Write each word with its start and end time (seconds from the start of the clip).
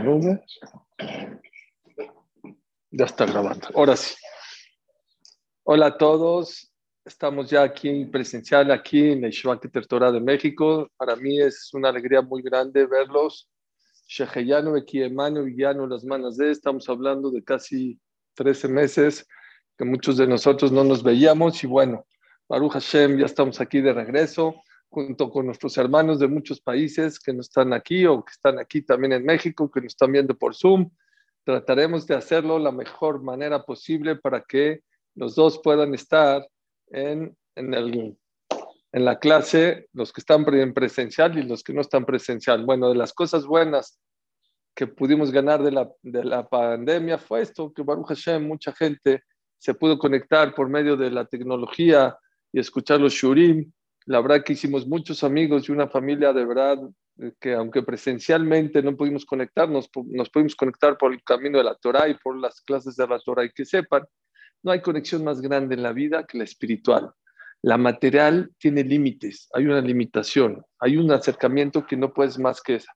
la. 0.00 0.42
Ya 2.90 3.04
está 3.04 3.26
grabando. 3.26 3.68
Ahora 3.74 3.96
sí. 3.96 4.14
Hola 5.64 5.86
a 5.86 5.98
todos. 5.98 6.72
Estamos 7.04 7.50
ya 7.50 7.62
aquí 7.62 8.04
presencial, 8.06 8.70
aquí 8.70 9.10
en 9.10 9.22
la 9.22 9.28
Yeshiva 9.28 9.58
Torah 9.88 10.12
de 10.12 10.20
México. 10.20 10.88
Para 10.96 11.16
mí 11.16 11.40
es 11.40 11.70
una 11.74 11.88
alegría 11.88 12.22
muy 12.22 12.42
grande 12.42 12.86
verlos. 12.86 13.50
Sheheyanu, 14.06 14.76
Ekiemanu, 14.76 15.44
Villano, 15.44 15.86
las 15.86 16.04
manos 16.04 16.36
de. 16.36 16.50
Estamos 16.50 16.88
hablando 16.88 17.30
de 17.30 17.42
casi 17.42 17.98
13 18.34 18.68
meses 18.68 19.26
que 19.76 19.84
muchos 19.84 20.16
de 20.16 20.26
nosotros 20.26 20.70
no 20.72 20.84
nos 20.84 21.02
veíamos. 21.02 21.62
Y 21.64 21.66
bueno, 21.66 22.06
Baruch 22.48 22.72
Hashem, 22.72 23.18
ya 23.18 23.26
estamos 23.26 23.60
aquí 23.60 23.80
de 23.80 23.92
regreso 23.92 24.62
junto 24.92 25.30
con 25.30 25.46
nuestros 25.46 25.78
hermanos 25.78 26.18
de 26.18 26.28
muchos 26.28 26.60
países 26.60 27.18
que 27.18 27.32
no 27.32 27.40
están 27.40 27.72
aquí 27.72 28.04
o 28.04 28.22
que 28.22 28.30
están 28.30 28.58
aquí 28.58 28.82
también 28.82 29.14
en 29.14 29.24
México, 29.24 29.70
que 29.70 29.80
nos 29.80 29.94
están 29.94 30.12
viendo 30.12 30.36
por 30.36 30.54
Zoom. 30.54 30.90
Trataremos 31.44 32.06
de 32.06 32.14
hacerlo 32.14 32.58
la 32.58 32.72
mejor 32.72 33.22
manera 33.22 33.64
posible 33.64 34.16
para 34.16 34.42
que 34.42 34.82
los 35.14 35.34
dos 35.34 35.60
puedan 35.64 35.94
estar 35.94 36.46
en, 36.88 37.34
en, 37.54 37.72
el, 37.72 38.18
en 38.92 39.04
la 39.04 39.18
clase, 39.18 39.88
los 39.94 40.12
que 40.12 40.20
están 40.20 40.44
en 40.52 40.74
presencial 40.74 41.38
y 41.38 41.42
los 41.42 41.62
que 41.62 41.72
no 41.72 41.80
están 41.80 42.04
presencial. 42.04 42.66
Bueno, 42.66 42.90
de 42.90 42.96
las 42.96 43.14
cosas 43.14 43.46
buenas 43.46 43.98
que 44.74 44.86
pudimos 44.86 45.32
ganar 45.32 45.62
de 45.62 45.72
la, 45.72 45.90
de 46.02 46.22
la 46.22 46.46
pandemia 46.46 47.16
fue 47.16 47.40
esto, 47.40 47.72
que 47.72 47.82
Baruch 47.82 48.08
Hashem, 48.08 48.46
mucha 48.46 48.72
gente 48.72 49.22
se 49.56 49.72
pudo 49.72 49.98
conectar 49.98 50.54
por 50.54 50.68
medio 50.68 50.98
de 50.98 51.10
la 51.10 51.24
tecnología 51.24 52.14
y 52.52 52.60
escuchar 52.60 53.00
los 53.00 53.14
shurim 53.14 53.72
la 54.06 54.20
verdad 54.20 54.44
que 54.44 54.54
hicimos 54.54 54.86
muchos 54.86 55.22
amigos 55.24 55.68
y 55.68 55.72
una 55.72 55.88
familia 55.88 56.32
de 56.32 56.44
verdad 56.44 56.78
eh, 57.18 57.32
que 57.40 57.54
aunque 57.54 57.82
presencialmente 57.82 58.82
no 58.82 58.96
pudimos 58.96 59.24
conectarnos, 59.24 59.88
nos 60.06 60.30
pudimos 60.30 60.56
conectar 60.56 60.96
por 60.96 61.12
el 61.12 61.22
camino 61.22 61.58
de 61.58 61.64
la 61.64 61.74
Torah 61.74 62.08
y 62.08 62.14
por 62.14 62.38
las 62.38 62.60
clases 62.62 62.96
de 62.96 63.06
la 63.06 63.18
Torah 63.18 63.44
y 63.44 63.50
que 63.50 63.64
sepan, 63.64 64.02
no 64.62 64.72
hay 64.72 64.80
conexión 64.80 65.24
más 65.24 65.40
grande 65.40 65.74
en 65.74 65.82
la 65.82 65.92
vida 65.92 66.24
que 66.24 66.38
la 66.38 66.44
espiritual. 66.44 67.12
La 67.62 67.78
material 67.78 68.50
tiene 68.58 68.82
límites, 68.82 69.48
hay 69.52 69.66
una 69.66 69.80
limitación, 69.80 70.64
hay 70.80 70.96
un 70.96 71.12
acercamiento 71.12 71.86
que 71.86 71.96
no 71.96 72.12
puedes 72.12 72.38
más 72.38 72.60
que 72.60 72.76
esa, 72.76 72.92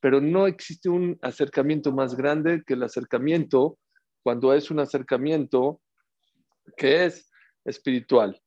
pero 0.00 0.20
no 0.20 0.46
existe 0.46 0.88
un 0.88 1.18
acercamiento 1.22 1.92
más 1.92 2.16
grande 2.16 2.62
que 2.66 2.74
el 2.74 2.82
acercamiento 2.82 3.78
cuando 4.24 4.52
es 4.54 4.70
un 4.70 4.80
acercamiento 4.80 5.80
que 6.76 7.04
es 7.04 7.30
espiritual. 7.64 8.40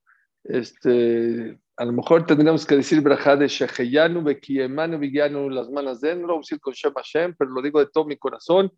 Este, 0.44 1.59
a 1.78 1.86
lo 1.86 1.94
mejor 1.94 2.25
tendríamos 2.25 2.66
que 2.66 2.75
decir 2.75 3.02
Brajá 3.02 3.36
de 3.36 3.47
Sheheyanu, 3.47 4.23
Bekiemanu, 4.23 4.97
Vigianu, 4.97 5.50
las 5.50 5.70
manos 5.70 6.02
de 6.02 6.11
Enro, 6.11 6.38
decir 6.38 6.59
con 6.59 6.73
Shem 6.73 6.94
Hashem, 6.94 7.36
pero 7.38 7.52
lo 7.52 7.61
digo 7.61 7.80
de 7.80 7.88
todo 7.88 8.06
mi 8.06 8.17
corazón, 8.17 8.72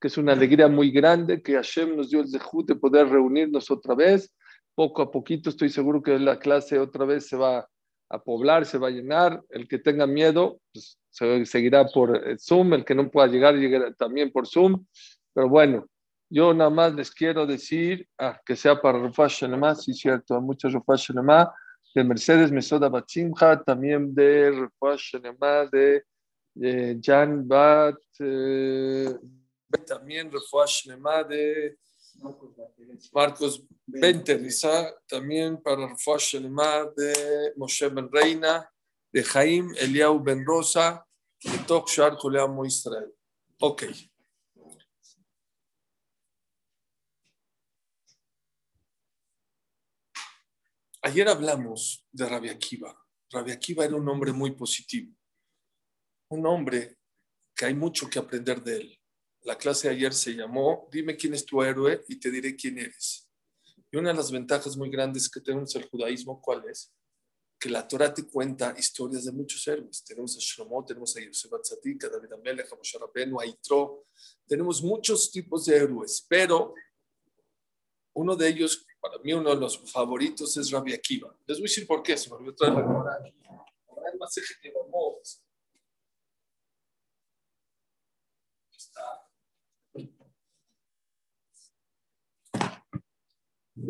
que 0.00 0.08
es 0.08 0.18
una 0.18 0.32
alegría 0.32 0.68
muy 0.68 0.90
grande 0.90 1.42
que 1.42 1.54
Hashem 1.54 1.96
nos 1.96 2.10
dio 2.10 2.20
el 2.20 2.28
zehut 2.28 2.66
de 2.66 2.76
poder 2.76 3.08
reunirnos 3.08 3.70
otra 3.70 3.94
vez. 3.94 4.34
Poco 4.74 5.02
a 5.02 5.10
poquito 5.10 5.50
estoy 5.50 5.68
seguro 5.68 6.02
que 6.02 6.18
la 6.18 6.38
clase 6.38 6.78
otra 6.78 7.04
vez 7.04 7.28
se 7.28 7.36
va 7.36 7.68
a 8.08 8.22
poblar, 8.22 8.66
se 8.66 8.78
va 8.78 8.88
a 8.88 8.90
llenar. 8.90 9.42
El 9.50 9.68
que 9.68 9.78
tenga 9.78 10.06
miedo, 10.06 10.60
pues 10.72 10.98
se 11.10 11.46
seguirá 11.46 11.86
por 11.86 12.20
Zoom, 12.38 12.74
el 12.74 12.84
que 12.84 12.94
no 12.94 13.08
pueda 13.08 13.28
llegar, 13.28 13.54
llegará 13.54 13.92
también 13.94 14.32
por 14.32 14.48
Zoom. 14.48 14.84
Pero 15.32 15.48
bueno, 15.48 15.86
yo 16.34 16.52
nada 16.52 16.70
más 16.70 16.92
les 16.92 17.12
quiero 17.12 17.46
decir 17.46 18.08
ah, 18.18 18.40
que 18.44 18.56
sea 18.56 18.80
para 18.80 18.98
Rufash 18.98 19.42
Shalema, 19.42 19.74
sí, 19.76 19.94
cierto, 19.94 20.40
muchas 20.40 20.72
Rufash 20.72 21.10
Shalema 21.10 21.54
de 21.94 22.02
Mercedes 22.02 22.50
Mesoda 22.50 22.88
Batzimja, 22.88 23.62
también 23.62 24.12
de 24.12 24.50
Refuash 24.50 25.14
de, 25.70 26.04
de 26.52 27.00
Jan 27.00 27.46
Bat, 27.46 27.96
eh, 28.18 29.14
también 29.86 30.30
Refuash 30.32 30.88
de 30.88 30.96
Marcos 33.12 33.64
Benteriza, 33.86 34.92
también 35.06 35.62
para 35.62 35.86
Refuash 35.86 36.36
de 36.36 37.52
Moshe 37.56 37.88
Ben 37.88 38.10
Reina, 38.10 38.68
de 39.12 39.22
Jaim 39.22 39.72
Eliau 39.78 40.18
Ben 40.18 40.44
Rosa, 40.44 41.06
de 41.44 41.58
Tok 41.58 41.88
Shar 41.88 42.18
Israel. 42.66 43.14
Ok. 43.60 43.84
Ayer 51.06 51.28
hablamos 51.28 52.02
de 52.10 52.26
Rabia 52.26 52.52
Akiva. 52.52 52.98
Rabia 53.30 53.52
Akiva 53.52 53.84
era 53.84 53.94
un 53.94 54.08
hombre 54.08 54.32
muy 54.32 54.52
positivo, 54.52 55.14
un 56.30 56.46
hombre 56.46 56.96
que 57.54 57.66
hay 57.66 57.74
mucho 57.74 58.08
que 58.08 58.18
aprender 58.18 58.62
de 58.64 58.76
él. 58.76 59.00
La 59.42 59.58
clase 59.58 59.88
de 59.88 59.96
ayer 59.96 60.14
se 60.14 60.34
llamó 60.34 60.88
Dime 60.90 61.14
quién 61.14 61.34
es 61.34 61.44
tu 61.44 61.62
héroe 61.62 62.02
y 62.08 62.18
te 62.18 62.30
diré 62.30 62.56
quién 62.56 62.78
eres. 62.78 63.30
Y 63.90 63.98
una 63.98 64.12
de 64.12 64.16
las 64.16 64.32
ventajas 64.32 64.78
muy 64.78 64.88
grandes 64.88 65.28
que 65.28 65.42
tenemos 65.42 65.76
el 65.76 65.86
judaísmo, 65.90 66.40
¿cuál 66.40 66.64
es? 66.70 66.94
Que 67.60 67.68
la 67.68 67.86
Torah 67.86 68.14
te 68.14 68.26
cuenta 68.26 68.74
historias 68.74 69.26
de 69.26 69.32
muchos 69.32 69.68
héroes. 69.68 70.02
Tenemos 70.04 70.34
a 70.38 70.40
Shlomo, 70.40 70.86
tenemos 70.86 71.14
a 71.18 71.20
Yosef 71.20 71.52
Atzadik, 71.52 72.04
a 72.04 72.08
David 72.08 72.32
Amelech, 72.32 72.72
a 72.72 72.76
Moshe 72.76 72.98
Rabbeinu, 72.98 73.38
a 73.38 73.44
Itro. 73.44 74.06
Tenemos 74.46 74.82
muchos 74.82 75.30
tipos 75.30 75.66
de 75.66 75.76
héroes, 75.76 76.24
pero 76.26 76.72
uno 78.14 78.34
de 78.36 78.48
ellos 78.48 78.86
para 79.04 79.18
mí 79.18 79.34
uno 79.34 79.50
de 79.50 79.60
los 79.60 79.78
favoritos 79.92 80.56
es 80.56 80.70
Rabbi 80.70 80.94
Akiva. 80.94 81.36
Les 81.46 81.58
voy 81.58 81.66
a 81.66 81.68
decir 81.68 81.86
por 81.86 82.02
qué, 82.02 82.16
se 82.16 82.30
me 82.30 82.36
olvidó 82.36 82.54
traer 82.54 82.72
la 82.72 83.20
aquí. 83.20 83.34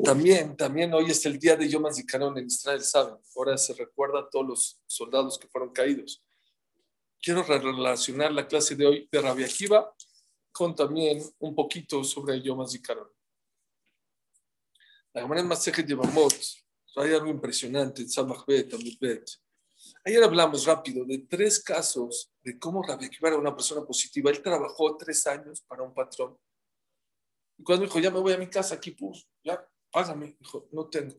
También, 0.02 0.56
también 0.56 0.92
hoy 0.92 1.12
es 1.12 1.24
el 1.26 1.38
día 1.38 1.54
de 1.54 1.68
Yom 1.68 1.86
HaZikaron 1.86 2.36
en 2.36 2.46
Israel, 2.46 2.82
¿saben? 2.82 3.14
Ahora 3.36 3.56
se 3.56 3.72
recuerda 3.72 4.18
a 4.18 4.28
todos 4.28 4.44
los 4.44 4.82
soldados 4.84 5.38
que 5.38 5.46
fueron 5.46 5.72
caídos. 5.72 6.24
Quiero 7.22 7.44
relacionar 7.44 8.32
la 8.32 8.48
clase 8.48 8.74
de 8.74 8.84
hoy 8.84 9.08
de 9.12 9.20
Rabbi 9.20 9.44
Akiva 9.44 9.94
con 10.50 10.74
también 10.74 11.22
un 11.38 11.54
poquito 11.54 12.02
sobre 12.02 12.42
Yom 12.42 12.62
HaZikaron. 12.62 13.08
La 15.14 15.22
Gemara 15.22 15.40
en 15.42 15.46
Masejet 15.46 15.86
de 15.86 15.94
Bamot, 15.94 16.34
hay 16.96 17.14
algo 17.14 17.28
impresionante 17.28 18.02
en 18.02 18.10
Samachbet, 18.10 18.74
Bet. 19.00 19.30
Ayer 20.04 20.24
hablamos 20.24 20.66
rápido 20.66 21.04
de 21.04 21.18
tres 21.18 21.62
casos 21.62 22.32
de 22.42 22.58
cómo 22.58 22.82
Rabbi 22.82 23.08
era 23.22 23.36
una 23.36 23.54
persona 23.54 23.86
positiva. 23.86 24.32
Él 24.32 24.42
trabajó 24.42 24.96
tres 24.96 25.24
años 25.28 25.62
para 25.68 25.84
un 25.84 25.94
patrón. 25.94 26.36
Y 27.56 27.62
cuando 27.62 27.84
dijo, 27.84 28.00
ya 28.00 28.10
me 28.10 28.18
voy 28.18 28.32
a 28.32 28.38
mi 28.38 28.50
casa, 28.50 28.74
aquí 28.74 28.90
pues, 28.90 29.24
ya, 29.44 29.64
págame. 29.92 30.36
Dijo, 30.40 30.68
no 30.72 30.88
tengo. 30.88 31.14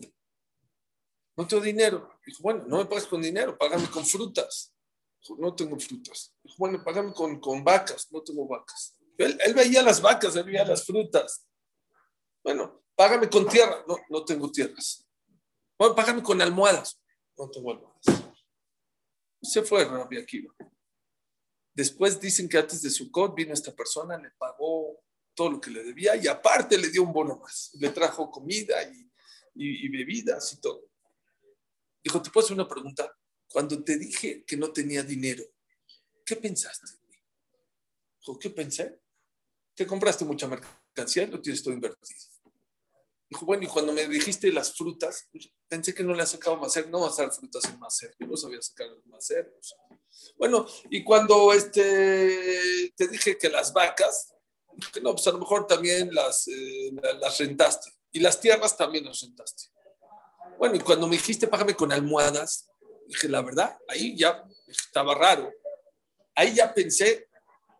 No 1.38 1.48
tengo 1.48 1.64
dinero. 1.64 2.20
Dijo, 2.26 2.44
bueno, 2.44 2.66
no 2.68 2.80
me 2.80 2.86
pagas 2.86 3.08
con 3.08 3.22
dinero, 3.22 3.58
págame 3.58 3.90
con 3.90 4.06
frutas. 4.06 4.74
Dijo, 5.22 5.38
no 5.40 5.56
tengo 5.56 5.80
frutas. 5.80 6.36
Dijo, 6.44 6.58
bueno, 6.60 6.84
págame 6.84 7.14
con, 7.14 7.40
con 7.40 7.64
vacas. 7.64 8.12
No 8.12 8.22
tengo 8.22 8.46
vacas. 8.46 8.98
Él, 9.18 9.38
él 9.40 9.54
veía 9.54 9.82
las 9.82 10.02
vacas, 10.02 10.36
él 10.36 10.44
veía 10.44 10.66
las 10.66 10.86
frutas. 10.86 11.48
Bueno, 12.44 12.85
Págame 12.96 13.30
con 13.30 13.48
tierra. 13.48 13.84
No, 13.88 13.98
no 14.10 14.24
tengo 14.24 14.52
tierras. 14.52 15.06
Bueno, 15.78 15.96
págame 15.96 16.24
con 16.24 16.42
almohadas. 16.42 17.02
No 17.38 17.50
tengo 17.50 17.72
almohadas. 17.72 18.06
Se 19.42 19.62
fue 19.62 19.86
Rabbi 19.86 20.18
Akiva. 20.18 20.54
Después 21.74 22.20
dicen 22.20 22.48
que 22.48 22.58
antes 22.58 22.82
de 22.82 22.90
su 22.90 23.06
Sukkot 23.06 23.36
vino 23.36 23.54
esta 23.54 23.76
persona, 23.76 24.18
le 24.18 24.32
pagó 24.32 25.04
todo 25.34 25.52
lo 25.52 25.62
que 25.62 25.70
le 25.70 25.84
debía 25.84 26.16
y 26.16 26.26
aparte 26.28 26.78
le 26.78 26.90
dio 26.90 27.04
un 27.04 27.12
bono 27.12 27.38
más. 27.38 27.72
Le 27.74 27.90
trajo 27.90 28.32
comida 28.32 28.82
y, 28.84 29.12
y, 29.56 29.90
bebidas 29.90 30.54
y 30.54 30.62
todo. 30.62 30.90
Dijo, 32.02 32.22
¿te 32.22 32.30
puedo 32.30 32.46
hacer 32.46 32.56
una 32.56 32.68
pregunta? 32.68 33.14
Cuando 33.48 33.84
te 33.84 33.98
dije 33.98 34.46
que 34.46 34.56
no 34.56 34.72
tenía 34.72 35.04
dinero, 35.04 35.44
¿qué 36.26 36.38
pensaste? 36.38 36.88
Dijo, 38.22 38.40
¿qué 38.40 38.50
pensé? 38.50 39.02
Que 39.76 39.86
compraste 39.86 40.24
mucha 40.24 40.48
mercancía 40.48 41.24
y 41.24 41.28
lo 41.28 41.42
tienes 41.42 41.62
todo 41.62 41.74
invertido. 41.74 42.20
Dijo, 43.28 43.46
bueno, 43.46 43.64
y 43.64 43.68
cuando 43.68 43.92
me 43.92 44.08
dijiste 44.08 44.52
las 44.52 44.74
frutas, 44.74 45.28
pensé 45.68 45.94
que 45.96 46.04
no 46.04 46.14
le 46.14 46.22
has 46.22 46.30
sacado 46.30 46.58
macer, 46.58 46.90
no 46.90 47.02
vas 47.02 47.18
a 47.18 47.24
dar 47.24 47.34
frutas 47.34 47.66
en 47.66 47.80
macer, 47.80 48.16
yo 48.20 48.28
no 48.28 48.38
sabía 48.38 48.62
sacar 48.62 48.88
macer. 49.06 49.52
Bueno, 50.38 50.68
y 50.92 51.04
cuando 51.04 51.52
este, 51.52 52.94
te 52.96 53.08
dije 53.08 53.38
que 53.38 53.50
las 53.50 53.74
vacas, 53.74 54.34
dije, 54.74 55.02
no, 55.02 55.14
pues 55.14 55.26
a 55.28 55.32
lo 55.32 55.40
mejor 55.40 55.66
también 55.66 56.14
las, 56.14 56.48
eh, 56.48 56.92
las 57.20 57.40
rentaste, 57.40 57.92
y 58.12 58.20
las 58.20 58.40
tierras 58.40 58.78
también 58.78 59.06
las 59.06 59.20
rentaste. 59.22 59.72
Bueno, 60.60 60.76
y 60.76 60.80
cuando 60.80 61.08
me 61.08 61.18
dijiste, 61.18 61.48
págame 61.48 61.76
con 61.76 61.92
almohadas, 61.92 62.68
dije, 63.08 63.28
la 63.28 63.42
verdad, 63.42 63.78
ahí 63.88 64.16
ya 64.16 64.44
estaba 64.68 65.16
raro. 65.16 65.52
Ahí 66.36 66.54
ya 66.54 66.74
pensé 66.74 67.28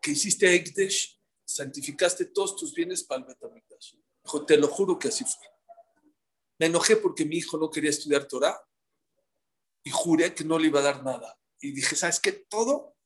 que 0.02 0.10
hiciste 0.10 0.52
Ekdesh, 0.54 1.20
santificaste 1.44 2.26
todos 2.26 2.56
tus 2.56 2.74
bienes 2.74 3.04
para 3.04 3.20
el 3.20 3.26
Dijo, 4.26 4.44
te 4.44 4.56
lo 4.56 4.66
juro 4.66 4.98
que 4.98 5.06
así 5.06 5.24
fue. 5.24 5.46
Me 6.58 6.66
enojé 6.66 6.96
porque 6.96 7.24
mi 7.24 7.36
hijo 7.36 7.56
no 7.58 7.70
quería 7.70 7.90
estudiar 7.90 8.26
Torah 8.26 8.60
y 9.84 9.90
juré 9.90 10.34
que 10.34 10.42
no 10.42 10.58
le 10.58 10.66
iba 10.66 10.80
a 10.80 10.82
dar 10.82 11.04
nada. 11.04 11.38
Y 11.60 11.70
dije, 11.70 11.94
¿sabes 11.94 12.18
qué? 12.18 12.32
Todo 12.32 12.96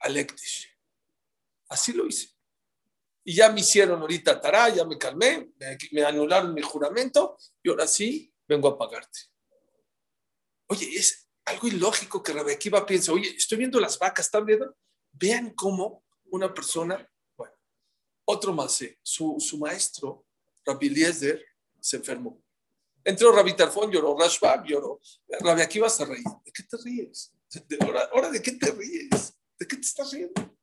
al 0.00 0.26
Así 1.70 1.92
lo 1.94 2.06
hice. 2.06 2.36
Y 3.24 3.34
ya 3.34 3.50
me 3.50 3.60
hicieron 3.60 4.02
ahorita 4.02 4.38
tará, 4.42 4.68
ya 4.68 4.84
me 4.84 4.98
calmé, 4.98 5.52
me, 5.90 6.04
anularon 6.04 6.52
mi 6.52 6.60
juramento 6.60 7.38
y 7.62 7.70
ahora 7.70 7.86
sí 7.86 8.30
vengo 8.46 8.68
a 8.68 8.76
pagarte. 8.76 9.20
Oye, 10.66 10.98
es 10.98 11.30
algo 11.46 11.66
ilógico 11.66 12.22
que 12.22 12.34
Rebequiva 12.34 12.84
piense, 12.84 13.10
oye, 13.10 13.30
estoy 13.30 13.56
viendo 13.56 13.80
las 13.80 13.98
vacas, 13.98 14.26
¿están 14.26 14.44
viendo? 14.44 14.76
Vean 15.12 15.54
cómo 15.54 16.04
una 16.26 16.52
persona, 16.52 17.10
bueno, 17.38 17.54
otro 18.26 18.52
más, 18.52 18.82
eh, 18.82 18.98
su, 19.02 19.36
su 19.38 19.56
maestro, 19.56 20.27
Rabbi 20.68 20.86
Eliezer, 20.86 21.44
se 21.80 21.96
enfermó. 21.96 22.42
Entró 23.04 23.32
Rabbi 23.32 23.56
Tarfón, 23.56 23.90
lloró, 23.90 24.16
Rashbag 24.18 24.66
lloró. 24.66 25.00
Rabbi 25.40 25.62
Akiva 25.62 25.88
se 25.88 26.04
reía. 26.04 26.40
¿De 26.44 26.52
qué 26.52 26.62
te 26.62 26.76
ríes? 26.76 27.32
¿Ahora, 27.80 28.08
¿Ahora 28.12 28.30
de 28.30 28.42
qué 28.42 28.52
te 28.52 28.70
ríes? 28.70 29.34
¿De 29.58 29.66
qué 29.66 29.76
te 29.76 29.82
estás 29.82 30.12
riendo? 30.12 30.56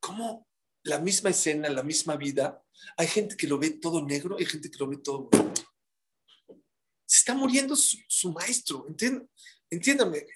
¿Cómo 0.00 0.46
la 0.84 0.98
misma 0.98 1.30
escena, 1.30 1.68
la 1.68 1.82
misma 1.82 2.16
vida, 2.16 2.62
hay 2.96 3.06
gente 3.06 3.36
que 3.36 3.46
lo 3.46 3.58
ve 3.58 3.70
todo 3.70 4.04
negro, 4.04 4.36
hay 4.38 4.46
gente 4.46 4.70
que 4.70 4.78
lo 4.78 4.86
ve 4.86 4.98
todo 4.98 5.28
bonito. 5.30 5.62
Se 7.06 7.18
está 7.18 7.34
muriendo 7.34 7.74
su, 7.74 8.32
maestro, 8.32 8.86
entiéndame. 9.70 10.26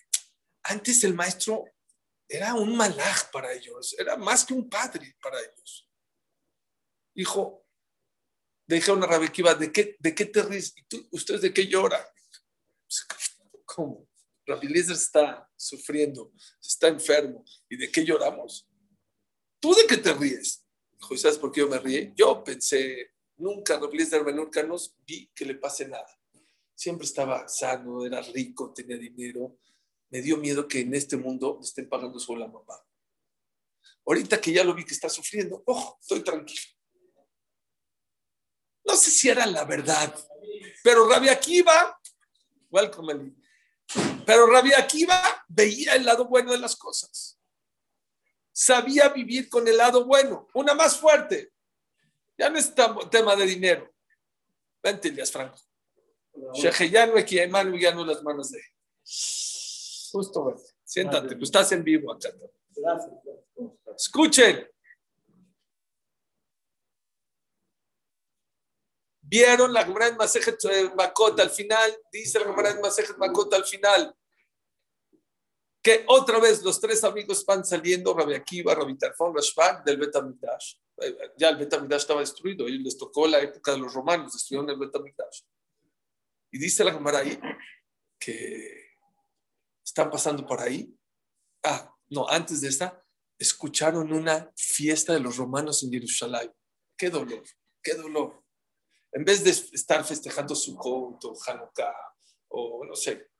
Antes 0.62 1.04
el 1.04 1.14
maestro 1.14 1.64
era 2.26 2.54
un 2.54 2.76
malaj 2.76 3.30
para 3.30 3.52
ellos, 3.52 3.94
era 3.98 4.16
más 4.16 4.44
que 4.44 4.54
un 4.54 4.68
padre 4.68 5.16
para 5.22 5.38
ellos. 5.40 5.87
Dijo, 7.18 7.66
dije 8.64 8.92
a 8.92 8.94
una 8.94 9.08
rabequiva, 9.08 9.52
¿de 9.56 9.72
qué, 9.72 9.96
¿de 9.98 10.14
qué 10.14 10.24
te 10.26 10.40
ríes? 10.40 10.72
¿Y 10.76 10.84
tú, 10.84 11.08
ustedes 11.10 11.40
de 11.40 11.52
qué 11.52 11.66
lloran? 11.66 12.00
¿Cómo? 13.64 14.08
Rabbi 14.46 14.72
está 14.78 15.50
sufriendo, 15.56 16.32
está 16.62 16.86
enfermo. 16.86 17.44
¿Y 17.68 17.76
de 17.76 17.90
qué 17.90 18.04
lloramos? 18.04 18.68
¿Tú 19.58 19.74
de 19.74 19.84
qué 19.88 19.96
te 19.96 20.14
ríes? 20.14 20.64
Dijo, 20.92 21.16
¿sabes 21.16 21.38
por 21.38 21.50
qué 21.50 21.62
yo 21.62 21.68
me 21.68 21.80
ríe? 21.80 22.12
Yo 22.14 22.44
pensé, 22.44 23.10
nunca 23.36 23.80
Rabbi 23.80 24.32
nunca 24.32 24.62
nos 24.62 24.94
vi 25.04 25.28
que 25.34 25.44
le 25.44 25.56
pase 25.56 25.88
nada. 25.88 26.20
Siempre 26.72 27.04
estaba 27.04 27.48
sano, 27.48 28.06
era 28.06 28.22
rico, 28.22 28.72
tenía 28.72 28.96
dinero. 28.96 29.58
Me 30.10 30.22
dio 30.22 30.36
miedo 30.36 30.68
que 30.68 30.82
en 30.82 30.94
este 30.94 31.16
mundo 31.16 31.58
estén 31.60 31.88
pagando 31.88 32.20
solo 32.20 32.38
la 32.38 32.46
mamá. 32.46 32.80
Ahorita 34.06 34.40
que 34.40 34.52
ya 34.52 34.62
lo 34.62 34.72
vi 34.72 34.84
que 34.84 34.94
está 34.94 35.08
sufriendo, 35.08 35.64
oh, 35.66 35.98
estoy 36.00 36.22
tranquilo. 36.22 36.77
No 38.84 38.96
sé 38.96 39.10
si 39.10 39.28
era 39.28 39.46
la 39.46 39.64
verdad, 39.64 40.14
pero 40.82 41.08
Rabia 41.08 41.32
Akiva, 41.32 42.00
welcome, 42.70 43.34
pero 44.24 44.46
Rabia 44.46 44.78
Akiva 44.78 45.44
veía 45.48 45.94
el 45.94 46.04
lado 46.04 46.26
bueno 46.26 46.52
de 46.52 46.58
las 46.58 46.76
cosas 46.76 47.38
sabía 48.58 49.08
vivir 49.10 49.48
con 49.48 49.68
el 49.68 49.76
lado 49.76 50.04
bueno. 50.04 50.48
Una 50.54 50.74
más 50.74 50.96
fuerte. 50.96 51.52
Ya 52.36 52.50
no 52.50 52.58
es 52.58 52.74
tema 53.08 53.36
de 53.36 53.46
dinero. 53.46 53.94
Vente, 54.82 55.08
Elias 55.08 55.30
Franco. 55.30 55.60
ya 57.78 57.94
no 57.94 58.04
las 58.04 58.22
manos 58.24 58.50
de 58.50 58.60
Justo, 60.10 60.56
siéntate, 60.84 61.36
tú 61.36 61.44
estás 61.44 61.70
en 61.72 61.84
vivo 61.84 62.12
acá. 62.12 62.30
Escuchen. 63.96 64.68
¿Vieron 69.30 69.74
la 69.74 69.84
Gemara 69.84 70.08
en 70.08 70.16
Masejet 70.16 70.58
Makot 70.96 71.38
al 71.38 71.50
final? 71.50 71.94
Dice 72.10 72.38
la 72.38 72.46
Gemara 72.46 72.70
en 72.70 72.80
Masejet 72.80 73.18
Makot 73.18 73.52
al 73.52 73.64
final 73.64 74.14
que 75.82 76.04
otra 76.08 76.40
vez 76.40 76.62
los 76.62 76.80
tres 76.80 77.04
amigos 77.04 77.44
van 77.44 77.64
saliendo, 77.64 78.12
Rabbi 78.14 78.34
Akiva, 78.34 78.74
Rabbi 78.74 78.96
Tarfon, 78.96 79.34
Rashbag, 79.34 79.84
del 79.84 79.98
Betamigdash. 79.98 80.74
Ya 81.36 81.50
el 81.50 81.56
Betamigdash 81.56 82.00
estaba 82.00 82.20
destruido, 82.20 82.68
y 82.68 82.78
les 82.78 82.98
tocó 82.98 83.26
la 83.26 83.38
época 83.38 83.72
de 83.72 83.78
los 83.78 83.94
romanos, 83.94 84.32
destruyeron 84.32 84.68
el 84.70 84.78
Betamigdash. 84.78 85.42
Y 86.50 86.58
dice 86.58 86.82
la 86.82 86.92
Gemara 86.92 87.18
ahí 87.18 87.38
que 88.18 88.96
están 89.84 90.10
pasando 90.10 90.44
por 90.44 90.60
ahí. 90.60 90.92
Ah, 91.62 91.94
no, 92.08 92.28
antes 92.28 92.60
de 92.60 92.68
esta, 92.68 93.04
escucharon 93.38 94.12
una 94.12 94.50
fiesta 94.56 95.12
de 95.12 95.20
los 95.20 95.36
romanos 95.36 95.82
en 95.84 95.92
Jerusalén. 95.92 96.52
Qué 96.96 97.08
dolor, 97.08 97.44
qué 97.82 97.94
dolor. 97.94 98.42
En 99.12 99.24
vez 99.24 99.42
de 99.42 99.50
estar 99.50 100.04
festejando 100.04 100.54
Sukkot 100.54 101.24
o 101.24 101.34
Hanukkah 101.46 101.94
o 102.48 102.84
no 102.84 102.94
sé, 102.94 103.30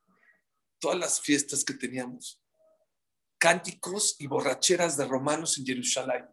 todas 0.79 0.99
las 0.99 1.21
fiestas 1.21 1.65
que 1.65 1.75
teníamos, 1.75 2.43
cánticos 3.39 4.17
y 4.19 4.27
borracheras 4.27 4.97
de 4.97 5.07
romanos 5.07 5.59
en 5.59 5.67
Jerusalén. 5.67 6.29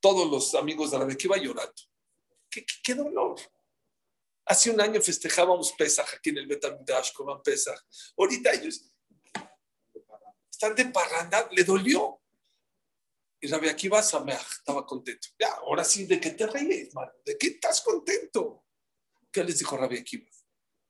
Todos 0.00 0.30
los 0.30 0.54
amigos 0.54 0.90
de 0.90 0.98
la 0.98 1.16
iban 1.18 1.40
llorando. 1.40 1.74
¿Qué, 2.50 2.64
qué, 2.82 2.94
dolor. 2.94 3.40
Hace 4.46 4.70
un 4.70 4.80
año 4.80 5.00
festejábamos 5.00 5.72
Pesaj 5.72 6.14
aquí 6.14 6.30
en 6.30 6.38
el 6.38 6.46
Betamidash, 6.46 7.12
como 7.12 7.42
Pesaj. 7.42 7.78
Ahorita 8.16 8.52
ellos 8.52 8.92
están 10.50 10.74
de 10.74 10.84
parranda, 10.86 11.48
le 11.50 11.64
dolió. 11.64 12.20
Y 13.44 13.46
Rabbi 13.46 13.68
Akiva 13.68 14.00
estaba 14.00 14.86
contento. 14.86 15.28
Ya, 15.38 15.52
ahora 15.56 15.84
sí, 15.84 16.06
¿de 16.06 16.18
qué 16.18 16.30
te 16.30 16.46
ríes, 16.46 16.94
¿De 17.26 17.36
qué 17.36 17.48
estás 17.48 17.82
contento? 17.82 18.64
¿Qué 19.30 19.44
les 19.44 19.58
dijo 19.58 19.76
Rabbi 19.76 19.98
Akiva? 19.98 20.24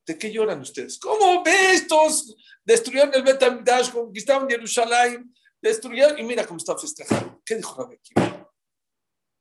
¿De 0.07 0.17
qué 0.17 0.31
lloran 0.31 0.61
ustedes? 0.61 0.97
¿Cómo 1.01 1.43
ve 1.43 1.73
estos? 1.73 2.37
Destruyeron 2.65 3.13
el 3.13 3.25
Betamigdash, 3.25 3.91
conquistaron 3.91 4.49
Jerusalén, 4.49 5.35
destruyeron, 5.61 6.17
y 6.17 6.23
mira 6.23 6.47
cómo 6.47 6.59
está 6.59 6.79
festejando. 6.79 7.43
¿Qué 7.45 7.57
dijo 7.57 7.75
Rabbi 7.75 7.99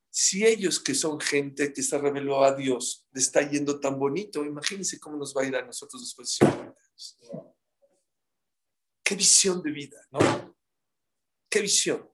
Si 0.10 0.44
ellos 0.44 0.80
que 0.80 0.96
son 0.96 1.20
gente 1.20 1.72
que 1.72 1.84
se 1.84 2.00
reveló 2.00 2.44
a 2.44 2.56
Dios, 2.56 3.08
le 3.12 3.22
está 3.22 3.48
yendo 3.48 3.80
tan 3.80 4.00
bonito, 4.00 4.44
imagínense 4.44 5.00
cómo 5.00 5.18
nos 5.18 5.38
va 5.38 5.44
a 5.44 5.46
ir 5.46 5.56
a 5.56 5.62
nosotros 5.62 6.02
después 6.02 6.30
de 6.30 6.48
50 6.48 6.82
años. 6.82 7.20
Qué 9.04 9.14
visión 9.14 9.62
de 9.62 9.70
vida, 9.70 10.04
¿no? 10.10 10.58
Qué 11.48 11.62
visión. 11.62 12.13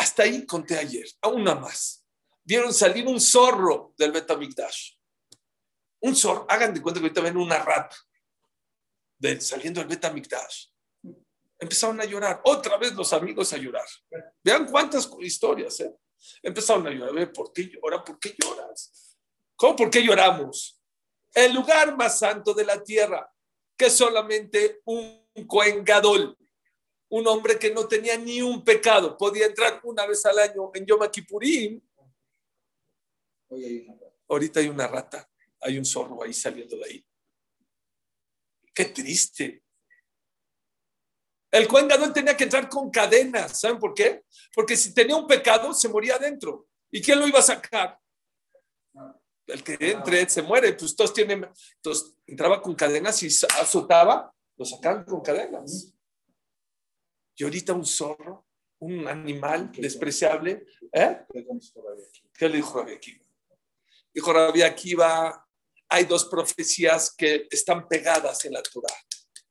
Hasta 0.00 0.22
ahí 0.22 0.46
conté 0.46 0.78
ayer, 0.78 1.06
aún 1.20 1.44
más. 1.44 2.04
Vieron 2.42 2.72
salir 2.72 3.06
un 3.06 3.20
zorro 3.20 3.92
del 3.96 4.12
Betamigdash 4.12 5.00
un 6.00 6.16
zorro, 6.16 6.46
hagan 6.48 6.72
de 6.72 6.80
cuenta 6.80 7.00
que 7.00 7.06
ahorita 7.06 7.20
ven 7.20 7.36
una 7.36 7.58
rata 7.58 7.96
de, 9.18 9.40
saliendo 9.40 9.80
del 9.80 9.88
Betamikdash. 9.88 10.66
Empezaron 11.58 12.00
a 12.00 12.04
llorar, 12.04 12.40
otra 12.44 12.78
vez 12.78 12.94
los 12.94 13.12
amigos 13.12 13.52
a 13.52 13.58
llorar. 13.58 13.84
Vean 14.42 14.66
cuántas 14.66 15.10
historias, 15.20 15.80
¿eh? 15.80 15.94
Empezaron 16.42 16.86
a 16.86 16.90
llorar, 16.90 17.32
¿por 17.32 17.52
qué 17.52 17.68
llora? 17.68 18.02
¿Por 18.02 18.18
qué 18.18 18.34
lloras? 18.42 19.18
¿Cómo 19.56 19.76
por 19.76 19.90
qué 19.90 20.02
lloramos? 20.02 20.80
El 21.34 21.54
lugar 21.54 21.96
más 21.96 22.18
santo 22.18 22.54
de 22.54 22.64
la 22.64 22.82
tierra, 22.82 23.30
que 23.76 23.90
solamente 23.90 24.80
un 24.84 25.22
Cohen 25.46 25.84
un 27.10 27.26
hombre 27.26 27.58
que 27.58 27.72
no 27.72 27.86
tenía 27.86 28.16
ni 28.16 28.40
un 28.40 28.64
pecado, 28.64 29.16
podía 29.16 29.46
entrar 29.46 29.80
una 29.84 30.06
vez 30.06 30.24
al 30.26 30.38
año 30.38 30.70
en 30.74 30.86
Yom 30.86 31.10
Kippurim. 31.10 31.80
Ahorita 34.28 34.60
hay 34.60 34.68
una 34.68 34.86
rata 34.86 35.30
hay 35.60 35.78
un 35.78 35.84
zorro 35.84 36.22
ahí 36.22 36.32
saliendo 36.32 36.76
de 36.76 36.84
ahí. 36.84 37.06
Qué 38.74 38.86
triste. 38.86 39.62
El 41.50 41.66
Cohen 41.66 41.88
tenía 42.14 42.36
que 42.36 42.44
entrar 42.44 42.68
con 42.68 42.90
cadenas. 42.90 43.60
¿Saben 43.60 43.78
por 43.78 43.92
qué? 43.92 44.24
Porque 44.54 44.76
si 44.76 44.94
tenía 44.94 45.16
un 45.16 45.26
pecado, 45.26 45.74
se 45.74 45.88
moría 45.88 46.14
adentro. 46.14 46.68
¿Y 46.90 47.02
quién 47.02 47.18
lo 47.18 47.26
iba 47.26 47.40
a 47.40 47.42
sacar? 47.42 47.98
El 49.46 49.64
que 49.64 49.76
entre 49.80 50.28
se 50.28 50.42
muere. 50.42 50.72
Pues 50.74 50.94
todos 50.94 51.12
tienen. 51.12 51.46
Entonces 51.76 52.14
entraba 52.26 52.62
con 52.62 52.74
cadenas 52.74 53.20
y 53.22 53.26
azotaba, 53.26 54.32
lo 54.56 54.64
sacaban 54.64 55.04
con 55.04 55.20
cadenas. 55.20 55.92
Y 57.40 57.44
ahorita 57.44 57.72
un 57.72 57.86
zorro, 57.86 58.48
un 58.80 59.08
animal 59.08 59.72
despreciable. 59.72 60.66
¿eh? 60.92 61.24
¿Qué 62.34 62.50
le 62.50 62.56
dijo 62.56 62.80
Rabbi 62.80 62.92
Akiva? 62.92 63.24
Dijo 64.12 64.32
Rabbi 64.34 64.60
Akiva, 64.60 65.48
hay 65.88 66.04
dos 66.04 66.26
profecías 66.26 67.14
que 67.16 67.48
están 67.50 67.88
pegadas 67.88 68.44
en 68.44 68.52
la 68.52 68.62
Torah, 68.62 68.94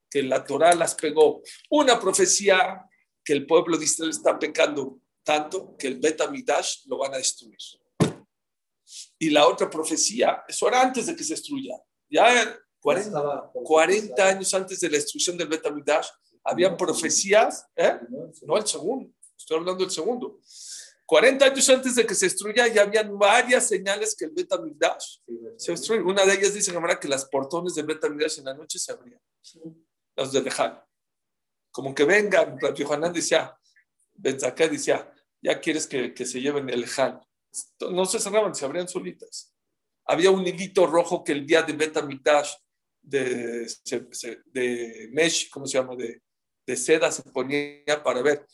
que 0.08 0.22
la 0.22 0.44
Torah 0.44 0.76
las 0.76 0.94
pegó. 0.94 1.42
Una 1.72 2.00
profecía 2.00 2.80
que 3.24 3.34
el 3.34 3.48
pueblo 3.48 3.76
de 3.76 3.86
Israel 3.86 4.12
está 4.12 4.38
pecando 4.38 5.02
tanto 5.24 5.76
que 5.76 5.88
el 5.88 5.98
Bet 5.98 6.22
lo 6.86 7.00
van 7.00 7.16
a 7.16 7.18
destruir. 7.18 7.58
Y 9.18 9.32
la 9.32 9.48
otra 9.48 9.68
profecía, 9.68 10.44
eso 10.48 10.68
era 10.68 10.84
antes 10.84 11.08
de 11.08 11.16
que 11.16 11.24
se 11.24 11.34
destruya, 11.34 11.76
ya 12.08 12.56
40, 12.82 13.52
40 13.52 14.28
años 14.28 14.54
antes 14.54 14.80
de 14.80 14.90
la 14.90 14.98
destrucción 14.98 15.36
del 15.36 15.48
Bet 15.48 15.66
habían 16.50 16.76
profecías, 16.78 17.68
¿eh? 17.76 18.00
no 18.44 18.58
el 18.58 18.68
segundo, 18.68 19.12
estoy 19.38 19.58
hablando 19.58 19.84
del 19.84 19.92
segundo 19.92 20.40
40 21.10 21.44
años 21.44 21.68
antes 21.72 21.96
de 21.96 22.06
que 22.06 22.14
se 22.14 22.28
destruya 22.28 22.68
ya 22.68 22.84
habían 22.84 23.18
varias 23.18 23.68
señales 23.68 24.16
que 24.16 24.26
el 24.26 24.32
Betamigdash 24.32 25.18
se 25.58 25.72
destruye. 25.72 26.04
Una 26.04 26.24
de 26.24 26.36
ellas 26.36 26.54
dice 26.54 26.72
que 27.02 27.08
las 27.08 27.26
portones 27.26 27.74
del 27.74 27.88
Betamigdash 27.88 28.38
en 28.38 28.46
la 28.46 28.54
noche 28.54 28.78
se 28.78 28.92
abrían, 28.92 29.20
los 30.16 30.32
de 30.32 30.44
Leján. 30.44 30.80
Como 31.72 31.96
que 31.96 32.04
vengan, 32.04 32.60
Rabbi 32.62 32.84
Hanan 32.84 33.12
decía, 33.12 33.58
Benzaká 34.18 34.68
decía, 34.68 35.12
ya 35.42 35.60
quieres 35.60 35.88
que, 35.88 36.14
se 36.16 36.42
lleven 36.42 36.70
el 36.70 36.86
Han. 36.96 37.20
No 37.90 38.06
se 38.06 38.20
cerraban, 38.20 38.54
se 38.54 38.66
abrían 38.66 38.88
solitas. 38.88 39.52
Había 40.06 40.30
un 40.30 40.46
hilito 40.46 40.86
rojo 40.86 41.24
que 41.24 41.32
el 41.32 41.48
día 41.48 41.64
de 41.64 41.74
Betamitash 41.74 42.54
de, 43.02 43.68
de 44.46 45.10
mesh, 45.12 45.50
¿cómo 45.50 45.66
se 45.66 45.80
llama? 45.80 45.96
De, 45.96 46.22
de 46.70 46.78
seda 46.78 47.12
se 47.12 47.24
ponía 47.24 48.04
para 48.04 48.22
ver. 48.22 48.46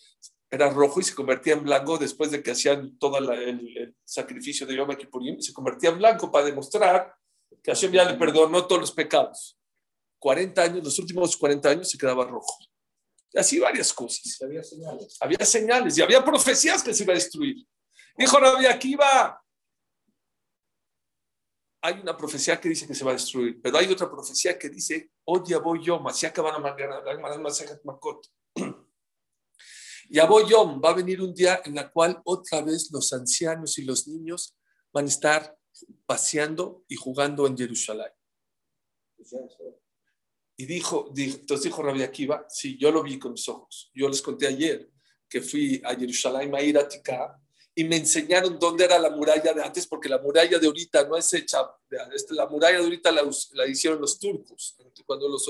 Era 0.50 0.70
rojo 0.70 1.02
y 1.02 1.04
se 1.04 1.14
convertía 1.14 1.54
en 1.54 1.64
blanco 1.64 1.98
después 1.98 2.32
de 2.32 2.42
que 2.42 2.52
hacían 2.52 2.98
todo 2.98 3.18
el, 3.18 3.94
sacrificio 4.06 4.66
de 4.66 4.76
Yom 4.76 4.96
Kippurim. 4.96 5.42
Se 5.42 5.52
convertía 5.52 5.90
en 5.90 5.98
blanco 5.98 6.32
para 6.32 6.46
demostrar 6.46 7.14
que 7.62 7.72
Hashem 7.72 7.92
ya 7.92 8.06
le 8.06 8.18
perdonó 8.18 8.66
todos 8.66 8.80
los 8.80 8.92
pecados. 8.94 9.58
40 10.20 10.62
años, 10.62 10.84
los 10.84 10.98
últimos 10.98 11.36
40 11.36 11.70
años 11.70 11.90
se 11.90 11.98
quedaba 11.98 12.24
rojo. 12.24 12.58
Así 13.36 13.60
varias 13.60 13.92
cosas. 13.92 14.42
Había 14.42 14.64
señales. 14.64 15.18
Había 15.20 15.46
señales 15.46 15.98
y 15.98 16.02
había 16.02 16.24
profecías 16.24 16.82
que 16.82 16.94
se 16.94 17.04
iba 17.04 17.12
a 17.12 17.16
destruir. 17.16 17.68
Dijo 18.18 18.40
Rabbi 18.40 18.66
Akiva, 18.66 19.44
hay 21.86 22.00
una 22.02 22.18
profecía 22.18 22.60
que 22.60 22.70
dice 22.70 22.88
que 22.88 22.96
se 22.96 23.06
va 23.06 23.12
a 23.12 23.14
destruir, 23.14 23.62
pero 23.62 23.78
hay 23.78 23.86
otra 23.92 24.10
profecía 24.10 24.58
que 24.58 24.70
dice, 24.70 25.12
odia 25.24 25.60
voy 25.60 25.86
yo, 25.86 26.02
así 26.08 26.26
acaban 26.26 26.60
Makot. 27.84 28.28
Ya 30.10 30.26
voy 30.26 30.50
yo, 30.50 30.80
va 30.80 30.90
a 30.90 30.94
venir 30.94 31.22
un 31.22 31.34
día 31.34 31.62
en 31.64 31.78
el 31.78 31.92
cual 31.92 32.20
otra 32.26 32.62
vez 32.62 32.90
los 32.92 33.14
ancianos 33.14 33.78
y 33.78 33.84
los 33.84 34.08
niños 34.08 34.56
van 34.92 35.06
a 35.06 35.10
estar 35.10 35.58
paseando 36.08 36.86
y 36.88 36.96
jugando 36.96 37.46
en 37.46 37.56
Jerusalén. 37.56 38.12
Y 40.58 40.66
dijo, 40.66 41.12
entonces 41.16 41.66
dijo 41.66 41.84
Rabbi 41.84 42.02
Akiva, 42.02 42.46
sí, 42.50 42.78
yo 42.80 42.92
lo 42.92 43.04
vi 43.04 43.20
con 43.20 43.34
mis 43.34 43.48
ojos. 43.50 43.92
Yo 43.94 44.08
les 44.08 44.22
conté 44.22 44.48
ayer 44.48 44.90
que 45.28 45.42
fui 45.42 45.82
a 45.84 45.96
Jerusalén, 45.96 46.56
a 46.56 46.62
ir 46.62 46.78
a 46.78 46.88
Tika, 46.88 47.40
y 47.78 47.84
me 47.84 47.98
enseñaron 47.98 48.58
dónde 48.58 48.86
era 48.86 48.98
la 48.98 49.10
muralla 49.10 49.54
de 49.54 49.62
antes, 49.62 49.86
porque 49.86 50.08
la 50.08 50.18
muralla 50.18 50.58
de 50.58 50.66
ahorita 50.66 51.06
no 51.06 51.18
es 51.18 51.32
hecha, 51.34 51.60
este, 52.14 52.34
la 52.34 52.48
muralla 52.48 52.78
de 52.78 52.84
ahorita 52.86 53.12
la, 53.12 53.68
hicieron 53.68 54.00
los 54.00 54.18
turcos. 54.18 54.78
Cuando 55.06 55.28
los 55.28 55.46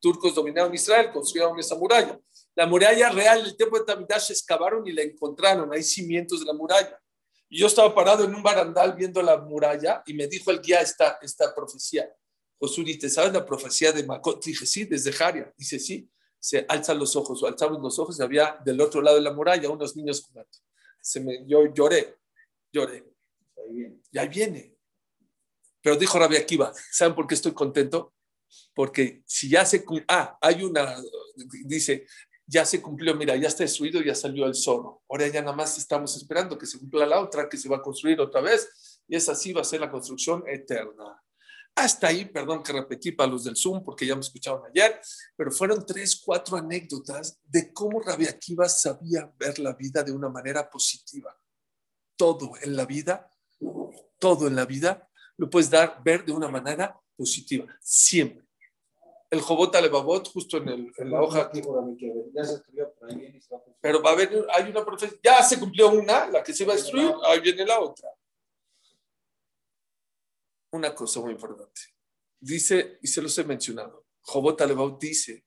turcos 0.00 0.34
dominaron 0.34 0.74
Israel, 0.74 1.10
construyeron 1.12 1.58
esa 1.58 1.74
muralla. 1.74 2.18
La 2.54 2.66
muralla 2.66 3.10
real 3.10 3.44
del 3.44 3.54
tiempo 3.58 3.78
de 3.78 3.84
Tamidash 3.84 4.30
excavaron 4.30 4.86
y 4.86 4.92
la 4.92 5.02
encontraron, 5.02 5.70
hay 5.70 5.82
cimientos 5.82 6.40
de 6.40 6.46
la 6.46 6.54
muralla. 6.54 6.98
Y 7.46 7.58
yo 7.58 7.66
estaba 7.66 7.94
parado 7.94 8.24
en 8.24 8.34
un 8.34 8.42
barandal 8.42 8.94
viendo 8.94 9.20
la 9.20 9.36
muralla 9.36 10.02
y 10.06 10.14
me 10.14 10.26
dijo 10.26 10.50
el 10.50 10.62
guía 10.62 10.80
esta, 10.80 11.18
esta 11.20 11.54
profecía. 11.54 12.10
Josuri, 12.58 12.98
¿te 12.98 13.10
sabes 13.10 13.34
la 13.34 13.44
profecía 13.44 13.92
de 13.92 14.02
Makot? 14.02 14.42
Dije, 14.42 14.64
sí, 14.64 14.86
desde 14.86 15.12
Jaria. 15.12 15.52
Dice, 15.58 15.78
sí. 15.78 16.10
Se 16.38 16.64
alzan 16.68 16.98
los 16.98 17.14
ojos 17.16 17.42
o 17.42 17.46
alzamos 17.46 17.82
los 17.82 17.98
ojos 17.98 18.18
y 18.18 18.22
había 18.22 18.58
del 18.64 18.80
otro 18.80 19.02
lado 19.02 19.16
de 19.16 19.22
la 19.22 19.32
muralla 19.32 19.68
unos 19.68 19.94
niños 19.94 20.22
jugando 20.22 20.50
se 21.06 21.20
me, 21.20 21.46
yo 21.46 21.72
lloré, 21.72 22.18
lloré. 22.72 23.04
Y 24.10 24.18
ahí 24.18 24.28
viene. 24.28 24.76
Pero 25.80 25.94
dijo 25.94 26.18
Rabbi 26.18 26.36
Akiva, 26.36 26.72
¿saben 26.90 27.14
por 27.14 27.28
qué 27.28 27.34
estoy 27.36 27.52
contento? 27.52 28.12
Porque 28.74 29.22
si 29.24 29.48
ya 29.48 29.64
se... 29.64 29.84
Ah, 30.08 30.36
hay 30.40 30.64
una... 30.64 31.00
Dice, 31.64 32.06
ya 32.44 32.64
se 32.64 32.82
cumplió, 32.82 33.14
mira, 33.14 33.36
ya 33.36 33.46
está 33.46 33.62
destruido, 33.62 34.02
ya 34.02 34.16
salió 34.16 34.46
el 34.46 34.56
zorro. 34.56 35.04
Ahora 35.08 35.28
ya 35.28 35.42
nada 35.42 35.54
más 35.54 35.78
estamos 35.78 36.16
esperando 36.16 36.58
que 36.58 36.66
se 36.66 36.80
cumpla 36.80 37.06
la 37.06 37.20
otra, 37.20 37.48
que 37.48 37.56
se 37.56 37.68
va 37.68 37.76
a 37.76 37.82
construir 37.82 38.20
otra 38.20 38.40
vez. 38.40 39.00
Y 39.06 39.14
es 39.14 39.28
así, 39.28 39.52
va 39.52 39.60
a 39.60 39.64
ser 39.64 39.80
la 39.80 39.90
construcción 39.90 40.42
eterna. 40.48 41.22
Hasta 41.76 42.08
ahí, 42.08 42.24
perdón 42.24 42.62
que 42.62 42.72
repetí 42.72 43.12
para 43.12 43.30
los 43.30 43.44
del 43.44 43.54
Zoom 43.54 43.84
porque 43.84 44.06
ya 44.06 44.14
me 44.14 44.22
escucharon 44.22 44.62
ayer, 44.64 44.98
pero 45.36 45.52
fueron 45.52 45.84
tres, 45.84 46.16
cuatro 46.24 46.56
anécdotas 46.56 47.38
de 47.44 47.70
cómo 47.70 48.00
Rabbi 48.00 48.26
Akiva 48.26 48.66
sabía 48.66 49.30
ver 49.38 49.58
la 49.58 49.74
vida 49.74 50.02
de 50.02 50.10
una 50.10 50.30
manera 50.30 50.70
positiva. 50.70 51.38
Todo 52.16 52.52
en 52.62 52.76
la 52.76 52.86
vida, 52.86 53.30
todo 54.18 54.46
en 54.46 54.56
la 54.56 54.64
vida 54.64 55.06
lo 55.36 55.50
puedes 55.50 55.68
dar, 55.68 56.02
ver 56.02 56.24
de 56.24 56.32
una 56.32 56.48
manera 56.48 56.98
positiva, 57.14 57.66
siempre. 57.82 58.46
El 59.28 59.42
Jobot 59.42 59.76
Alebabot, 59.76 60.28
justo 60.28 60.56
en, 60.56 60.68
el, 60.70 60.92
en 60.96 61.10
la 61.10 61.20
hoja. 61.20 61.50
Pero 63.82 64.02
va 64.02 64.10
a 64.10 64.12
haber, 64.14 64.46
hay 64.50 64.70
una 64.70 64.82
profecía, 64.82 65.18
ya 65.22 65.42
se 65.42 65.60
cumplió 65.60 65.90
una, 65.90 66.26
la 66.28 66.42
que 66.42 66.54
se 66.54 66.64
va 66.64 66.72
a 66.72 66.76
destruir, 66.76 67.12
ahí 67.26 67.40
viene 67.40 67.66
la 67.66 67.80
otra 67.80 68.15
una 70.76 70.94
cosa 70.94 71.20
muy 71.20 71.32
importante. 71.32 71.80
Dice, 72.38 72.98
y 73.02 73.06
se 73.08 73.22
los 73.22 73.36
he 73.38 73.44
mencionado, 73.44 74.06
Jobot 74.20 74.60
Alebaut 74.60 75.00
dice 75.00 75.44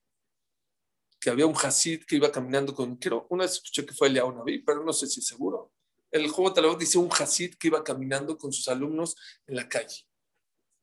que 1.20 1.30
había 1.30 1.46
un 1.46 1.56
Hasid 1.56 2.06
que 2.06 2.16
iba 2.16 2.32
caminando 2.32 2.74
con, 2.74 2.96
quiero, 2.96 3.28
una 3.30 3.44
vez 3.44 3.54
escuché 3.54 3.86
que 3.86 3.94
fue 3.94 4.08
el 4.08 4.16
Naví, 4.16 4.64
pero 4.64 4.84
no 4.84 4.94
sé 4.94 5.08
si 5.08 5.20
es 5.20 5.28
seguro. 5.28 5.74
El 6.12 6.30
Jobot 6.30 6.58
Alebaut 6.58 6.80
dice 6.80 6.98
un 6.98 7.10
Hasid 7.12 7.56
que 7.56 7.68
iba 7.68 7.84
caminando 7.84 8.38
con 8.38 8.52
sus 8.52 8.68
alumnos 8.68 9.16
en 9.46 9.56
la 9.56 9.68
calle. 9.68 10.08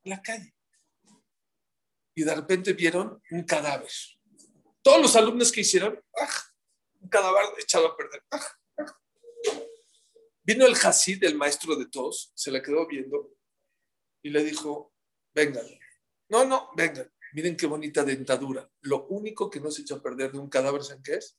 En 0.04 0.10
la 0.10 0.22
calle. 0.22 0.54
Y 2.14 2.22
de 2.22 2.34
repente 2.34 2.72
vieron 2.72 3.20
un 3.30 3.42
cadáver. 3.44 3.90
Todos 4.82 5.02
los 5.02 5.16
alumnos 5.16 5.50
que 5.50 5.62
hicieron, 5.62 6.00
¡ah! 6.18 6.42
un 7.00 7.08
cadáver 7.08 7.44
echado 7.58 7.88
a 7.88 7.96
perder. 7.96 8.22
¡ah! 8.30 8.58
Vino 10.42 10.64
el 10.64 10.76
Hasid, 10.76 11.24
el 11.24 11.34
maestro 11.34 11.74
de 11.74 11.88
todos, 11.88 12.30
se 12.34 12.52
la 12.52 12.62
quedó 12.62 12.86
viendo 12.86 13.35
y 14.22 14.30
le 14.30 14.44
dijo, 14.44 14.94
vengan. 15.34 15.66
No, 16.28 16.44
no, 16.44 16.70
vengan. 16.76 17.10
Miren 17.32 17.56
qué 17.56 17.66
bonita 17.66 18.04
dentadura. 18.04 18.70
Lo 18.82 19.06
único 19.08 19.50
que 19.50 19.60
no 19.60 19.70
se 19.70 19.82
echa 19.82 19.96
a 19.96 20.02
perder 20.02 20.32
de 20.32 20.38
un 20.38 20.48
cadáver, 20.48 20.82
¿saben 20.82 21.02
qué 21.02 21.14
es? 21.14 21.38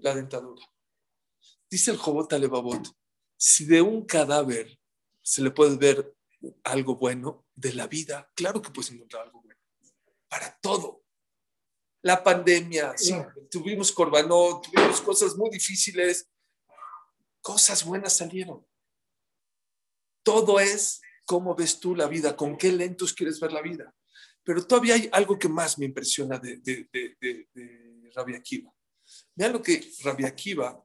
La 0.00 0.14
dentadura. 0.14 0.64
Dice 1.68 1.90
el 1.90 1.98
Jobot 1.98 2.32
Alebabot, 2.32 2.88
si 3.36 3.64
de 3.64 3.82
un 3.82 4.04
cadáver 4.04 4.78
se 5.22 5.42
le 5.42 5.50
puede 5.50 5.76
ver 5.76 6.16
algo 6.64 6.96
bueno 6.96 7.46
de 7.54 7.74
la 7.74 7.86
vida, 7.86 8.30
claro 8.34 8.62
que 8.62 8.70
puedes 8.70 8.90
encontrar 8.90 9.24
algo 9.24 9.42
bueno. 9.42 9.60
Para 10.28 10.58
todo. 10.60 11.04
La 12.02 12.24
pandemia, 12.24 12.96
sí, 12.96 13.14
tuvimos 13.50 13.92
corbanó, 13.92 14.60
tuvimos 14.62 15.02
cosas 15.02 15.36
muy 15.36 15.50
difíciles, 15.50 16.30
cosas 17.42 17.84
buenas 17.84 18.16
salieron. 18.16 18.66
Todo 20.22 20.58
es 20.60 21.02
cómo 21.30 21.54
ves 21.54 21.78
tú 21.78 21.94
la 21.94 22.08
vida, 22.08 22.34
con 22.34 22.58
qué 22.58 22.72
lentos 22.72 23.14
quieres 23.14 23.38
ver 23.38 23.52
la 23.52 23.62
vida. 23.62 23.94
Pero 24.42 24.66
todavía 24.66 24.94
hay 24.94 25.08
algo 25.12 25.38
que 25.38 25.48
más 25.48 25.78
me 25.78 25.84
impresiona 25.84 26.40
de, 26.40 26.56
de, 26.56 26.88
de, 26.90 28.36
Akiva. 28.36 28.74
Vean 29.36 29.52
lo 29.52 29.62
que 29.62 29.80
Rabbi 30.02 30.24
Akiva, 30.24 30.84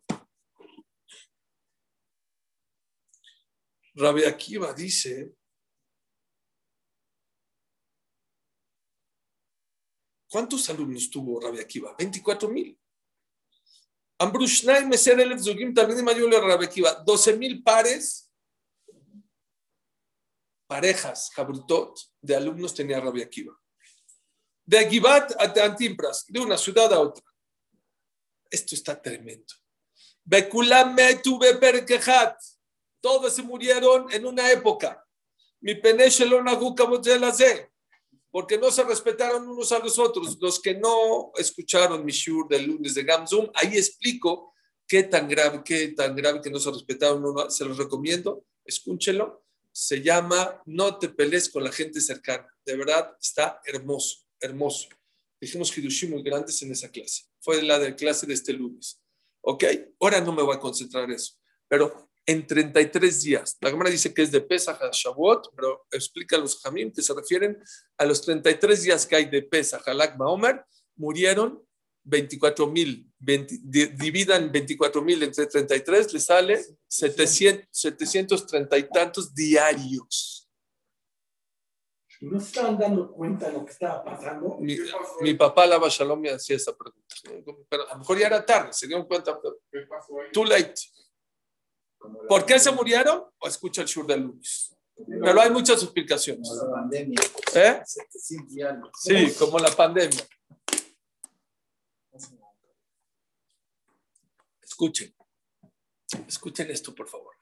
dice, 4.74 5.34
¿cuántos 10.30 10.70
alumnos 10.70 11.10
tuvo 11.10 11.42
Rabbi 11.42 11.60
Akiva? 11.60 11.96
24 11.98 12.50
mil. 12.50 12.80
Ambrushnai 14.20 14.86
Meser 14.86 15.20
Elef 15.20 15.42
Zugim 15.42 15.74
también 15.74 16.06
de 16.06 16.40
Rabbi 16.40 16.66
Akiva, 16.66 16.94
12 17.04 17.36
mil 17.36 17.64
pares 17.64 18.25
parejas, 20.68 21.32
Jabrutot, 21.34 21.98
de 22.22 22.36
alumnos 22.36 22.74
tenía 22.74 23.00
Rabia 23.00 23.26
Akiva. 23.26 23.54
De 24.66 24.80
Agibat 24.80 25.32
a 25.40 25.66
Antimpras, 25.66 26.26
de 26.28 26.40
una 26.40 26.58
ciudad 26.58 26.92
a 26.92 27.00
otra. 27.00 27.24
Esto 28.50 28.76
está 28.76 29.00
tremendo. 29.02 29.54
Todos 33.02 33.34
se 33.34 33.44
murieron 33.44 34.12
en 34.12 34.26
una 34.26 34.52
época. 34.52 35.06
Mi 35.62 35.76
porque 38.32 38.58
no 38.58 38.70
se 38.70 38.84
respetaron 38.84 39.48
unos 39.48 39.72
a 39.72 39.80
los 39.80 39.98
otros. 39.98 40.38
Los 40.42 40.60
que 40.60 40.74
no 40.74 41.32
escucharon 41.38 42.04
mi 42.04 42.12
shur 42.12 42.48
del 42.48 42.66
lunes 42.66 42.96
de 42.96 43.04
Gamzum, 43.04 43.50
ahí 43.54 43.78
explico 43.78 44.54
qué 44.88 45.04
tan 45.04 45.28
grave, 45.28 45.62
qué 45.64 45.90
tan 45.90 46.16
grave 46.16 46.42
que 46.42 46.50
no 46.50 46.60
se 46.60 46.72
respetaron. 46.72 47.50
Se 47.50 47.64
los 47.64 47.78
recomiendo, 47.78 48.46
escúchenlo 48.66 49.45
se 49.76 50.02
llama 50.02 50.62
No 50.66 50.98
te 50.98 51.10
pelees 51.10 51.50
con 51.50 51.62
la 51.62 51.72
gente 51.72 52.00
cercana. 52.00 52.48
De 52.66 52.78
verdad, 52.78 53.14
está 53.20 53.60
hermoso, 53.66 54.20
hermoso. 54.40 54.88
Dijimos 55.40 55.78
Hidushim 55.78 56.12
muy 56.12 56.24
grandes 56.24 56.62
en 56.62 56.72
esa 56.72 56.90
clase. 56.90 57.24
Fue 57.42 57.62
la 57.62 57.78
de 57.78 57.94
clase 57.94 58.26
de 58.26 58.36
este 58.36 58.54
lunes. 58.54 59.02
¿Ok? 59.42 59.66
Ahora 60.00 60.22
no 60.22 60.32
me 60.32 60.44
voy 60.44 60.56
a 60.56 60.62
concentrar 60.62 61.04
en 61.04 61.12
eso. 61.12 61.34
Pero 61.68 62.10
en 62.26 62.48
33 62.48 63.22
días, 63.22 63.58
la 63.60 63.70
cámara 63.70 63.90
dice 63.90 64.14
que 64.14 64.22
es 64.22 64.32
de 64.32 64.40
Pesach 64.40 64.82
a 64.82 64.92
Shavuot, 64.94 65.54
pero 65.54 65.86
explica 65.92 66.38
a 66.38 66.40
los 66.40 66.58
Jamim 66.62 66.94
que 66.94 67.02
se 67.02 67.14
refieren 67.14 67.62
a 67.98 68.06
los 68.06 68.22
33 68.22 68.82
días 68.82 69.06
que 69.06 69.18
hay 69.18 69.26
de 69.26 69.42
Pesach 69.42 69.86
a 69.90 69.94
Lagma 69.94 70.30
Omer, 70.30 70.64
murieron 70.96 71.62
24 72.06 72.68
mil, 72.68 73.12
dividan 73.20 74.52
24 74.52 75.02
mil 75.02 75.24
entre 75.24 75.48
33, 75.48 76.14
le 76.14 76.20
sale 76.20 76.66
700, 76.88 77.68
730 77.72 78.78
y 78.78 78.90
tantos 78.90 79.34
diarios. 79.34 80.50
¿No 82.22 82.40
se 82.40 82.46
estaban 82.46 82.78
dando 82.78 83.12
cuenta 83.12 83.48
de 83.48 83.54
lo 83.54 83.66
que 83.66 83.72
estaba 83.72 84.04
pasando? 84.04 84.58
Mi, 84.60 84.78
mi 85.22 85.34
papá, 85.34 85.66
Lava 85.66 85.90
Shalom, 85.90 86.22
me 86.22 86.30
hacía 86.30 86.56
esa 86.56 86.76
pregunta. 86.76 87.16
Pero 87.68 87.90
a 87.90 87.94
lo 87.94 88.00
mejor 88.00 88.18
ya 88.18 88.28
era 88.28 88.46
tarde, 88.46 88.72
se 88.72 88.88
dieron 88.88 89.06
cuenta. 89.06 89.38
pero-. 89.42 89.58
Too 90.32 90.46
late. 90.46 90.76
¿Por 92.30 92.46
qué 92.46 92.60
se 92.60 92.72
murieron? 92.72 93.26
O 93.40 93.48
escucha 93.48 93.82
el 93.82 93.88
shur 93.88 94.06
de 94.08 94.18
lunes. 94.18 94.76
Pero 94.96 95.42
hay 95.42 95.50
muchas 95.50 95.82
explicaciones. 95.84 96.50
La 96.50 96.72
pandemia. 96.72 97.20
¿Eh? 97.54 97.82
700 97.84 98.56
y 98.56 98.62
algo. 98.62 98.90
Sí, 98.94 99.34
como 99.38 99.60
la 99.60 99.72
pandemia. 99.72 100.26
Escuchen. 104.76 105.16
Escuchen 106.28 106.70
esto, 106.70 106.94
por 106.94 107.08
favor. 107.08 107.34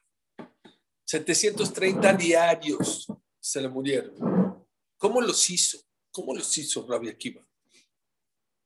730 1.04 2.12
diarios 2.12 3.08
se 3.40 3.60
le 3.60 3.68
murieron. 3.68 4.64
¿Cómo 4.96 5.20
los 5.20 5.50
hizo? 5.50 5.78
¿Cómo 6.12 6.32
los 6.32 6.56
hizo 6.56 6.86
Rabbi 6.86 7.08
Akiva? 7.08 7.44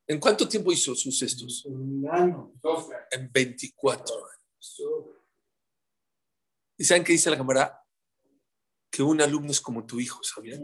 ¿En 0.07 0.21
cuánto 0.21 0.47
tiempo 0.47 0.71
hizo 0.71 0.95
sus 0.95 1.23
estos? 1.23 1.65
Un 1.65 2.07
año. 2.11 2.53
En 3.11 3.33
24 3.33 4.15
años. 4.15 4.83
¿Y 6.77 6.85
saben 6.85 7.05
qué 7.05 7.13
dice 7.13 7.31
la 7.31 7.39
cámara? 7.39 7.83
Que 8.91 9.03
un 9.03 9.23
alumno 9.23 9.51
es 9.51 9.63
como 9.63 9.87
tu 9.87 9.99
hijo, 9.99 10.23
¿sabían? 10.23 10.63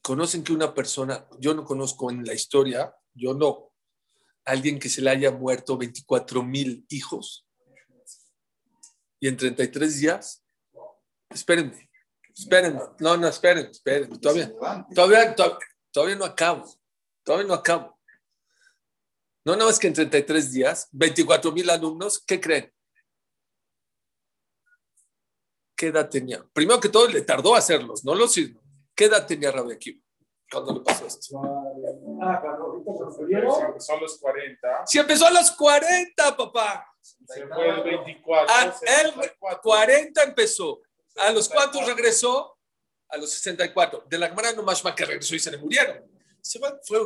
conocen 0.00 0.42
que 0.44 0.54
una 0.54 0.72
persona, 0.72 1.28
yo 1.40 1.52
no 1.52 1.64
conozco 1.64 2.10
en 2.10 2.24
la 2.24 2.32
historia, 2.32 2.94
yo 3.12 3.34
no, 3.34 3.72
alguien 4.46 4.78
que 4.78 4.88
se 4.88 5.02
le 5.02 5.10
haya 5.10 5.30
muerto 5.30 5.76
24 5.76 6.42
mil 6.42 6.86
hijos 6.88 7.46
y 9.20 9.28
en 9.28 9.36
33 9.36 10.00
días, 10.00 10.44
espérenme, 11.30 11.90
espérenme, 12.34 12.80
no, 13.00 13.16
no, 13.16 13.28
espérenme, 13.28 13.70
espérenme, 13.70 14.18
todavía, 14.18 14.52
todavía, 14.94 15.34
todavía, 15.34 15.58
todavía 15.90 16.16
no 16.16 16.24
acabo, 16.24 16.64
todavía 17.24 17.46
no 17.48 17.54
acabo. 17.54 17.98
No, 19.44 19.52
nada 19.54 19.66
más 19.66 19.78
que 19.78 19.86
en 19.86 19.94
33 19.94 20.52
días, 20.52 20.88
24 20.92 21.52
mil 21.52 21.70
alumnos, 21.70 22.18
¿qué 22.18 22.40
creen? 22.40 22.72
¿Qué 25.76 25.88
edad 25.88 26.08
tenía? 26.08 26.44
Primero 26.52 26.80
que 26.80 26.88
todo, 26.88 27.06
le 27.06 27.22
tardó 27.22 27.54
hacerlos, 27.54 28.04
no 28.04 28.14
los 28.14 28.36
hizo. 28.38 28.60
¿Qué 28.94 29.04
edad 29.04 29.26
tenía 29.26 29.52
Rabbi 29.52 29.74
Akiva 29.74 30.00
cuando 30.50 30.74
le 30.74 30.80
pasó 30.80 31.06
esto? 31.06 31.38
Ah, 32.20 32.38
cuando 32.40 32.64
ahorita 32.64 32.92
se 32.92 32.98
Se 33.16 33.20
murieron, 33.22 33.64
empezó 33.66 33.92
a 33.94 34.00
los 34.00 34.18
40, 34.18 34.86
Si 34.86 34.98
empezó 34.98 35.26
a 35.26 35.30
los 35.30 35.50
40, 35.52 36.36
papá. 36.36 36.86
se 37.00 37.46
fue 37.46 37.68
el 37.68 37.82
24. 37.82 38.54
Ah, 38.54 38.64
él, 38.64 38.72
64. 38.72 39.60
40 39.62 40.22
empezó. 40.22 40.80
¿A 41.16 41.30
los 41.30 41.48
cuántos 41.48 41.84
regresó? 41.86 42.58
A 43.08 43.16
los 43.16 43.30
64. 43.32 44.04
De 44.08 44.18
la 44.18 44.28
cámara 44.28 44.52
no 44.52 44.62
más 44.62 44.82
que 44.82 45.04
regresó 45.04 45.34
y 45.34 45.38
se 45.40 45.50
le 45.50 45.58
murieron. 45.58 46.04
Se 46.40 46.58
va- 46.58 46.78
fue 46.84 46.98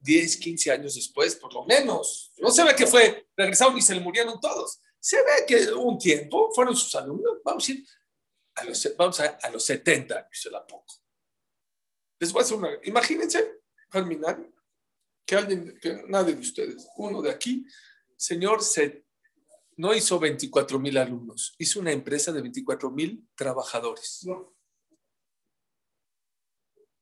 10, 0.00 0.36
15 0.36 0.70
años 0.70 0.94
después, 0.94 1.34
por 1.36 1.52
lo 1.52 1.64
menos. 1.64 2.32
No 2.38 2.50
se 2.50 2.62
ve 2.64 2.74
que 2.74 2.86
fue, 2.86 3.28
regresaron 3.36 3.76
y 3.76 3.82
se 3.82 3.94
le 3.94 4.00
murieron 4.00 4.40
todos. 4.40 4.80
Se 5.00 5.16
ve 5.22 5.44
que 5.46 5.72
un 5.72 5.98
tiempo 5.98 6.50
fueron 6.54 6.76
sus 6.76 6.94
alumnos. 6.94 7.38
Vamos 7.44 7.68
a 7.68 7.72
ir 7.72 7.84
a 8.56 8.64
los, 8.64 8.96
vamos 8.96 9.20
a, 9.20 9.38
a 9.42 9.50
los 9.50 9.64
70 9.64 10.16
años, 10.16 10.28
se 10.32 10.50
la 10.50 10.64
poco. 10.66 10.94
Les 12.20 12.32
voy 12.32 12.40
a 12.40 12.44
hacer 12.44 12.56
una. 12.56 12.70
Imagínense, 12.84 13.60
terminar, 13.90 14.38
que 15.28 15.36
alguien, 15.36 15.78
que 15.78 16.04
nadie 16.08 16.34
de 16.34 16.40
ustedes, 16.40 16.88
uno 16.96 17.20
de 17.20 17.30
aquí, 17.30 17.66
señor, 18.16 18.62
se, 18.62 19.04
no 19.76 19.94
hizo 19.94 20.18
24 20.18 20.78
mil 20.78 20.96
alumnos, 20.96 21.54
hizo 21.58 21.80
una 21.80 21.92
empresa 21.92 22.32
de 22.32 22.40
24 22.40 22.90
mil 22.90 23.28
trabajadores. 23.34 24.26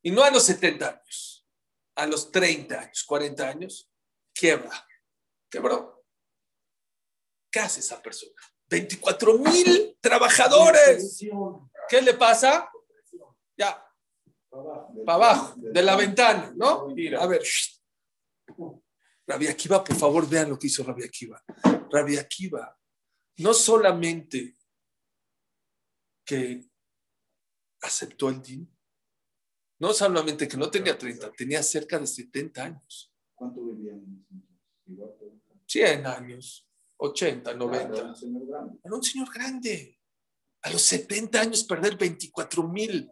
Y 0.02 0.10
no 0.10 0.24
a 0.24 0.30
los 0.32 0.42
70 0.42 0.88
años, 0.88 1.46
a 1.94 2.06
los 2.08 2.32
30 2.32 2.80
años, 2.80 3.04
40 3.04 3.48
años, 3.48 3.88
quiebra. 4.34 4.84
Quebró. 5.48 6.04
¿Qué 7.48 7.60
hace 7.60 7.78
esa 7.78 8.02
persona? 8.02 8.34
24 8.68 9.38
mil 9.38 9.96
trabajadores. 10.00 11.24
¿Qué 11.88 12.02
le 12.02 12.14
pasa? 12.14 12.68
Ya, 13.56 13.86
para 14.50 15.14
abajo, 15.14 15.54
de 15.58 15.82
la 15.82 15.94
ventana, 15.94 16.52
¿no? 16.56 16.88
A 17.20 17.26
ver. 17.28 17.42
Rabbi 19.26 19.48
Akiva, 19.48 19.82
por 19.82 19.96
favor, 19.96 20.28
vean 20.28 20.50
lo 20.50 20.58
que 20.58 20.68
hizo 20.68 20.84
Rabbi 20.84 21.04
Akiva. 21.04 21.42
Rabbi 21.90 22.16
Akiva, 22.16 22.78
no 23.38 23.52
solamente 23.54 24.56
que 26.24 26.68
aceptó 27.82 28.28
el 28.28 28.40
din, 28.42 28.76
no 29.78 29.92
solamente 29.92 30.48
que 30.48 30.56
no 30.56 30.70
tenía 30.70 30.96
30, 30.96 31.32
tenía 31.32 31.62
cerca 31.62 31.98
de 31.98 32.06
70 32.06 32.62
años, 32.64 33.12
¿Cuánto 33.34 33.62
vivían? 33.66 34.26
Igual, 34.86 35.14
todo. 35.18 35.38
100 35.66 36.06
años, 36.06 36.66
80, 36.96 37.42
Claro, 37.42 37.58
90. 37.58 38.02
un 38.04 38.16
señor 38.16 38.46
grande. 38.46 38.78
Era 38.82 38.94
un 38.96 39.02
señor 39.02 39.34
grande. 39.34 40.00
A 40.62 40.70
los 40.70 40.82
70 40.82 41.40
años 41.40 41.64
perder 41.64 41.96
24 41.98 42.66
mil. 42.66 43.10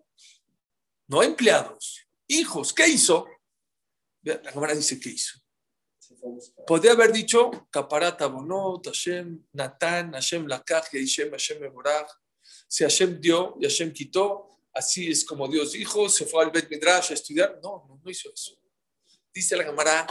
No 1.08 1.22
empleados, 1.22 2.00
hijos. 2.26 2.72
¿Qué 2.72 2.88
hizo? 2.88 3.26
La 4.24 4.52
cámara 4.52 4.74
dice 4.74 4.98
qué 4.98 5.10
hizo. 5.10 5.38
Podría 6.66 6.92
haber 6.92 7.12
dicho 7.12 7.50
Caparata 7.70 8.26
Bonot, 8.26 8.86
Hashem, 8.86 9.46
Natán, 9.52 10.12
Hashem 10.12 10.46
Lakaj, 10.46 10.84
Hashem, 10.92 11.30
Hashem 11.30 11.60
Meborach. 11.60 12.08
Si 12.66 12.84
Hashem 12.84 13.20
dio 13.20 13.56
y 13.60 13.64
Hashem 13.64 13.92
quitó, 13.92 14.60
así 14.72 15.10
es 15.10 15.24
como 15.24 15.46
Dios 15.48 15.72
dijo, 15.72 16.08
se 16.08 16.26
fue 16.26 16.42
al 16.42 16.50
Bet 16.50 16.68
Midrash 16.70 17.10
a 17.10 17.14
estudiar. 17.14 17.60
No, 17.62 17.84
no, 17.88 18.00
no 18.02 18.10
hizo 18.10 18.32
eso. 18.32 18.58
Dice 19.32 19.56
la 19.56 19.64
cámara, 19.64 20.06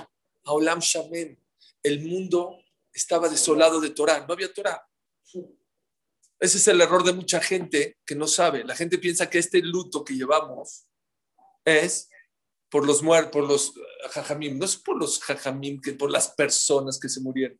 Aulam 0.46 0.80
Shamem, 0.80 1.38
el 1.82 2.08
mundo 2.08 2.60
estaba 2.94 3.28
desolado 3.28 3.82
de 3.82 3.90
Torah, 3.90 4.26
no 4.28 4.34
había 4.34 4.54
Torah. 4.54 4.88
Ese 6.40 6.58
es 6.58 6.68
el 6.68 6.82
error 6.82 7.04
de 7.04 7.14
mucha 7.14 7.42
gente 7.42 7.98
que 8.06 8.16
no 8.16 8.28
sabe. 8.28 8.64
La 8.64 8.76
gente 8.76 8.98
piensa 8.98 9.30
que 9.30 9.40
este 9.40 9.62
luto 9.62 10.04
que 10.04 10.14
llevamos 10.14 10.86
es 11.64 12.10
por 12.74 12.88
los 12.88 13.04
muertos, 13.04 13.32
por 13.32 13.48
los 13.48 13.78
eh, 13.78 14.10
jajamim, 14.10 14.58
no 14.58 14.66
es 14.66 14.78
por 14.78 14.98
los 14.98 15.20
jajamim, 15.20 15.80
que 15.80 15.94
por 15.94 16.10
las 16.10 16.30
personas 16.30 17.00
que 17.00 17.08
se 17.08 17.22
murieron. 17.22 17.60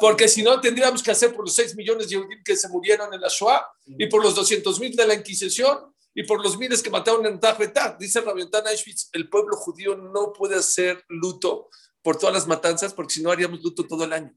Porque 0.00 0.28
si 0.28 0.44
no, 0.44 0.60
tendríamos 0.60 1.02
que 1.02 1.10
hacer 1.10 1.34
por 1.34 1.44
los 1.44 1.56
6 1.56 1.74
millones 1.74 2.08
de 2.08 2.18
judíos 2.18 2.40
que 2.44 2.56
se 2.56 2.68
murieron 2.68 3.12
en 3.12 3.20
la 3.20 3.26
Shoah 3.26 3.66
y 3.84 4.06
por 4.06 4.22
los 4.22 4.36
200 4.36 4.78
mil 4.78 4.94
de 4.94 5.08
la 5.08 5.14
Inquisición 5.14 5.92
y 6.14 6.22
por 6.22 6.40
los 6.40 6.56
miles 6.56 6.80
que 6.84 6.88
mataron 6.88 7.26
en 7.26 7.40
Tajbetá. 7.40 7.96
Dice 7.98 8.20
Rabiotán 8.20 8.64
Auschwitz, 8.68 9.08
el 9.12 9.28
pueblo 9.28 9.56
judío 9.56 9.96
no 9.96 10.32
puede 10.32 10.54
hacer 10.54 11.04
luto 11.08 11.68
por 12.00 12.16
todas 12.16 12.32
las 12.32 12.46
matanzas 12.46 12.94
porque 12.94 13.14
si 13.14 13.24
no 13.24 13.32
haríamos 13.32 13.60
luto 13.60 13.88
todo 13.88 14.04
el 14.04 14.12
año. 14.12 14.32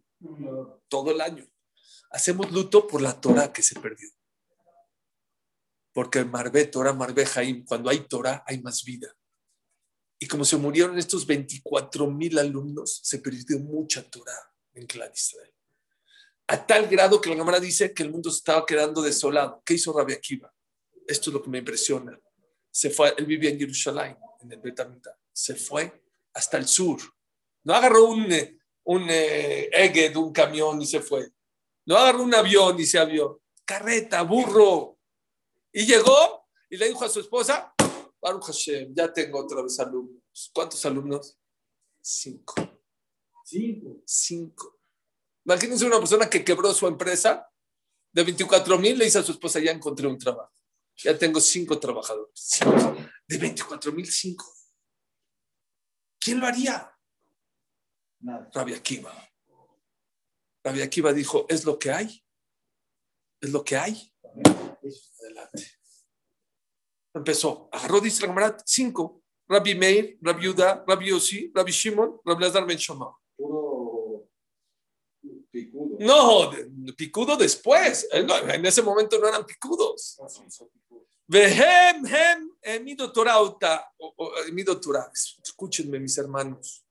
Todo 0.87 1.11
el 1.11 1.21
año. 1.21 1.45
Hacemos 2.09 2.51
luto 2.51 2.87
por 2.87 3.03
la 3.03 3.21
Torah 3.21 3.53
que 3.53 3.61
se 3.61 3.79
perdió. 3.79 4.09
Porque 5.93 6.25
Marbe, 6.25 6.65
Torah, 6.65 6.93
Marbe, 6.93 7.23
Jaim, 7.27 7.63
cuando 7.63 7.91
hay 7.91 7.99
Torah 7.99 8.43
hay 8.47 8.59
más 8.63 8.83
vida. 8.83 9.15
Y 10.19 10.27
como 10.27 10.45
se 10.45 10.57
murieron 10.57 10.97
estos 10.97 11.25
24 11.25 12.07
mil 12.07 12.37
alumnos, 12.39 13.01
se 13.03 13.19
perdió 13.19 13.59
mucha 13.59 14.03
Torah 14.03 14.51
en 14.73 14.85
Clan 14.87 15.11
Israel. 15.13 15.53
A 16.47 16.65
tal 16.65 16.87
grado 16.87 17.19
que 17.19 17.29
la 17.29 17.37
cámara 17.37 17.59
dice 17.59 17.93
que 17.93 18.03
el 18.03 18.11
mundo 18.11 18.29
se 18.29 18.37
estaba 18.37 18.65
quedando 18.65 19.01
desolado. 19.01 19.61
¿Qué 19.65 19.73
hizo 19.73 19.97
Rabbi 19.97 20.13
Akiva? 20.13 20.53
Esto 21.07 21.29
es 21.29 21.33
lo 21.33 21.41
que 21.41 21.49
me 21.49 21.57
impresiona. 21.57 22.17
Se 22.69 22.89
fue, 22.89 23.13
él 23.17 23.25
vivía 23.25 23.49
en 23.49 23.59
Jerusalén, 23.59 24.17
en 24.41 24.51
el 24.51 24.59
Betamita. 24.59 25.17
Se 25.31 25.55
fue 25.55 26.03
hasta 26.33 26.57
el 26.57 26.67
sur. 26.67 26.99
No 27.63 27.73
agarró 27.73 28.05
un, 28.05 28.31
eh, 28.31 28.57
un 28.83 29.07
eh, 29.09 29.69
Eged, 29.71 30.15
un 30.15 30.31
camión 30.31 30.81
y 30.81 30.85
se 30.85 31.01
fue. 31.01 31.29
No 31.85 31.97
agarró 31.97 32.23
un 32.23 32.33
avión 32.33 32.79
y 32.79 32.85
se 32.85 32.99
avió. 32.99 33.41
Carreta, 33.65 34.21
burro. 34.21 34.99
Y 35.73 35.85
llegó 35.85 36.47
y 36.69 36.77
le 36.77 36.87
dijo 36.87 37.05
a 37.05 37.09
su 37.09 37.19
esposa, 37.19 37.74
Baruch 38.25 38.45
Hashem, 38.45 38.91
ya 38.95 39.13
tengo 39.13 39.37
otra 39.37 39.61
vez 39.61 39.79
alumnos. 39.79 40.49
¿Cuántos 40.51 40.83
alumnos? 40.83 41.37
Cinco. 42.01 42.55
Cinco. 43.45 44.01
Cinco. 44.03 44.79
Imagínense 45.45 45.85
una 45.85 45.99
persona 45.99 46.27
que 46.27 46.43
quebró 46.43 46.73
su 46.73 46.87
empresa 46.87 47.47
de 48.11 48.23
24 48.23 48.79
mil, 48.79 48.97
le 48.97 49.05
dice 49.05 49.19
a 49.19 49.23
su 49.23 49.31
esposa, 49.31 49.59
ya 49.59 49.69
encontré 49.69 50.07
un 50.07 50.17
trabajo. 50.17 50.51
Ya 50.95 51.15
tengo 51.15 51.39
cinco 51.39 51.79
trabajadores. 51.79 52.31
Cinco. 52.33 52.95
De 53.27 53.37
24 53.37 53.91
mil, 53.91 54.11
cinco. 54.11 54.51
¿Quién 56.19 56.39
lo 56.39 56.47
haría? 56.47 56.91
Nada. 58.21 58.49
Rabbi 58.51 58.73
Akiva. 58.73 59.13
Rabbi 60.63 60.81
Akiva 60.81 61.13
dijo, 61.13 61.45
es 61.47 61.63
lo 61.63 61.77
que 61.77 61.91
hay. 61.91 62.25
Es 63.39 63.51
lo 63.51 63.63
que 63.63 63.77
hay. 63.77 64.11
Adelante. 65.19 65.74
Empezó. 67.15 67.69
Agarró, 67.71 68.01
dice 68.01 68.27
la 68.27 68.57
cinco. 68.65 69.21
Rabbi 69.47 69.75
Meir, 69.75 70.17
Rabbi 70.21 70.43
Yuda, 70.43 70.83
Rabbi 70.85 71.09
Yossi, 71.09 71.51
Rabbi 71.53 71.71
Shimon, 71.71 72.19
Rabbi 72.25 72.43
Lazar 72.43 72.65
Ben 72.65 72.77
Shoma. 72.77 73.15
Puro 73.37 74.27
picudo. 75.51 75.97
No, 75.99 76.51
picudo 76.97 77.37
después. 77.37 78.07
En 78.11 78.65
ese 78.65 78.81
momento 78.81 79.17
no 79.17 79.27
eran 79.27 79.45
picudos. 79.45 80.17
Vehem, 81.27 82.05
hem, 82.05 82.49
emido 82.61 83.11
torauta, 83.11 83.91
emido. 84.47 84.79
Escúchenme, 85.41 85.99
mis 85.99 86.17
hermanos. 86.17 86.83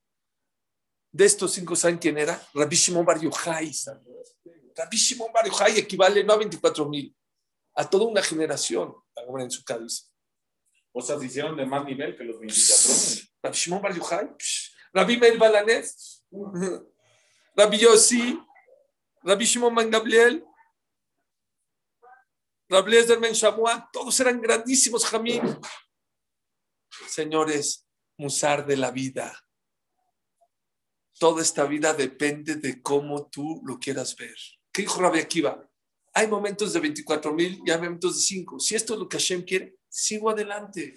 De 1.13 1.27
estos 1.27 1.53
cinco, 1.53 1.77
¿saben 1.77 1.99
quién 1.99 2.17
era? 2.19 2.41
Rabbi 2.55 2.75
Shimon 2.75 3.05
Bar 3.05 3.21
Yochai. 3.21 3.71
Rabbi 4.75 4.97
Shimon 4.97 5.33
Bar 5.33 5.47
Yochai 5.47 5.79
equivale 5.79 6.25
no 6.25 6.33
a 6.33 6.39
24 6.39 6.89
mil, 6.89 7.15
a 7.75 7.89
toda 7.89 8.07
una 8.07 8.23
generación, 8.23 8.95
en 9.39 9.51
su 9.51 9.63
cabeza. 9.63 10.07
Se 11.00 11.24
hicieron 11.24 11.57
de 11.57 11.66
más 11.66 11.85
nivel 11.85 12.16
que 12.16 12.24
los 12.24 12.38
24. 12.38 13.28
Rabbi 13.42 13.57
Shimon 13.57 13.83
Bar 13.83 13.94
Yochai, 13.94 14.28
Rabbi 14.92 15.16
Meir 15.16 15.38
Balanés, 15.38 16.24
Rabbi 17.57 17.78
Yossi, 17.78 18.38
Rabbi 19.22 19.44
Shimon 19.44 19.74
Ben 19.74 19.90
Gabriel, 19.90 20.44
Rabbi 22.68 22.92
Eliezer 22.92 23.18
Ben 23.18 23.33
Shamuah, 23.33 23.90
todos 23.92 24.18
eran 24.20 24.40
grandísimos 24.40 25.04
jamín. 25.04 25.42
Señores, 27.09 27.87
musar 28.16 28.64
de 28.64 28.76
la 28.76 28.90
vida. 28.92 29.37
Toda 31.18 31.42
esta 31.42 31.64
vida 31.64 31.92
depende 31.92 32.57
de 32.57 32.80
cómo 32.83 33.28
tú 33.28 33.61
lo 33.64 33.78
quieras 33.78 34.16
ver. 34.16 34.37
¿Qué 34.72 34.83
dijo 34.83 35.00
Rabbi 35.00 35.18
Akiva? 35.18 35.68
Hay 36.12 36.28
momentos 36.28 36.72
de 36.72 36.80
24 36.80 37.33
mil 37.33 37.61
y 37.66 37.70
hay 37.70 37.78
momentos 37.78 38.16
de 38.16 38.22
5. 38.22 38.61
Si 38.61 38.74
esto 38.74 38.94
es 38.94 39.00
lo 39.00 39.09
que 39.09 39.18
Hashem 39.18 39.44
quiere, 39.44 39.76
sigo 39.94 40.30
adelante 40.30 40.94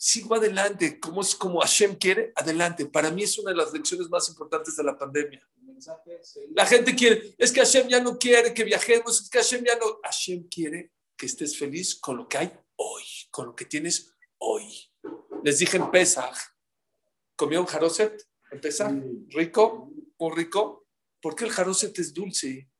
sigo 0.00 0.34
adelante, 0.34 0.98
como 0.98 1.20
es 1.20 1.34
como 1.34 1.60
Hashem 1.60 1.94
quiere, 1.96 2.32
adelante. 2.34 2.86
Para 2.86 3.10
mí 3.10 3.22
es 3.22 3.38
una 3.38 3.50
de 3.50 3.58
las 3.58 3.70
lecciones 3.70 4.08
más 4.08 4.26
importantes 4.30 4.74
de 4.74 4.82
la 4.82 4.96
pandemia. 4.96 5.46
La 6.54 6.64
gente 6.64 6.96
quiere, 6.96 7.34
es 7.36 7.52
que 7.52 7.60
Hashem 7.60 7.86
ya 7.86 8.00
no 8.00 8.18
quiere 8.18 8.54
que 8.54 8.64
viajemos, 8.64 9.20
es 9.20 9.28
que 9.28 9.38
Hashem 9.38 9.62
ya 9.62 9.76
no. 9.76 10.00
Hashem 10.02 10.48
quiere 10.48 10.92
que 11.18 11.26
estés 11.26 11.56
feliz 11.56 12.00
con 12.00 12.16
lo 12.16 12.26
que 12.26 12.38
hay 12.38 12.50
hoy, 12.76 13.04
con 13.30 13.48
lo 13.48 13.54
que 13.54 13.66
tienes 13.66 14.10
hoy. 14.38 14.90
Les 15.44 15.58
dije 15.58 15.76
en 15.76 15.90
Pesach, 15.90 16.34
¿comió 17.36 17.60
un 17.60 17.66
jaroset 17.66 18.26
en 18.52 18.60
Pesach? 18.60 18.94
¿Rico? 19.28 19.92
¿Un 20.16 20.34
rico? 20.34 20.86
¿Por 21.20 21.36
qué 21.36 21.44
el 21.44 21.50
jaroset 21.50 21.98
es 21.98 22.14
dulce? 22.14 22.70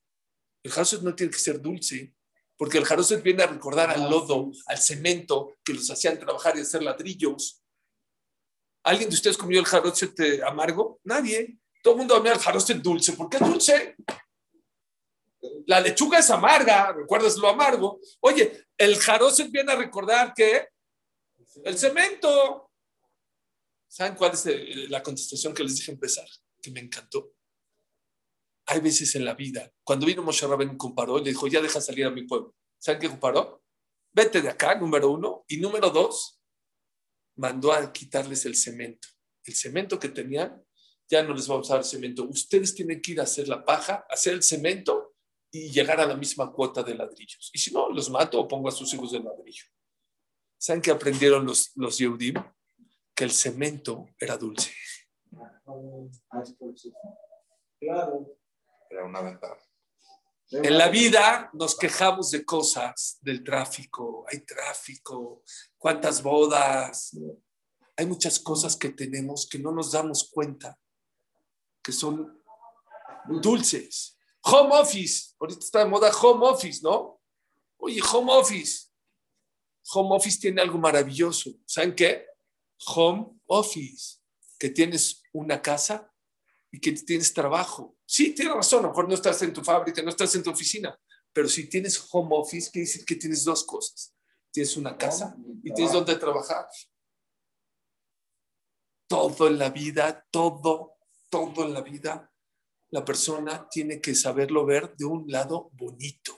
El 0.62 0.70
jaroset 0.70 1.02
no 1.02 1.14
tiene 1.14 1.32
que 1.32 1.38
ser 1.38 1.60
dulce. 1.60 2.14
Porque 2.60 2.76
el 2.76 2.84
jaroset 2.84 3.22
viene 3.22 3.42
a 3.42 3.46
recordar 3.46 3.88
al 3.88 4.10
lodo, 4.10 4.52
al 4.66 4.76
cemento 4.76 5.56
que 5.64 5.72
los 5.72 5.90
hacían 5.90 6.18
trabajar 6.18 6.58
y 6.58 6.60
hacer 6.60 6.82
ladrillos. 6.82 7.62
¿Alguien 8.84 9.08
de 9.08 9.14
ustedes 9.14 9.38
comió 9.38 9.60
el 9.60 9.64
jaroset 9.64 10.20
eh, 10.20 10.42
amargo? 10.44 11.00
Nadie. 11.04 11.58
Todo 11.82 11.94
el 11.94 11.98
mundo 12.00 12.16
comía 12.16 12.34
el 12.34 12.38
jaroset 12.38 12.76
dulce. 12.82 13.14
¿Por 13.14 13.30
qué 13.30 13.38
es 13.38 13.48
dulce? 13.48 13.96
La 15.68 15.80
lechuga 15.80 16.18
es 16.18 16.28
amarga, 16.28 16.92
recuerdas 16.92 17.38
lo 17.38 17.48
amargo. 17.48 17.98
Oye, 18.20 18.66
el 18.76 18.98
jaroset 18.98 19.50
viene 19.50 19.72
a 19.72 19.76
recordar 19.76 20.34
que 20.34 20.68
el 21.64 21.78
cemento. 21.78 22.70
¿Saben 23.88 24.14
cuál 24.16 24.32
es 24.32 24.44
eh, 24.44 24.86
la 24.90 25.02
contestación 25.02 25.54
que 25.54 25.62
les 25.62 25.76
dije 25.76 25.92
empezar? 25.92 26.28
Que 26.60 26.70
me 26.70 26.80
encantó. 26.80 27.32
Hay 28.70 28.80
veces 28.80 29.16
en 29.16 29.24
la 29.24 29.34
vida, 29.34 29.68
cuando 29.82 30.06
vino 30.06 30.22
Moshe 30.22 30.46
Rabén 30.46 30.76
comparó, 30.76 31.18
le 31.18 31.30
dijo, 31.30 31.48
ya 31.48 31.60
deja 31.60 31.80
salir 31.80 32.06
a 32.06 32.10
mi 32.10 32.22
pueblo. 32.22 32.54
¿Saben 32.78 33.00
qué 33.00 33.08
comparó? 33.08 33.64
Vete 34.12 34.40
de 34.40 34.48
acá, 34.48 34.76
número 34.76 35.10
uno. 35.10 35.44
Y 35.48 35.56
número 35.56 35.90
dos, 35.90 36.40
mandó 37.34 37.72
a 37.72 37.92
quitarles 37.92 38.46
el 38.46 38.54
cemento. 38.54 39.08
El 39.44 39.56
cemento 39.56 39.98
que 39.98 40.08
tenían, 40.08 40.64
ya 41.08 41.24
no 41.24 41.34
les 41.34 41.48
vamos 41.48 41.68
a 41.68 41.74
dar 41.74 41.84
cemento. 41.84 42.22
Ustedes 42.22 42.72
tienen 42.72 43.02
que 43.02 43.10
ir 43.10 43.18
a 43.20 43.24
hacer 43.24 43.48
la 43.48 43.64
paja, 43.64 44.06
hacer 44.08 44.34
el 44.34 44.42
cemento 44.44 45.16
y 45.50 45.70
llegar 45.70 46.00
a 46.00 46.06
la 46.06 46.14
misma 46.14 46.52
cuota 46.52 46.84
de 46.84 46.94
ladrillos. 46.94 47.50
Y 47.52 47.58
si 47.58 47.72
no, 47.72 47.90
los 47.90 48.08
mato 48.08 48.38
o 48.38 48.46
pongo 48.46 48.68
a 48.68 48.72
sus 48.72 48.94
hijos 48.94 49.10
de 49.10 49.18
ladrillo. 49.18 49.64
¿Saben 50.56 50.80
qué 50.80 50.92
aprendieron 50.92 51.44
los, 51.44 51.72
los 51.74 51.98
Yehudim? 51.98 52.36
Que 53.16 53.24
el 53.24 53.32
cemento 53.32 54.06
era 54.16 54.36
dulce. 54.36 54.70
Claro. 57.80 58.39
Era 58.90 59.04
una 59.04 59.22
ventaja. 59.22 59.56
En 60.52 60.76
la 60.76 60.88
vida 60.88 61.48
nos 61.52 61.76
quejamos 61.76 62.32
de 62.32 62.44
cosas, 62.44 63.18
del 63.20 63.44
tráfico, 63.44 64.26
hay 64.28 64.40
tráfico, 64.40 65.44
cuántas 65.78 66.20
bodas, 66.22 67.16
hay 67.96 68.06
muchas 68.06 68.40
cosas 68.40 68.76
que 68.76 68.88
tenemos 68.90 69.48
que 69.48 69.60
no 69.60 69.70
nos 69.70 69.92
damos 69.92 70.28
cuenta, 70.28 70.76
que 71.80 71.92
son 71.92 72.42
dulces. 73.28 74.18
Home 74.42 74.74
office, 74.74 75.34
ahorita 75.38 75.60
está 75.60 75.78
de 75.80 75.84
moda 75.84 76.10
home 76.10 76.44
office, 76.48 76.80
¿no? 76.82 77.20
Oye, 77.76 78.00
home 78.12 78.32
office. 78.32 78.88
Home 79.92 80.16
office 80.16 80.40
tiene 80.40 80.62
algo 80.62 80.78
maravilloso. 80.78 81.50
¿Saben 81.64 81.94
qué? 81.94 82.26
Home 82.86 83.40
office, 83.46 84.18
que 84.58 84.70
tienes 84.70 85.22
una 85.32 85.62
casa 85.62 86.12
y 86.72 86.80
que 86.80 86.92
tienes 86.92 87.32
trabajo. 87.32 87.96
Sí, 88.12 88.34
tienes 88.34 88.52
razón, 88.52 88.80
a 88.80 88.82
lo 88.82 88.88
mejor 88.88 89.08
no 89.08 89.14
estás 89.14 89.40
en 89.42 89.52
tu 89.52 89.62
fábrica, 89.62 90.02
no 90.02 90.10
estás 90.10 90.34
en 90.34 90.42
tu 90.42 90.50
oficina, 90.50 90.98
pero 91.32 91.48
si 91.48 91.68
tienes 91.68 92.08
home 92.10 92.30
office, 92.32 92.68
quiere 92.68 92.84
decir 92.84 93.04
que 93.04 93.14
tienes 93.14 93.44
dos 93.44 93.62
cosas. 93.62 94.12
Tienes 94.50 94.76
una 94.76 94.98
casa 94.98 95.36
y 95.62 95.72
tienes 95.72 95.92
donde 95.92 96.16
trabajar. 96.16 96.66
Todo 99.06 99.46
en 99.46 99.58
la 99.60 99.70
vida, 99.70 100.26
todo, 100.28 100.96
todo 101.28 101.64
en 101.64 101.72
la 101.72 101.82
vida, 101.82 102.34
la 102.90 103.04
persona 103.04 103.68
tiene 103.70 104.00
que 104.00 104.16
saberlo 104.16 104.66
ver 104.66 104.96
de 104.96 105.04
un 105.04 105.30
lado 105.30 105.70
bonito, 105.74 106.36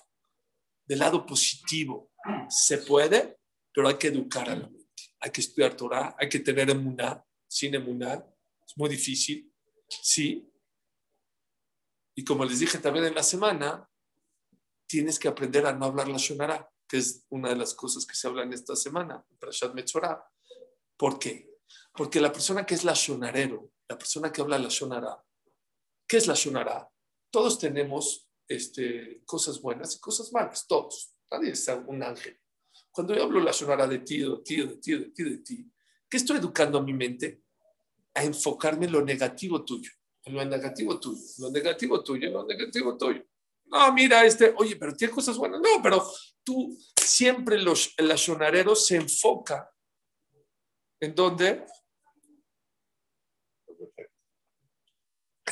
del 0.84 0.98
lado 0.98 1.24
positivo. 1.24 2.12
Se 2.50 2.78
puede, 2.78 3.38
pero 3.72 3.88
hay 3.88 3.94
que 3.94 4.08
educar 4.08 4.50
a 4.50 4.56
la 4.56 4.68
mente. 4.68 5.14
Hay 5.20 5.30
que 5.30 5.40
estudiar 5.40 5.74
Torah, 5.74 6.14
hay 6.18 6.28
que 6.28 6.40
tener 6.40 6.68
emuná. 6.68 7.24
Sin 7.48 7.74
emuná 7.74 8.22
es 8.66 8.76
muy 8.76 8.90
difícil. 8.90 9.50
Sí. 9.88 10.51
Y 12.14 12.24
como 12.24 12.44
les 12.44 12.58
dije 12.58 12.78
también 12.78 13.06
en 13.06 13.14
la 13.14 13.22
semana, 13.22 13.88
tienes 14.86 15.18
que 15.18 15.28
aprender 15.28 15.66
a 15.66 15.72
no 15.72 15.86
hablar 15.86 16.08
la 16.08 16.18
Shonara, 16.18 16.70
que 16.86 16.98
es 16.98 17.24
una 17.30 17.48
de 17.48 17.56
las 17.56 17.74
cosas 17.74 18.04
que 18.04 18.14
se 18.14 18.28
habla 18.28 18.42
en 18.42 18.52
esta 18.52 18.76
semana, 18.76 19.24
para 19.38 19.52
Shad 19.52 19.72
Metzorah. 19.72 20.22
¿Por 20.96 21.18
qué? 21.18 21.48
Porque 21.94 22.20
la 22.20 22.30
persona 22.30 22.66
que 22.66 22.74
es 22.74 22.84
la 22.84 22.92
Shonarero, 22.92 23.72
la 23.88 23.96
persona 23.96 24.30
que 24.30 24.42
habla 24.42 24.58
la 24.58 24.68
Shonara, 24.68 25.22
¿qué 26.06 26.18
es 26.18 26.26
la 26.26 26.34
Shonara? 26.34 26.88
Todos 27.30 27.58
tenemos 27.58 28.28
este, 28.46 29.22
cosas 29.24 29.60
buenas 29.62 29.96
y 29.96 30.00
cosas 30.00 30.30
malas, 30.32 30.66
todos. 30.66 31.14
Nadie 31.30 31.52
es 31.52 31.66
un 31.86 32.02
ángel. 32.02 32.38
Cuando 32.90 33.14
yo 33.14 33.22
hablo 33.22 33.40
la 33.40 33.52
Shonara 33.52 33.86
de 33.86 34.00
ti, 34.00 34.18
de 34.18 34.36
ti, 34.44 34.56
de 34.56 34.76
ti, 34.76 34.92
de 34.92 35.04
ti, 35.06 35.22
de 35.24 35.38
ti, 35.38 35.72
¿qué 36.08 36.18
estoy 36.18 36.36
educando 36.36 36.78
a 36.78 36.82
mi 36.82 36.92
mente? 36.92 37.42
A 38.14 38.24
enfocarme 38.24 38.84
en 38.84 38.92
lo 38.92 39.02
negativo 39.02 39.64
tuyo, 39.64 39.90
lo 40.26 40.44
negativo 40.44 41.00
tuyo, 41.00 41.20
lo 41.38 41.50
negativo 41.50 42.02
tuyo, 42.02 42.30
lo 42.30 42.46
negativo 42.46 42.96
tuyo. 42.96 43.24
No, 43.66 43.92
mira, 43.92 44.24
este, 44.24 44.54
oye, 44.56 44.76
pero 44.76 44.94
tiene 44.94 45.14
cosas 45.14 45.36
buenas. 45.36 45.60
No, 45.60 45.82
pero 45.82 46.06
tú 46.44 46.78
siempre 47.00 47.58
los, 47.58 47.94
el 47.96 48.16
se 48.76 48.96
enfoca 48.96 49.70
en 51.00 51.14
dónde? 51.14 51.66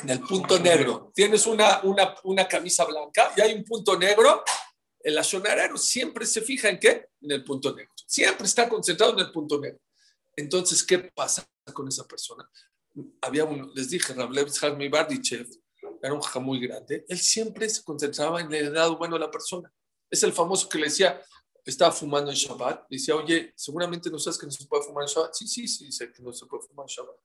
En 0.01 0.09
el 0.09 0.21
punto 0.21 0.59
negro. 0.59 1.11
Tienes 1.13 1.45
una, 1.45 1.81
una, 1.83 2.15
una 2.23 2.47
camisa 2.47 2.85
blanca 2.85 3.33
y 3.35 3.41
hay 3.41 3.53
un 3.53 3.63
punto 3.63 3.97
negro. 3.97 4.43
El 4.99 5.17
ashonarero 5.17 5.77
siempre 5.77 6.25
se 6.25 6.41
fija 6.41 6.69
en 6.69 6.79
qué? 6.79 7.09
En 7.21 7.31
el 7.31 7.43
punto 7.43 7.75
negro. 7.75 7.93
Siempre 8.05 8.45
está 8.45 8.69
concentrado 8.69 9.13
en 9.13 9.19
el 9.19 9.31
punto 9.31 9.59
negro. 9.59 9.81
Entonces, 10.35 10.83
¿qué 10.83 10.99
pasa 10.99 11.45
con 11.73 11.87
esa 11.87 12.07
persona? 12.07 12.49
Había 13.21 13.45
un, 13.45 13.71
les 13.73 13.89
dije, 13.89 14.13
Rablev 14.13 14.49
Hagmi 14.61 14.89
Bardichev, 14.89 15.47
era 16.01 16.13
un 16.13 16.21
jaja 16.21 16.39
muy 16.39 16.59
grande, 16.59 17.05
él 17.07 17.19
siempre 17.19 17.69
se 17.69 17.83
concentraba 17.83 18.41
en 18.41 18.51
el 18.53 18.73
lado 18.73 18.97
bueno 18.97 19.15
de 19.15 19.21
la 19.21 19.31
persona. 19.31 19.71
Es 20.09 20.23
el 20.23 20.33
famoso 20.33 20.67
que 20.67 20.77
le 20.77 20.85
decía, 20.85 21.21
estaba 21.63 21.91
fumando 21.91 22.31
en 22.31 22.37
Shabbat, 22.37 22.87
le 22.89 22.97
decía, 22.97 23.15
oye, 23.15 23.53
seguramente 23.55 24.09
no 24.09 24.19
sabes 24.19 24.37
que 24.37 24.45
no 24.45 24.51
se 24.51 24.65
puede 24.65 24.83
fumar 24.83 25.03
en 25.03 25.09
Shabbat. 25.09 25.33
Sí, 25.33 25.47
sí, 25.47 25.67
sí, 25.67 25.91
sé 25.91 26.11
que 26.11 26.21
no 26.23 26.33
se 26.33 26.45
puede 26.47 26.63
fumar 26.67 26.85
en 26.85 26.93
Shabbat. 26.93 27.15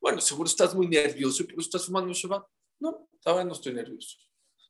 Bueno, 0.00 0.20
seguro 0.20 0.48
estás 0.48 0.74
muy 0.74 0.88
nervioso 0.88 1.42
y 1.42 1.46
por 1.46 1.54
eso 1.54 1.68
estás 1.68 1.86
fumando 1.86 2.08
en 2.08 2.14
Shabbat. 2.14 2.44
No, 2.80 3.08
ahora 3.24 3.44
no 3.44 3.52
estoy 3.52 3.72
nervioso. 3.74 4.18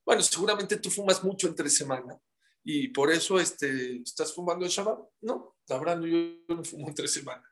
Bueno, 0.05 0.23
seguramente 0.23 0.77
tú 0.77 0.91
fumas 0.91 1.23
mucho 1.25 1.49
entre 1.49 1.69
semana 1.69 2.17
y 2.63 2.89
por 2.89 3.11
eso 3.11 3.41
este, 3.41 4.03
estás 4.03 4.33
fumando 4.33 4.65
en 4.65 4.71
Shabbat. 4.71 4.99
No, 5.23 5.57
la 5.69 5.79
verdad 5.79 6.01
yo 6.03 6.55
no 6.55 6.65
fumo 6.65 6.89
entre 6.89 7.09
semana. 7.09 7.43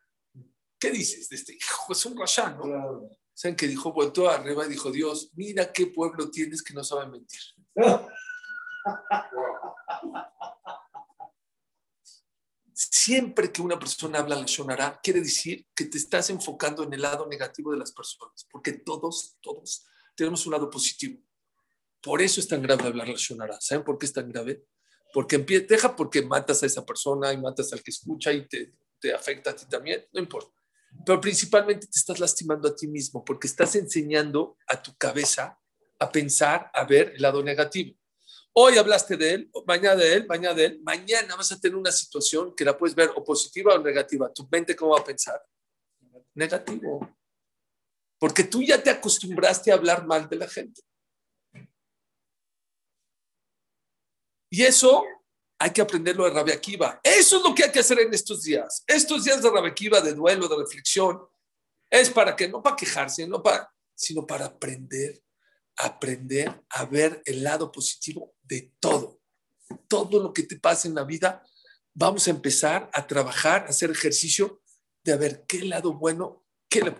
¿Qué 0.84 0.90
dices 0.90 1.30
de 1.30 1.36
este 1.36 1.54
hijo? 1.54 1.94
Es 1.94 2.04
un 2.04 2.14
rasha, 2.14 2.50
¿no? 2.50 2.64
Claro. 2.64 3.10
¿Saben 3.32 3.56
que 3.56 3.66
dijo? 3.66 3.90
Voltó 3.90 4.28
arriba 4.28 4.66
y 4.66 4.68
dijo, 4.68 4.90
Dios, 4.90 5.30
mira 5.32 5.72
qué 5.72 5.86
pueblo 5.86 6.30
tienes 6.30 6.62
que 6.62 6.74
no 6.74 6.84
sabe 6.84 7.06
mentir. 7.06 7.40
Siempre 12.74 13.50
que 13.50 13.62
una 13.62 13.78
persona 13.78 14.18
habla 14.18 14.36
la 14.36 14.44
Shonara, 14.44 15.00
quiere 15.02 15.20
decir 15.20 15.66
que 15.74 15.86
te 15.86 15.96
estás 15.96 16.28
enfocando 16.28 16.82
en 16.82 16.92
el 16.92 17.00
lado 17.00 17.26
negativo 17.26 17.72
de 17.72 17.78
las 17.78 17.92
personas, 17.92 18.46
porque 18.50 18.72
todos, 18.72 19.38
todos 19.40 19.86
tenemos 20.14 20.44
un 20.44 20.52
lado 20.52 20.68
positivo. 20.68 21.18
Por 22.02 22.20
eso 22.20 22.40
es 22.40 22.48
tan 22.48 22.60
grave 22.60 22.84
hablar 22.84 23.08
la 23.08 23.14
Shonara. 23.16 23.58
¿Saben 23.58 23.84
por 23.84 23.96
qué 23.96 24.04
es 24.04 24.12
tan 24.12 24.30
grave? 24.30 24.66
Porque 25.14 25.38
deja 25.38 25.96
porque 25.96 26.20
matas 26.20 26.62
a 26.62 26.66
esa 26.66 26.84
persona 26.84 27.32
y 27.32 27.38
matas 27.38 27.72
al 27.72 27.82
que 27.82 27.90
escucha 27.90 28.34
y 28.34 28.46
te, 28.46 28.74
te 29.00 29.14
afecta 29.14 29.52
a 29.52 29.56
ti 29.56 29.64
también, 29.64 30.06
no 30.12 30.20
importa. 30.20 30.52
Pero 31.04 31.20
principalmente 31.20 31.86
te 31.86 31.98
estás 31.98 32.18
lastimando 32.18 32.68
a 32.68 32.74
ti 32.74 32.86
mismo 32.86 33.24
porque 33.24 33.46
estás 33.46 33.74
enseñando 33.76 34.56
a 34.66 34.82
tu 34.82 34.96
cabeza 34.96 35.58
a 35.98 36.10
pensar, 36.10 36.70
a 36.72 36.84
ver 36.84 37.12
el 37.14 37.22
lado 37.22 37.42
negativo. 37.42 37.96
Hoy 38.52 38.78
hablaste 38.78 39.16
de 39.16 39.34
él, 39.34 39.50
mañana 39.66 39.96
de 39.96 40.14
él, 40.14 40.26
mañana 40.26 40.54
de 40.54 40.64
él, 40.66 40.80
mañana 40.82 41.34
vas 41.34 41.50
a 41.50 41.60
tener 41.60 41.76
una 41.76 41.90
situación 41.90 42.54
que 42.54 42.64
la 42.64 42.76
puedes 42.76 42.94
ver 42.94 43.10
o 43.14 43.24
positiva 43.24 43.74
o 43.74 43.78
negativa. 43.78 44.32
¿Tu 44.32 44.46
mente 44.50 44.76
cómo 44.76 44.92
va 44.92 45.00
a 45.00 45.04
pensar? 45.04 45.44
Negativo. 46.34 47.16
Porque 48.18 48.44
tú 48.44 48.62
ya 48.62 48.80
te 48.82 48.90
acostumbraste 48.90 49.72
a 49.72 49.74
hablar 49.74 50.06
mal 50.06 50.28
de 50.28 50.36
la 50.36 50.48
gente. 50.48 50.82
Y 54.50 54.62
eso 54.62 55.04
hay 55.64 55.70
que 55.70 55.80
aprenderlo 55.80 56.24
de 56.24 56.30
Rabia 56.30 56.56
Akiva. 56.56 57.00
Eso 57.02 57.38
es 57.38 57.42
lo 57.42 57.54
que 57.54 57.64
hay 57.64 57.72
que 57.72 57.80
hacer 57.80 57.98
en 57.98 58.12
estos 58.12 58.42
días. 58.42 58.84
Estos 58.86 59.24
días 59.24 59.42
de 59.42 59.48
Rabia 59.48 59.70
Akiva, 59.70 59.98
de 60.02 60.12
duelo, 60.12 60.46
de 60.46 60.58
reflexión, 60.58 61.22
es 61.88 62.10
para 62.10 62.36
que, 62.36 62.46
no 62.46 62.62
para 62.62 62.76
quejarse, 62.76 63.26
no 63.26 63.42
para, 63.42 63.72
sino 63.94 64.26
para 64.26 64.44
aprender, 64.44 65.22
aprender 65.76 66.62
a 66.68 66.84
ver 66.84 67.22
el 67.24 67.42
lado 67.42 67.72
positivo 67.72 68.34
de 68.42 68.72
todo. 68.78 69.22
Todo 69.88 70.22
lo 70.22 70.34
que 70.34 70.42
te 70.42 70.58
pasa 70.58 70.86
en 70.86 70.96
la 70.96 71.04
vida, 71.04 71.42
vamos 71.94 72.26
a 72.26 72.30
empezar 72.30 72.90
a 72.92 73.06
trabajar, 73.06 73.62
a 73.62 73.70
hacer 73.70 73.90
ejercicio 73.90 74.60
de 75.02 75.16
ver 75.16 75.46
qué 75.48 75.62
lado 75.64 75.94
bueno, 75.94 76.44
qué 76.68 76.82
le- 76.82 76.94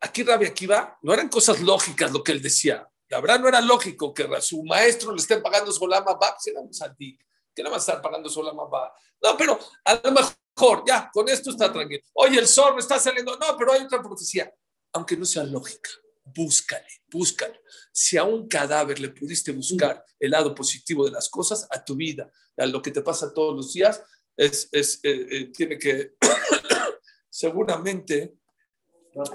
Aquí 0.00 0.22
Rabia 0.22 0.48
Akiva 0.48 0.98
no 1.02 1.12
eran 1.12 1.28
cosas 1.28 1.60
lógicas 1.60 2.10
lo 2.10 2.24
que 2.24 2.32
él 2.32 2.40
decía. 2.40 2.88
La 3.10 3.20
verdad 3.20 3.38
no 3.38 3.48
era 3.48 3.60
lógico 3.60 4.14
que 4.14 4.22
a 4.22 4.40
su 4.40 4.64
maestro 4.64 5.12
le 5.12 5.18
estén 5.18 5.42
pagando 5.42 5.70
su 5.70 5.86
lama 5.86 6.14
va, 6.14 6.32
pues 6.32 6.46
era 6.46 6.60
un 6.60 6.72
santí. 6.72 7.18
¿Qué 7.54 7.62
le 7.62 7.68
va 7.68 7.76
a 7.76 7.78
estar 7.78 8.00
pagando 8.00 8.28
su 8.28 8.42
lama 8.42 8.64
va? 8.64 8.92
No, 9.22 9.36
pero 9.36 9.58
a 9.84 10.00
lo 10.02 10.12
mejor, 10.12 10.84
ya, 10.86 11.10
con 11.12 11.28
esto 11.28 11.50
está 11.50 11.72
tranquilo. 11.72 12.02
Oye, 12.14 12.38
el 12.38 12.46
sol 12.46 12.78
está 12.78 12.98
saliendo. 12.98 13.36
No, 13.36 13.56
pero 13.56 13.72
hay 13.72 13.82
otra 13.82 14.02
profecía. 14.02 14.52
Aunque 14.92 15.16
no 15.16 15.24
sea 15.24 15.44
lógica, 15.44 15.90
búscale, 16.24 16.88
búscale. 17.10 17.60
Si 17.92 18.16
a 18.16 18.24
un 18.24 18.48
cadáver 18.48 18.98
le 19.00 19.08
pudiste 19.08 19.52
buscar 19.52 20.04
el 20.18 20.30
lado 20.30 20.54
positivo 20.54 21.04
de 21.04 21.12
las 21.12 21.28
cosas, 21.28 21.66
a 21.70 21.82
tu 21.84 21.94
vida, 21.94 22.30
a 22.56 22.66
lo 22.66 22.82
que 22.82 22.90
te 22.90 23.02
pasa 23.02 23.32
todos 23.32 23.54
los 23.54 23.72
días, 23.72 24.02
es, 24.36 24.68
es, 24.72 25.00
eh, 25.02 25.26
eh, 25.30 25.52
tiene 25.52 25.78
que, 25.78 26.14
seguramente 27.30 28.34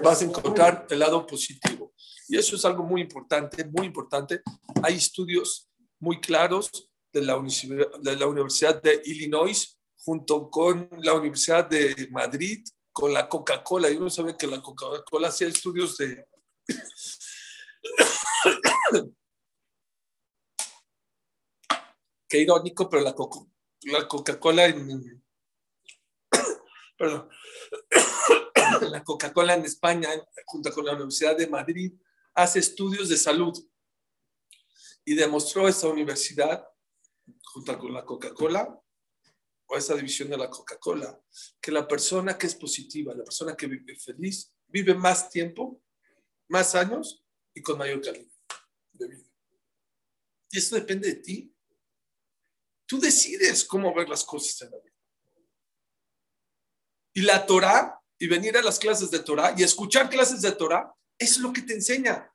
vas 0.02 0.22
a 0.22 0.24
encontrar 0.24 0.86
el 0.90 0.98
lado 0.98 1.26
positivo. 1.26 1.94
Y 2.28 2.36
eso 2.36 2.56
es 2.56 2.64
algo 2.64 2.82
muy 2.82 3.00
importante, 3.00 3.64
muy 3.64 3.86
importante. 3.86 4.42
Hay 4.82 4.94
estudios 4.96 5.68
muy 5.98 6.20
claros 6.20 6.87
de 7.12 7.22
la, 7.22 7.36
Universidad- 7.36 7.98
de 8.00 8.16
la 8.16 8.26
Universidad 8.26 8.82
de 8.82 9.02
Illinois 9.04 9.78
junto 9.96 10.50
con 10.50 10.88
la 11.02 11.14
Universidad 11.14 11.68
de 11.68 12.08
Madrid, 12.10 12.64
con 12.92 13.12
la 13.12 13.28
Coca-Cola. 13.28 13.90
Yo 13.90 14.00
no 14.00 14.10
sabía 14.10 14.36
que 14.36 14.46
la 14.46 14.62
Coca-Cola 14.62 15.28
hacía 15.28 15.48
estudios 15.48 15.96
de... 15.98 16.26
Qué 22.28 22.38
irónico, 22.40 22.88
pero 22.90 23.02
la 23.02 23.14
Coca- 23.14 23.46
la 23.82 24.06
Coca-Cola 24.06 24.66
en... 24.66 25.22
Perdón. 26.98 27.28
la 28.90 29.02
Coca-Cola 29.04 29.54
en 29.54 29.64
España, 29.64 30.08
junto 30.46 30.72
con 30.72 30.84
la 30.84 30.92
Universidad 30.94 31.36
de 31.36 31.46
Madrid, 31.46 31.92
hace 32.34 32.58
estudios 32.58 33.08
de 33.08 33.16
salud. 33.16 33.54
Y 35.04 35.14
demostró 35.14 35.68
esa 35.68 35.88
universidad, 35.88 36.66
junto 37.52 37.78
con 37.78 37.92
la 37.92 38.04
Coca-Cola, 38.04 38.80
o 39.70 39.76
esa 39.76 39.94
división 39.94 40.30
de 40.30 40.38
la 40.38 40.48
Coca-Cola, 40.48 41.20
que 41.60 41.70
la 41.70 41.86
persona 41.86 42.38
que 42.38 42.46
es 42.46 42.54
positiva, 42.54 43.14
la 43.14 43.24
persona 43.24 43.54
que 43.54 43.66
vive 43.66 43.96
feliz, 43.96 44.52
vive 44.66 44.94
más 44.94 45.28
tiempo, 45.30 45.82
más 46.48 46.74
años 46.74 47.24
y 47.52 47.60
con 47.60 47.78
mayor 47.78 48.00
calidad 48.00 48.32
de 48.92 49.08
vida. 49.08 49.28
Y 50.50 50.58
eso 50.58 50.74
depende 50.74 51.08
de 51.08 51.16
ti. 51.16 51.54
Tú 52.86 52.98
decides 52.98 53.64
cómo 53.64 53.94
ver 53.94 54.08
las 54.08 54.24
cosas 54.24 54.62
en 54.62 54.70
la 54.70 54.78
vida. 54.78 54.96
Y 57.12 57.22
la 57.22 57.44
Torah, 57.44 58.00
y 58.18 58.26
venir 58.26 58.56
a 58.56 58.62
las 58.62 58.78
clases 58.78 59.10
de 59.10 59.20
Torah 59.20 59.54
y 59.56 59.62
escuchar 59.62 60.08
clases 60.08 60.40
de 60.40 60.52
Torah, 60.52 60.94
es 61.18 61.38
lo 61.38 61.52
que 61.52 61.62
te 61.62 61.74
enseña. 61.74 62.32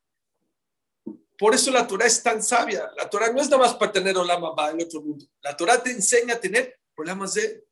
Por 1.43 1.53
eso 1.53 1.71
la 1.71 1.85
Torah 1.85 2.05
es 2.05 2.23
tan 2.23 2.41
sabia. 2.41 2.89
La 2.95 3.09
Torah 3.09 3.29
no 3.29 3.41
es 3.41 3.49
nada 3.49 3.63
más 3.63 3.75
para 3.75 3.91
tener 3.91 4.17
Olam 4.17 4.45
Abba 4.45 4.71
en 4.71 4.81
otro 4.81 5.01
mundo. 5.01 5.25
La 5.41 5.57
Torah 5.57 5.83
te 5.83 5.91
enseña 5.91 6.35
a 6.35 6.39
tener 6.39 6.79
problemas 6.95 7.33
de... 7.33 7.67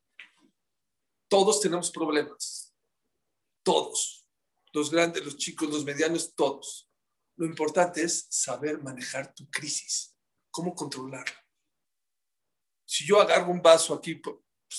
Todos 1.30 1.62
tenemos 1.62 1.90
problemas. 1.90 2.76
Todos. 3.64 4.28
Los 4.74 4.92
grandes, 4.92 5.24
los 5.24 5.38
chicos, 5.38 5.70
los 5.70 5.86
medianos, 5.86 6.36
todos. 6.36 6.92
Lo 7.38 7.46
importante 7.46 8.04
es 8.04 8.28
saber 8.30 8.84
manejar 8.84 9.34
tu 9.34 9.50
crisis. 9.50 10.18
Cómo 10.50 10.76
controlarla. 10.76 11.42
Si 12.86 13.06
yo 13.06 13.22
agarro 13.22 13.54
un 13.54 13.62
vaso 13.62 13.94
aquí, 13.94 14.16
pues 14.16 14.36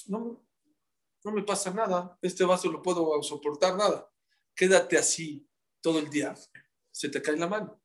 no, 0.09 0.47
no 1.25 1.33
me 1.33 1.43
pasa 1.45 1.71
nada. 1.71 2.19
Este 2.21 2.45
vaso 2.45 2.71
lo 2.71 2.83
puedo 2.83 3.23
soportar 3.23 3.75
nada. 3.75 4.07
Quédate 4.55 4.99
así 4.99 5.49
todo 5.81 5.99
el 5.99 6.11
día. 6.11 6.35
Se 6.91 7.09
te 7.09 7.23
cae 7.23 7.39
la 7.39 7.49
mano. 7.49 7.82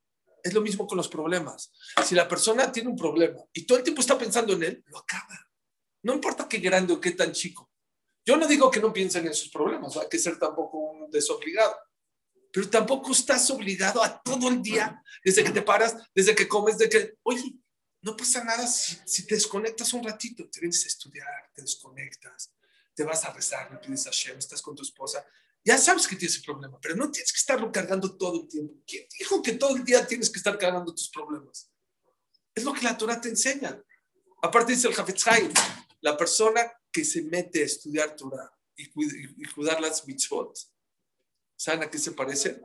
Es 0.47 0.53
lo 0.53 0.61
mismo 0.61 0.87
con 0.87 0.97
los 0.97 1.09
problemas. 1.09 1.71
Si 2.05 2.15
la 2.15 2.25
persona 2.25 2.71
tiene 2.71 2.89
un 2.89 2.95
problema 2.95 3.43
y 3.51 3.65
todo 3.65 3.77
el 3.77 3.83
tiempo 3.83 3.99
está 3.99 4.17
pensando 4.17 4.53
en 4.53 4.63
él, 4.63 4.83
lo 4.87 4.99
acaba. 4.99 5.37
No 6.03 6.13
importa 6.13 6.47
qué 6.47 6.59
grande 6.59 6.93
o 6.93 7.01
qué 7.01 7.11
tan 7.11 7.33
chico. 7.33 7.69
Yo 8.25 8.37
no 8.37 8.47
digo 8.47 8.71
que 8.71 8.79
no 8.79 8.93
piensen 8.93 9.27
en 9.27 9.33
sus 9.33 9.49
problemas, 9.49 9.97
hay 9.97 10.07
que 10.09 10.17
ser 10.17 10.39
tampoco 10.39 10.77
un 10.77 11.11
desobligado. 11.11 11.75
Pero 12.51 12.69
tampoco 12.69 13.11
estás 13.11 13.49
obligado 13.51 14.01
a 14.01 14.21
todo 14.21 14.47
el 14.47 14.61
día, 14.61 15.03
desde 15.21 15.43
que 15.43 15.51
te 15.51 15.61
paras, 15.61 15.97
desde 16.15 16.33
que 16.33 16.47
comes, 16.47 16.77
de 16.77 16.87
que, 16.87 17.15
oye, 17.23 17.55
no 18.01 18.15
pasa 18.15 18.41
nada 18.43 18.65
si, 18.67 19.25
te 19.27 19.35
desconectas 19.35 19.91
un 19.91 20.03
ratito, 20.03 20.49
te 20.49 20.61
vienes 20.61 20.85
a 20.85 20.87
estudiar, 20.87 21.51
te 21.53 21.61
desconectas, 21.61 22.53
te 22.95 23.03
vas 23.03 23.25
a 23.25 23.33
rezar, 23.33 23.69
le 23.69 23.79
pides 23.79 24.07
a 24.07 24.11
Shem, 24.11 24.37
estás 24.37 24.61
con 24.61 24.75
tu 24.75 24.83
esposa, 24.83 25.25
ya 25.67 25.77
sabes 25.77 26.07
que 26.07 26.15
tienes 26.15 26.37
ese 26.37 26.45
problema, 26.45 26.79
pero 26.81 26.95
no 26.95 27.11
tienes 27.11 27.31
que 27.33 27.37
estarlo 27.39 27.69
cargando 27.73 28.15
todo 28.17 28.41
el 28.41 28.47
tiempo. 28.47 28.73
¿Quién 28.87 29.05
dijo 29.19 29.41
que 29.41 29.51
todo 29.53 29.75
el 29.75 29.83
día 29.83 30.07
tienes 30.07 30.29
que 30.29 30.37
estar 30.37 30.57
cargando 30.57 30.93
tus 30.95 31.09
problemas? 31.09 31.69
Es 32.55 32.63
lo 32.63 32.71
que 32.73 32.83
la 32.83 32.97
Torah 32.97 33.19
te 33.19 33.27
enseña. 33.27 33.77
Aparte 34.41 34.71
dice 34.71 34.87
el 34.87 34.97
Hafetz 34.97 35.25
la 36.01 36.15
persona 36.15 36.61
que 36.89 37.03
se 37.03 37.21
mete 37.23 37.63
a 37.63 37.65
estudiar 37.65 38.15
Torah 38.15 38.49
y, 38.77 38.89
cuid- 38.91 39.35
y 39.37 39.43
cuidar 39.53 39.81
las 39.81 40.07
mitzvot, 40.07 40.57
¿saben 41.57 41.83
a 41.83 41.89
qué 41.89 41.97
se 41.97 42.13
parece? 42.13 42.61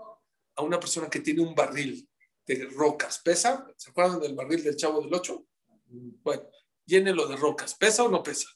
A 0.55 0.63
una 0.63 0.79
persona 0.79 1.11
que 1.11 1.19
tiene 1.21 1.43
un 1.43 1.55
barril 1.57 2.09
de 2.47 2.67
rocas. 2.67 3.19
¿Pesa? 3.19 3.67
¿Se 3.77 3.91
acuerdan 3.91 4.21
del 4.21 4.35
barril 4.37 4.63
del 4.63 4.77
Chavo 4.77 5.01
del 5.01 5.13
Ocho? 5.13 5.47
Bueno, 5.89 6.45
llénelo 6.87 7.27
de 7.27 7.35
rocas. 7.37 7.75
¿Pesa 7.75 8.05
o 8.05 8.09
no 8.09 8.23
pesa? 8.23 8.49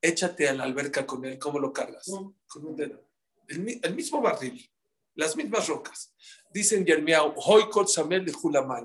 Échate 0.00 0.48
a 0.48 0.54
la 0.54 0.64
alberca 0.64 1.06
con 1.06 1.24
él. 1.26 1.38
¿Cómo 1.38 1.58
lo 1.58 1.72
cargas? 1.72 2.06
Con 2.46 2.66
un 2.66 2.76
dedo. 2.76 3.10
El, 3.48 3.80
el 3.82 3.94
mismo 3.94 4.20
barril, 4.20 4.70
las 5.14 5.36
mismas 5.36 5.68
rocas. 5.68 6.14
Dicen 6.52 6.84
Yermiao, 6.84 7.34
Hoy 7.36 7.68
kol 7.68 7.88
samel. 7.88 8.26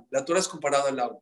La 0.09 0.25
Torah 0.25 0.39
es 0.39 0.47
comparada 0.47 0.89
al 0.89 0.99
agua. 0.99 1.21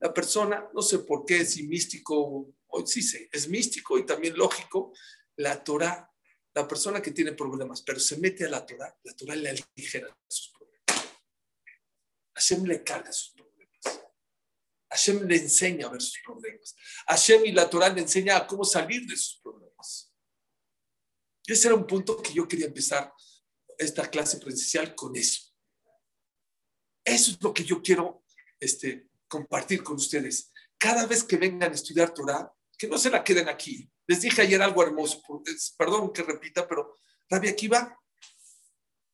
La 0.00 0.12
persona, 0.12 0.68
no 0.74 0.82
sé 0.82 1.00
por 1.00 1.24
qué, 1.24 1.44
si 1.44 1.62
místico, 1.68 2.52
o 2.66 2.86
sí 2.86 3.02
sé, 3.02 3.28
es 3.30 3.48
místico 3.48 3.98
y 3.98 4.04
también 4.04 4.36
lógico. 4.36 4.92
La 5.36 5.62
Torah, 5.62 6.10
la 6.54 6.66
persona 6.66 7.00
que 7.00 7.12
tiene 7.12 7.32
problemas, 7.32 7.82
pero 7.82 8.00
se 8.00 8.16
mete 8.18 8.44
a 8.44 8.48
la 8.48 8.66
Torah, 8.66 8.94
la 9.04 9.14
Torah 9.14 9.36
le 9.36 9.50
aligera 9.50 10.08
sus 10.26 10.50
problemas. 10.50 11.08
Hashem 12.34 12.64
le 12.64 12.82
carga 12.82 13.12
sus 13.12 13.32
problemas. 13.32 13.52
Hashem 14.90 15.26
le 15.26 15.36
enseña 15.36 15.86
a 15.86 15.90
ver 15.90 16.02
sus 16.02 16.18
problemas. 16.24 16.74
Hashem 17.06 17.46
y 17.46 17.52
la 17.52 17.70
Torah 17.70 17.88
le 17.88 18.00
enseña 18.00 18.36
a 18.36 18.46
cómo 18.46 18.64
salir 18.64 19.06
de 19.06 19.16
sus 19.16 19.40
problemas. 19.40 19.71
Ese 21.46 21.68
era 21.68 21.76
un 21.76 21.86
punto 21.86 22.20
que 22.22 22.32
yo 22.32 22.46
quería 22.46 22.66
empezar 22.66 23.12
esta 23.78 24.08
clase 24.08 24.38
presencial 24.38 24.94
con 24.94 25.16
eso. 25.16 25.52
Eso 27.04 27.32
es 27.32 27.42
lo 27.42 27.52
que 27.52 27.64
yo 27.64 27.82
quiero 27.82 28.24
este, 28.60 29.08
compartir 29.26 29.82
con 29.82 29.96
ustedes. 29.96 30.52
Cada 30.78 31.06
vez 31.06 31.24
que 31.24 31.36
vengan 31.36 31.72
a 31.72 31.74
estudiar 31.74 32.14
Torah, 32.14 32.52
que 32.78 32.86
no 32.86 32.98
se 32.98 33.10
la 33.10 33.24
queden 33.24 33.48
aquí. 33.48 33.90
Les 34.06 34.20
dije 34.20 34.42
ayer 34.42 34.60
algo 34.60 34.82
hermoso, 34.82 35.22
perdón 35.76 36.12
que 36.12 36.22
repita, 36.22 36.66
pero 36.66 36.94
Rabbi 37.28 37.48
Akiva 37.48 37.98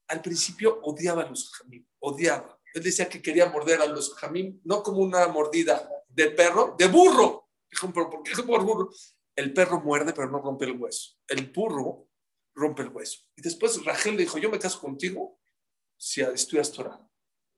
al 0.09 0.23
principio 0.23 0.81
odiaba 0.83 1.23
a 1.23 1.29
los 1.29 1.51
jamim, 1.53 1.87
odiaba. 2.01 2.59
Él 2.75 2.83
decía 2.83 3.09
que 3.09 3.23
quería 3.23 3.51
morder 3.51 3.81
a 3.81 3.87
los 3.87 4.15
jamim, 4.15 4.61
no 4.65 4.83
como 4.83 4.99
una 4.99 5.27
mordida 5.29 5.89
de 6.09 6.31
perro, 6.31 6.75
de 6.79 6.89
burro. 6.89 7.51
Dijo, 7.71 7.93
pero 7.93 8.11
¿por 8.11 8.23
qué 8.23 8.43
por 8.43 8.65
burro? 8.65 8.91
El 9.37 9.53
perro 9.53 9.81
muerde, 9.81 10.13
pero 10.13 10.31
no 10.31 10.41
rompe 10.41 10.65
el 10.65 10.73
hueso. 10.73 11.13
El 11.27 11.53
burro 11.53 12.08
rompe 12.59 12.83
el 12.83 12.89
hueso. 12.89 13.21
Y 13.37 13.43
después 13.43 13.83
Rachel 13.85 14.17
le 14.17 14.23
dijo, 14.23 14.39
yo 14.39 14.51
me 14.51 14.59
caso 14.59 14.81
contigo 14.81 15.41
si 15.97 16.21
estudias 16.21 16.73
Torah. 16.73 17.01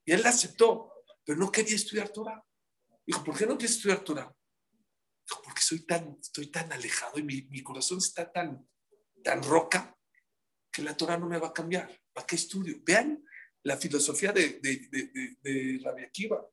Y 0.05 0.13
él 0.13 0.25
aceptó, 0.25 0.93
pero 1.23 1.37
no 1.37 1.51
quería 1.51 1.75
estudiar 1.75 2.09
Torah. 2.09 2.43
Dijo, 3.05 3.23
¿por 3.23 3.37
qué 3.37 3.45
no 3.45 3.57
quieres 3.57 3.77
estudiar 3.77 4.03
Torah? 4.03 4.33
Dijo, 5.27 5.41
porque 5.43 5.61
soy 5.61 5.85
tan, 5.85 6.17
estoy 6.19 6.47
tan 6.47 6.71
alejado 6.71 7.19
y 7.19 7.23
mi, 7.23 7.41
mi 7.43 7.61
corazón 7.61 7.97
está 7.97 8.31
tan, 8.31 8.67
tan 9.23 9.43
roca 9.43 9.97
que 10.71 10.81
la 10.81 10.95
Torah 10.95 11.17
no 11.17 11.27
me 11.27 11.37
va 11.37 11.47
a 11.47 11.53
cambiar. 11.53 11.89
¿Para 12.13 12.25
qué 12.25 12.35
estudio? 12.35 12.77
Vean 12.83 13.23
la 13.63 13.77
filosofía 13.77 14.31
de, 14.31 14.59
de, 14.59 14.87
de, 14.89 15.07
de, 15.07 15.37
de 15.41 15.79
Rabbi 15.83 16.03
Akiva. 16.03 16.45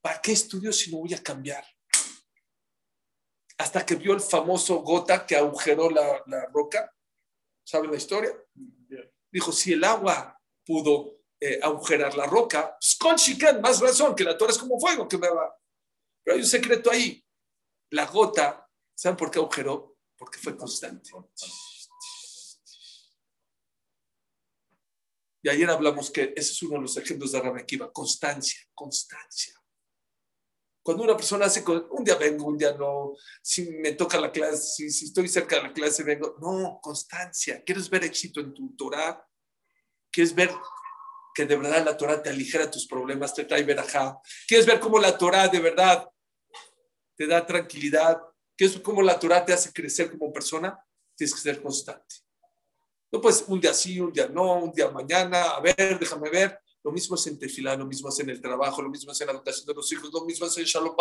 ¿Para 0.00 0.20
qué 0.20 0.32
estudio 0.32 0.72
si 0.72 0.90
no 0.90 0.98
voy 0.98 1.14
a 1.14 1.22
cambiar? 1.22 1.64
Hasta 3.58 3.84
que 3.84 3.96
vio 3.96 4.12
el 4.12 4.20
famoso 4.20 4.76
gota 4.82 5.26
que 5.26 5.36
agujeró 5.36 5.90
la, 5.90 6.22
la 6.26 6.46
roca. 6.46 6.92
¿Saben 7.66 7.90
la 7.90 7.96
historia? 7.96 8.30
Dijo, 9.28 9.50
si 9.50 9.72
el 9.72 9.82
agua 9.82 10.40
pudo 10.64 11.22
eh, 11.40 11.58
agujerar 11.60 12.16
la 12.16 12.26
roca, 12.26 12.76
pues 12.80 12.94
con 12.94 13.16
Shikan, 13.16 13.60
más 13.60 13.80
razón, 13.80 14.14
que 14.14 14.22
la 14.22 14.38
Torah 14.38 14.52
es 14.52 14.58
como 14.58 14.78
fuego 14.78 15.08
que 15.08 15.18
me 15.18 15.28
va. 15.28 15.52
Pero 16.22 16.36
hay 16.36 16.42
un 16.42 16.48
secreto 16.48 16.92
ahí. 16.92 17.24
La 17.90 18.06
gota, 18.06 18.70
¿saben 18.94 19.16
por 19.16 19.32
qué 19.32 19.40
agujeró? 19.40 19.96
Porque 20.16 20.38
fue 20.38 20.56
constante. 20.56 21.10
Y 25.42 25.48
ayer 25.48 25.68
hablamos 25.68 26.10
que 26.12 26.32
ese 26.36 26.52
es 26.52 26.62
uno 26.62 26.74
de 26.74 26.82
los 26.82 26.96
ejemplos 26.96 27.32
de 27.32 27.40
Rabbi 27.40 27.62
Akiva, 27.62 27.92
constancia, 27.92 28.60
constancia. 28.74 29.60
Cuando 30.86 31.02
una 31.02 31.16
persona 31.16 31.46
hace, 31.46 31.64
un 31.66 32.04
día 32.04 32.14
vengo, 32.14 32.46
un 32.46 32.56
día 32.56 32.72
no, 32.74 33.16
si 33.42 33.68
me 33.72 33.94
toca 33.94 34.20
la 34.20 34.30
clase, 34.30 34.56
si, 34.56 34.88
si 34.88 35.06
estoy 35.06 35.26
cerca 35.26 35.56
de 35.56 35.62
la 35.64 35.72
clase, 35.72 36.04
vengo. 36.04 36.36
No, 36.40 36.78
constancia. 36.80 37.60
¿Quieres 37.64 37.90
ver 37.90 38.04
éxito 38.04 38.38
en 38.38 38.54
tu 38.54 38.76
Torah? 38.76 39.20
¿Quieres 40.12 40.32
ver 40.32 40.48
que 41.34 41.44
de 41.44 41.56
verdad 41.56 41.84
la 41.84 41.96
Torah 41.96 42.22
te 42.22 42.30
aligera 42.30 42.70
tus 42.70 42.86
problemas, 42.86 43.34
te 43.34 43.42
trae 43.42 43.64
verajá? 43.64 44.16
¿Quieres 44.46 44.64
ver 44.64 44.78
cómo 44.78 45.00
la 45.00 45.18
Torah 45.18 45.48
de 45.48 45.58
verdad 45.58 46.08
te 47.16 47.26
da 47.26 47.44
tranquilidad? 47.44 48.22
¿Quieres 48.56 48.76
ver 48.76 48.84
cómo 48.84 49.02
la 49.02 49.18
Torah 49.18 49.44
te 49.44 49.52
hace 49.52 49.72
crecer 49.72 50.08
como 50.16 50.32
persona? 50.32 50.78
Tienes 51.16 51.34
que 51.34 51.40
ser 51.40 51.60
constante. 51.60 52.14
No 53.10 53.20
puedes 53.20 53.42
un 53.48 53.60
día 53.60 53.74
sí, 53.74 53.98
un 53.98 54.12
día 54.12 54.28
no, 54.28 54.54
un 54.62 54.70
día 54.70 54.88
mañana, 54.88 55.50
a 55.50 55.60
ver, 55.60 55.98
déjame 55.98 56.30
ver. 56.30 56.60
Lo 56.86 56.92
mismo 56.92 57.16
es 57.16 57.26
en 57.26 57.36
tefilá, 57.36 57.74
lo 57.74 57.84
mismo 57.84 58.10
es 58.10 58.20
en 58.20 58.30
el 58.30 58.40
trabajo, 58.40 58.80
lo 58.80 58.88
mismo 58.88 59.10
es 59.10 59.20
en 59.20 59.26
la 59.26 59.32
educación 59.32 59.66
de 59.66 59.74
los 59.74 59.90
hijos, 59.90 60.08
lo 60.12 60.24
mismo 60.24 60.46
es 60.46 60.56
en 60.56 60.64
Shalom. 60.66 60.94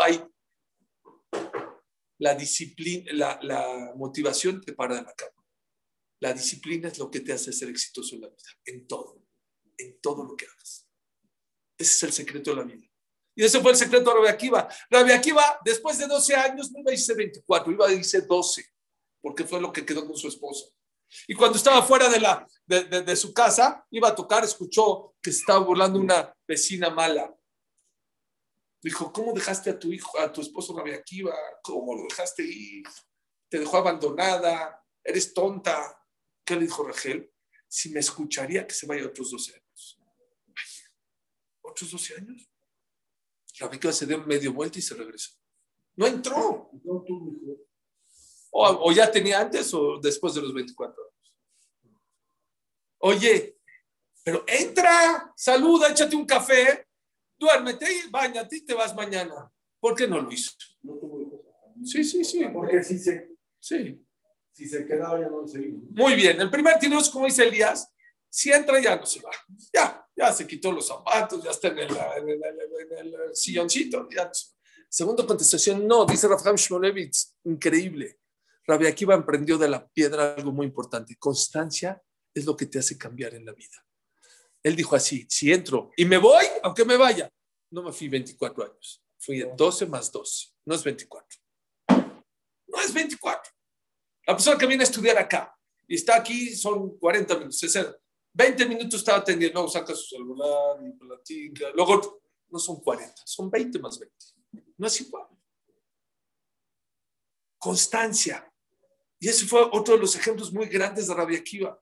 La 2.17 2.33
disciplina, 2.33 3.13
la, 3.13 3.39
la 3.43 3.93
motivación 3.95 4.61
te 4.61 4.73
para 4.73 4.95
de 4.95 5.03
la 5.03 5.13
cama. 5.13 5.45
La 6.21 6.33
disciplina 6.33 6.87
es 6.87 6.97
lo 6.97 7.11
que 7.11 7.19
te 7.19 7.33
hace 7.33 7.53
ser 7.53 7.69
exitoso 7.69 8.15
en 8.15 8.21
la 8.21 8.29
vida, 8.29 8.49
en 8.65 8.87
todo, 8.87 9.21
en 9.77 10.01
todo 10.01 10.23
lo 10.23 10.35
que 10.35 10.47
hagas. 10.47 10.87
Ese 11.77 11.93
es 11.93 12.03
el 12.03 12.13
secreto 12.13 12.49
de 12.49 12.55
la 12.55 12.63
vida. 12.63 12.87
Y 13.35 13.43
ese 13.43 13.61
fue 13.61 13.69
el 13.69 13.77
secreto 13.77 14.09
de 14.09 14.15
Rabbi 14.15 14.29
Akiva. 14.29 14.67
Akiva, 14.89 15.59
después 15.63 15.99
de 15.99 16.07
12 16.07 16.35
años, 16.35 16.71
no 16.71 16.79
iba 16.79 16.89
a 16.89 16.93
irse 16.95 17.13
24, 17.13 17.71
iba 17.71 17.87
a 17.87 17.93
irse 17.93 18.21
12, 18.21 18.73
porque 19.21 19.43
fue 19.43 19.61
lo 19.61 19.71
que 19.71 19.85
quedó 19.85 20.03
con 20.07 20.17
su 20.17 20.29
esposa. 20.29 20.65
Y 21.27 21.35
cuando 21.35 21.57
estaba 21.57 21.81
fuera 21.83 22.09
de, 22.09 22.19
la, 22.19 22.47
de, 22.65 22.83
de- 22.85 23.01
de 23.01 23.15
su 23.15 23.33
casa, 23.33 23.85
iba 23.91 24.09
a 24.09 24.15
tocar, 24.15 24.43
escuchó 24.43 25.15
que 25.21 25.31
se 25.31 25.39
estaba 25.39 25.59
burlando 25.59 25.99
una 25.99 26.33
vecina 26.47 26.89
mala. 26.89 27.33
Dijo, 28.81 29.11
¿cómo 29.11 29.33
dejaste 29.33 29.71
a 29.71 29.79
tu 29.79 29.91
hijo, 29.91 30.19
a 30.19 30.31
tu 30.31 30.41
esposo 30.41 30.77
Rabbi 30.77 30.91
Akiva? 30.93 31.35
¿Cómo 31.63 31.95
lo 31.95 32.03
dejaste 32.07 32.43
ir? 32.43 32.83
Te 33.49 33.59
dejó 33.59 33.77
abandonada, 33.77 34.83
eres 35.03 35.33
tonta. 35.33 35.99
¿Qué 36.43 36.55
le 36.55 36.61
dijo 36.61 36.83
Rachel? 36.83 37.31
Si 37.67 37.89
me 37.89 37.99
escucharía 37.99 38.67
que 38.67 38.75
se 38.75 38.85
vaya 38.85 39.07
otros 39.07 39.31
12 39.31 39.53
años. 39.55 39.99
¿Otros 41.61 41.91
12 41.91 42.15
años? 42.15 42.47
Rabbi 43.59 43.77
Akiva 43.77 43.93
se 43.93 44.05
dio 44.05 44.19
medio 44.25 44.53
vuelta 44.53 44.77
y 44.77 44.81
se 44.83 44.93
regresó. 44.93 45.31
No 45.95 46.05
entró. 46.05 46.69
No, 46.83 47.03
tú. 47.07 47.64
O, 48.57 48.89
o 48.89 48.91
ya 48.93 49.11
tenía 49.11 49.41
antes 49.41 49.73
o 49.73 49.99
después 50.01 50.33
de 50.33 50.41
los 50.41 50.53
24 50.53 50.93
años. 51.03 51.33
Oye, 52.99 53.57
pero 54.23 54.43
entra, 54.47 55.31
saluda, 55.35 55.89
échate 55.89 56.15
un 56.15 56.25
café, 56.25 56.87
duérmete 57.37 57.85
y 57.91 58.09
bañate 58.09 58.55
y 58.57 58.61
te 58.65 58.73
vas 58.73 58.95
mañana. 58.95 59.51
¿Por 59.79 59.93
qué 59.95 60.07
no 60.07 60.21
lo 60.21 60.31
hizo? 60.31 60.51
No 60.83 60.93
tuvo 60.93 61.21
hijos. 61.21 61.41
Sí, 61.83 62.03
sí, 62.03 62.23
sí. 62.23 62.45
Porque 62.53 62.81
si 62.83 62.97
se, 62.97 63.29
Sí. 63.59 64.01
si 64.53 64.67
se 64.67 64.85
quedaba 64.85 65.19
ya 65.19 65.27
no 65.27 65.45
se 65.47 65.61
iba. 65.61 65.79
Muy 65.91 66.15
bien. 66.15 66.39
El 66.39 66.49
primer 66.49 66.79
tiro 66.79 66.97
es 66.97 67.09
como 67.09 67.25
dice 67.25 67.43
Elías, 67.47 67.91
si 68.29 68.51
entra 68.51 68.79
ya 68.81 68.95
no 68.95 69.05
se 69.05 69.19
va. 69.21 69.31
Ya, 69.73 70.07
ya 70.15 70.31
se 70.31 70.47
quitó 70.47 70.71
los 70.71 70.87
zapatos, 70.87 71.43
ya 71.43 71.51
está 71.51 71.67
en 71.67 71.79
el, 71.79 71.89
en 71.89 72.29
el- 72.29 72.43
en 72.43 72.59
el- 72.59 72.97
en 72.99 73.21
el 73.21 73.35
silloncito. 73.35 74.07
ya. 74.09 74.31
Segundo 74.89 75.27
contestación, 75.27 75.85
no, 75.85 76.05
dice 76.05 76.27
Rafael 76.27 76.55
Shmolevitz, 76.55 77.35
increíble. 77.43 78.17
Rabbi 78.67 78.87
Akiva 78.87 79.13
emprendió 79.13 79.57
de 79.57 79.69
la 79.69 79.87
piedra 79.87 80.33
algo 80.33 80.51
muy 80.51 80.65
importante. 80.65 81.15
Constancia 81.17 82.01
es 82.33 82.45
lo 82.45 82.55
que 82.55 82.65
te 82.65 82.79
hace 82.79 82.97
cambiar 82.97 83.33
en 83.35 83.45
la 83.45 83.53
vida. 83.53 83.85
Él 84.63 84.75
dijo 84.75 84.95
así, 84.95 85.25
si 85.29 85.51
entro 85.53 85.91
y 85.95 86.05
me 86.05 86.17
voy, 86.17 86.45
aunque 86.63 86.85
me 86.85 86.97
vaya, 86.97 87.29
no 87.71 87.83
me 87.83 87.91
fui 87.91 88.09
24 88.09 88.63
años, 88.63 89.03
fui 89.19 89.45
12 89.55 89.85
más 89.85 90.11
12, 90.11 90.49
no 90.65 90.75
es 90.75 90.83
24. 90.83 91.39
No 92.67 92.81
es 92.81 92.93
24. 92.93 93.53
La 94.27 94.33
persona 94.35 94.57
que 94.57 94.65
viene 94.65 94.83
a 94.83 94.87
estudiar 94.87 95.17
acá 95.17 95.55
y 95.87 95.95
está 95.95 96.15
aquí 96.15 96.55
son 96.55 96.97
40 96.97 97.35
minutos, 97.35 97.59
60. 97.59 97.95
20 98.33 98.65
minutos 98.65 98.99
estaba 98.99 99.19
atendiendo, 99.19 99.67
saca 99.69 99.95
su 99.95 100.15
celular 100.15 100.77
y 100.85 100.91
platica, 100.91 101.69
luego 101.73 102.21
no 102.49 102.59
son 102.59 102.81
40, 102.81 103.21
son 103.23 103.49
20 103.49 103.79
más 103.79 103.99
20. 103.99 104.15
No 104.77 104.87
es 104.87 105.01
igual. 105.01 105.27
Constancia. 107.57 108.51
Y 109.19 109.29
ese 109.29 109.45
fue 109.45 109.61
otro 109.71 109.95
de 109.95 110.01
los 110.01 110.15
ejemplos 110.15 110.51
muy 110.51 110.67
grandes 110.67 111.07
de 111.07 111.13
Rabbi 111.13 111.35
Akiva. 111.35 111.81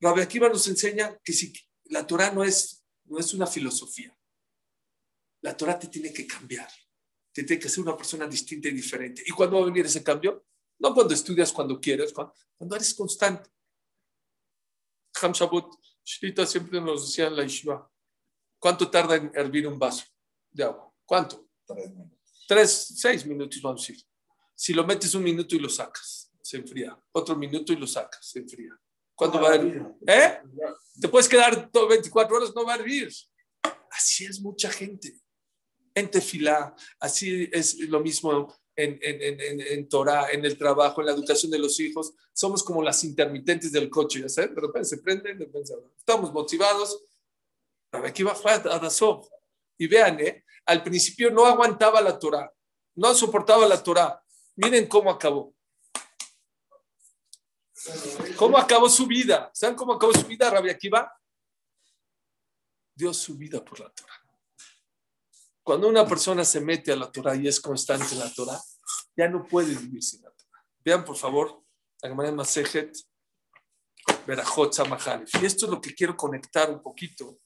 Rabbi 0.00 0.22
Akiva 0.22 0.48
nos 0.48 0.66
enseña 0.68 1.18
que 1.22 1.32
si 1.32 1.52
la 1.86 2.06
Torah 2.06 2.30
no 2.30 2.44
es, 2.44 2.84
no 3.04 3.18
es 3.18 3.34
una 3.34 3.46
filosofía, 3.46 4.16
la 5.42 5.56
Torah 5.56 5.78
te 5.78 5.88
tiene 5.88 6.12
que 6.12 6.26
cambiar, 6.26 6.68
te 7.32 7.42
tiene 7.44 7.60
que 7.60 7.68
ser 7.68 7.82
una 7.82 7.96
persona 7.96 8.26
distinta 8.26 8.68
y 8.68 8.72
diferente. 8.72 9.22
¿Y 9.26 9.30
cuándo 9.32 9.56
va 9.56 9.62
a 9.62 9.66
venir 9.66 9.86
ese 9.86 10.02
cambio? 10.02 10.46
No 10.78 10.94
cuando 10.94 11.14
estudias 11.14 11.52
cuando 11.52 11.80
quieres, 11.80 12.12
cuando, 12.12 12.34
cuando 12.56 12.76
eres 12.76 12.94
constante. 12.94 13.50
Ham 15.20 15.32
Shabbat, 15.32 15.66
Shlita 16.04 16.46
siempre 16.46 16.80
nos 16.80 17.06
decía 17.06 17.26
en 17.26 17.36
la 17.36 17.42
Yeshiva, 17.42 17.90
¿cuánto 18.58 18.90
tarda 18.90 19.16
en 19.16 19.30
hervir 19.34 19.66
un 19.66 19.78
vaso 19.78 20.04
de 20.50 20.64
agua? 20.64 20.92
¿Cuánto? 21.04 21.48
Tres 21.66 21.90
minutos. 21.90 22.18
Tres, 22.46 22.94
seis 22.96 23.24
minutos, 23.26 23.60
vamos 23.62 23.82
a 23.82 23.86
decir. 23.86 24.04
Si 24.54 24.72
lo 24.72 24.84
metes 24.84 25.14
un 25.14 25.22
minuto 25.22 25.54
y 25.56 25.58
lo 25.58 25.68
sacas, 25.68 26.30
se 26.44 26.58
enfría. 26.58 26.96
Otro 27.12 27.34
minuto 27.36 27.72
y 27.72 27.76
lo 27.76 27.86
sacas, 27.86 28.28
se 28.28 28.40
enfría. 28.40 28.78
¿Cuándo 29.14 29.40
va 29.40 29.52
a 29.52 29.54
hervir? 29.54 29.82
¿Eh? 30.06 30.40
Te 31.00 31.08
puedes 31.08 31.26
quedar 31.26 31.70
todo 31.70 31.88
24 31.88 32.36
horas, 32.36 32.52
no 32.54 32.66
va 32.66 32.74
a 32.74 32.76
hervir. 32.76 33.10
Así 33.90 34.26
es 34.26 34.40
mucha 34.40 34.70
gente. 34.70 35.18
En 35.94 36.10
tefilá, 36.10 36.74
así 37.00 37.48
es 37.50 37.78
lo 37.88 38.00
mismo 38.00 38.54
en, 38.76 38.98
en, 39.00 39.40
en, 39.40 39.60
en, 39.60 39.88
Torah, 39.88 40.30
en 40.32 40.44
el 40.44 40.58
trabajo, 40.58 41.00
en 41.00 41.06
la 41.06 41.12
educación 41.12 41.50
de 41.50 41.58
los 41.58 41.80
hijos. 41.80 42.12
Somos 42.34 42.62
como 42.62 42.82
las 42.82 43.02
intermitentes 43.04 43.72
del 43.72 43.88
coche, 43.88 44.20
¿ya 44.20 44.28
sabes? 44.28 44.54
De 44.54 44.60
repente 44.60 44.88
se 44.88 44.98
prenden, 44.98 45.38
de 45.38 45.46
repente. 45.46 45.72
Estamos 45.96 46.30
motivados. 46.30 47.00
Rabbi 47.90 48.08
Akiva 48.08 48.34
fue 48.34 48.52
a 48.52 48.58
Dasov. 48.58 49.26
Y 49.78 49.86
vean, 49.86 50.20
¿eh? 50.20 50.44
al 50.66 50.82
principio 50.82 51.30
no 51.30 51.46
aguantaba 51.46 52.02
la 52.02 52.18
Torah, 52.18 52.52
no 52.96 53.14
soportaba 53.14 53.66
la 53.66 53.82
Torah. 53.82 54.22
Miren 54.56 54.86
cómo 54.86 55.10
acabó. 55.10 55.53
¿Cómo 58.36 58.58
acabó 58.58 58.88
su 58.88 59.06
vida? 59.06 59.50
¿Saben 59.54 59.76
cómo 59.76 59.94
acabó 59.94 60.12
su 60.12 60.26
vida, 60.26 60.50
Rabbi 60.50 60.70
Akiva? 60.70 61.12
Dio 62.94 63.12
su 63.12 63.36
vida 63.36 63.64
por 63.64 63.80
la 63.80 63.90
Torah. 63.90 64.20
Cuando 65.62 65.88
una 65.88 66.06
persona 66.06 66.44
se 66.44 66.60
mete 66.60 66.92
a 66.92 66.96
la 66.96 67.10
Torah 67.10 67.34
y 67.34 67.48
es 67.48 67.60
constante 67.60 68.12
en 68.12 68.20
la 68.20 68.32
Torah, 68.32 68.60
ya 69.16 69.28
no 69.28 69.46
puede 69.46 69.74
vivir 69.74 70.02
sin 70.02 70.22
la 70.22 70.30
Torah. 70.30 70.64
Vean, 70.84 71.04
por 71.04 71.16
favor, 71.16 71.62
la 72.02 72.10
Gemara 72.10 72.32
Masejet, 72.32 72.94
Berajot 74.26 74.72
Samahalef. 74.72 75.30
Y 75.40 75.46
esto 75.46 75.66
es 75.66 75.72
lo 75.72 75.80
que 75.80 75.94
quiero 75.94 76.16
conectar 76.16 76.70
un 76.70 76.82
poquito 76.82 77.38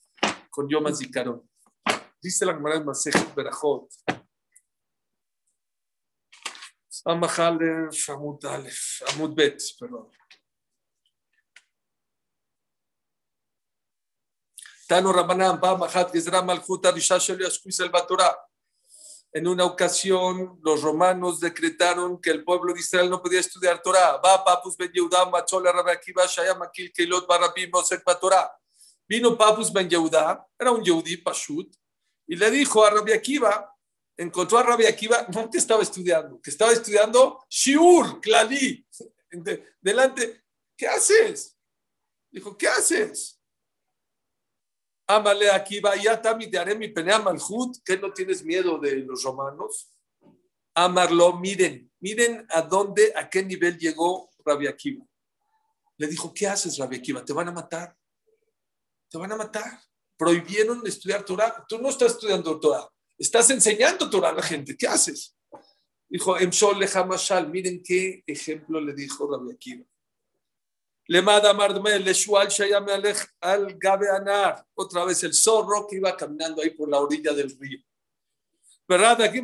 con 0.51 0.69
Yom 0.69 0.93
Zikaron. 0.95 1.49
Dice 2.21 2.45
la 2.45 2.55
Gemara 2.55 2.81
Masejet 2.81 3.35
Berajot. 3.35 3.89
Samahalef, 6.89 8.09
Amud 8.11 8.45
Alef, 8.45 9.03
Amud 9.15 9.35
Bet, 9.35 9.63
perdón. 9.79 10.11
Tano 14.89 15.13
Rabanam, 15.13 15.61
Mahat. 15.61 16.15
En 19.33 19.47
una 19.47 19.65
ocasión, 19.67 20.59
los 20.63 20.81
romanos 20.81 21.41
decretaron 21.41 22.19
que 22.19 22.31
el 22.31 22.43
pueblo 22.43 22.73
de 22.73 22.81
Israel 22.81 23.11
no 23.11 23.21
podía 23.23 23.41
estudiar 23.41 23.83
Torah. 23.83 24.19
Vino 29.07 29.37
Papus 29.37 29.73
Ben 29.73 29.91
Yehuda, 29.91 30.47
era 30.59 30.71
un 30.71 30.83
Yehudi 30.83 31.19
Pashut, 31.19 31.71
y 32.27 32.37
le 32.37 32.51
dijo 32.51 32.83
a 32.83 32.89
Rabbi 32.89 33.13
Akiva, 33.13 33.71
encontró 34.17 34.57
a 34.57 34.63
Rabbi 34.63 34.87
Akiva, 34.87 35.27
no 35.35 35.51
que 35.51 35.59
estaba 35.59 35.83
estudiando, 35.83 36.41
que 36.41 36.49
estaba 36.49 36.73
estudiando 36.73 37.45
Shiur, 37.51 38.21
Klali, 38.23 38.87
de- 39.31 39.65
delante. 39.83 40.45
¿Qué 40.75 40.89
haces? 40.89 41.59
Dijo, 42.31 42.57
¿qué 42.57 42.69
haces? 42.69 43.38
Ámale 45.11 45.51
Akiva, 45.51 45.97
ya 45.97 46.21
tami 46.21 46.51
te 46.51 46.59
haré 46.59 46.75
mi 46.75 46.89
penea 46.89 47.19
malhut, 47.19 47.79
que 47.83 47.97
no 47.97 48.13
tienes 48.13 48.45
miedo 48.45 48.79
de 48.79 48.97
los 48.97 49.23
romanos. 49.23 49.91
Amarlo, 50.75 51.39
miren, 51.39 51.91
miren 51.99 52.47
a 52.51 52.61
dónde, 52.61 53.15
a 53.17 53.29
qué 53.31 53.43
nivel 53.43 53.79
llegó 53.79 54.29
Rabbi 54.45 54.67
Akiva. 54.67 55.07
Le 55.97 56.07
dijo, 56.07 56.31
¿qué 56.35 56.47
haces, 56.47 56.77
Rabbi 56.77 56.97
Akiva? 56.97 57.25
Te 57.25 57.33
van 57.33 57.49
a 57.49 57.53
matar. 57.53 57.97
Te 59.09 59.17
van 59.17 59.33
a 59.33 59.37
matar. 59.37 59.81
Prohibieron 60.15 60.87
estudiar 60.87 61.25
Torah. 61.25 61.65
Tú 61.67 61.79
no 61.79 61.89
estás 61.89 62.13
estudiando 62.13 62.61
Torah. 62.61 62.87
Estás 63.17 63.49
enseñando 63.49 64.11
Torah 64.11 64.29
a 64.29 64.35
la 64.35 64.43
gente. 64.43 64.77
¿Qué 64.77 64.87
haces? 64.87 65.35
Dijo, 66.07 66.39
Emshol 66.39 66.79
Lehamashal. 66.79 67.49
Miren 67.51 67.83
qué 67.83 68.23
ejemplo 68.27 68.79
le 68.79 68.93
dijo 68.93 69.27
Rabbi 69.27 69.53
Akiva. 69.53 69.85
Lemada 71.11 71.55
Mardmel, 71.55 72.05
Leshual 72.05 72.49
Shayame 72.49 72.93
Alej 72.93 73.17
al 73.41 73.79
Gabe 73.79 74.11
Anar. 74.11 74.63
Otra 74.75 75.07
vez 75.07 75.25
el 75.25 75.33
zorro 75.33 75.87
que 75.87 75.97
iba 75.97 76.15
caminando 76.15 76.61
ahí 76.61 76.71
por 76.71 76.89
la 76.91 77.01
orilla 77.01 77.33
del 77.33 77.59
río. 77.59 77.81
¿Verdad? 78.87 79.23
Aquí 79.23 79.41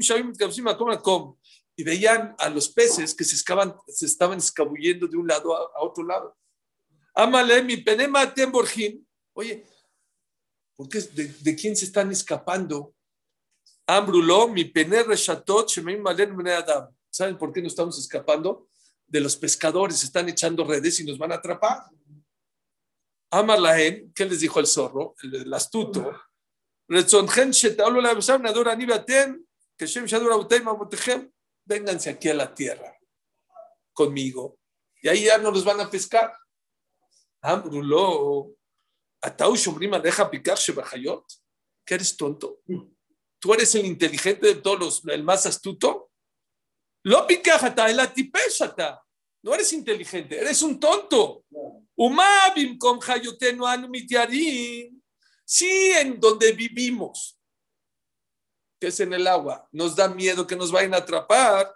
y 1.77 1.83
veían 1.83 2.37
a 2.39 2.49
los 2.51 2.69
peces 2.69 3.15
que 3.15 3.25
se, 3.25 3.35
escaban, 3.35 3.75
se 3.89 4.07
estaban 4.07 4.39
escabullendo 4.39 5.09
de 5.09 5.17
un 5.17 5.27
lado 5.27 5.57
a, 5.57 5.79
a 5.79 5.83
otro 5.83 6.05
lado. 6.05 6.37
Amale 7.15 7.63
mi 7.63 7.79
penema 7.79 8.33
temborjim. 8.33 9.05
Oye, 9.33 9.65
¿por 10.77 10.89
qué, 10.89 11.01
de, 11.01 11.29
de 11.29 11.57
quién 11.57 11.75
se 11.75 11.87
están 11.87 12.13
escapando? 12.13 12.95
Ambruló, 13.87 14.49
mi 14.49 14.65
pene 14.65 15.03
reshatot, 15.03 15.69
shemeim 15.69 16.01
malen 16.01 16.49
adam. 16.49 16.95
¿Saben 17.11 17.39
por 17.39 17.53
qué 17.53 17.63
nos 17.63 17.73
estamos 17.73 17.99
escapando? 17.99 18.69
De 19.07 19.21
los 19.21 19.37
pescadores, 19.37 20.03
están 20.03 20.29
echando 20.29 20.65
redes 20.65 20.99
y 21.01 21.05
nos 21.05 21.19
van 21.19 21.33
a 21.33 21.37
atrapar. 21.37 21.85
Amalahen, 23.31 24.13
¿qué 24.15 24.25
les 24.25 24.41
dijo 24.41 24.61
el 24.61 24.67
zorro? 24.67 25.15
El, 25.23 25.35
el 25.35 25.55
astuto. 25.55 26.13
Vénganse 31.67 32.11
aquí 32.11 32.29
a 32.29 32.35
la 32.35 32.55
tierra 32.55 32.99
conmigo. 33.95 34.59
Y 35.01 35.09
ahí 35.09 35.25
ya 35.25 35.39
no 35.39 35.51
los 35.51 35.65
van 35.65 35.81
a 35.81 35.91
pescar. 35.91 36.37
Atau 39.23 39.57
shomrim 39.57 39.95
aleja 39.95 40.31
picar 40.31 40.59
shebachayot. 40.59 41.25
¿Qué 41.87 41.95
eres 41.95 42.17
tonto? 42.17 42.61
¿Tú 43.39 43.55
eres 43.55 43.75
el 43.75 43.87
inteligente 43.87 44.47
de 44.47 44.55
todos 44.57 44.79
los, 44.79 45.05
el 45.07 45.23
más 45.23 45.47
astuto? 45.47 46.11
Lo 47.04 47.26
picajata, 47.26 47.90
el 47.90 48.00
atipeshata. 48.00 49.02
No 49.42 49.54
eres 49.54 49.72
inteligente, 49.74 50.40
eres 50.40 50.62
un 50.62 50.80
tonto. 50.80 51.44
Umabim 51.96 52.78
con 52.78 53.00
hayotenu 53.00 53.66
anu 53.66 53.88
mitiarim. 53.88 55.02
Sí, 55.46 55.92
en 55.96 56.20
donde 56.20 56.52
vivimos, 56.52 57.38
que 58.80 58.88
es 58.88 59.00
en 59.00 59.14
el 59.14 59.26
agua, 59.28 59.68
nos 59.72 59.96
da 59.96 60.08
miedo 60.08 60.46
que 60.46 60.56
nos 60.56 60.72
vayan 60.72 60.94
a 60.94 60.98
atrapar. 60.98 61.74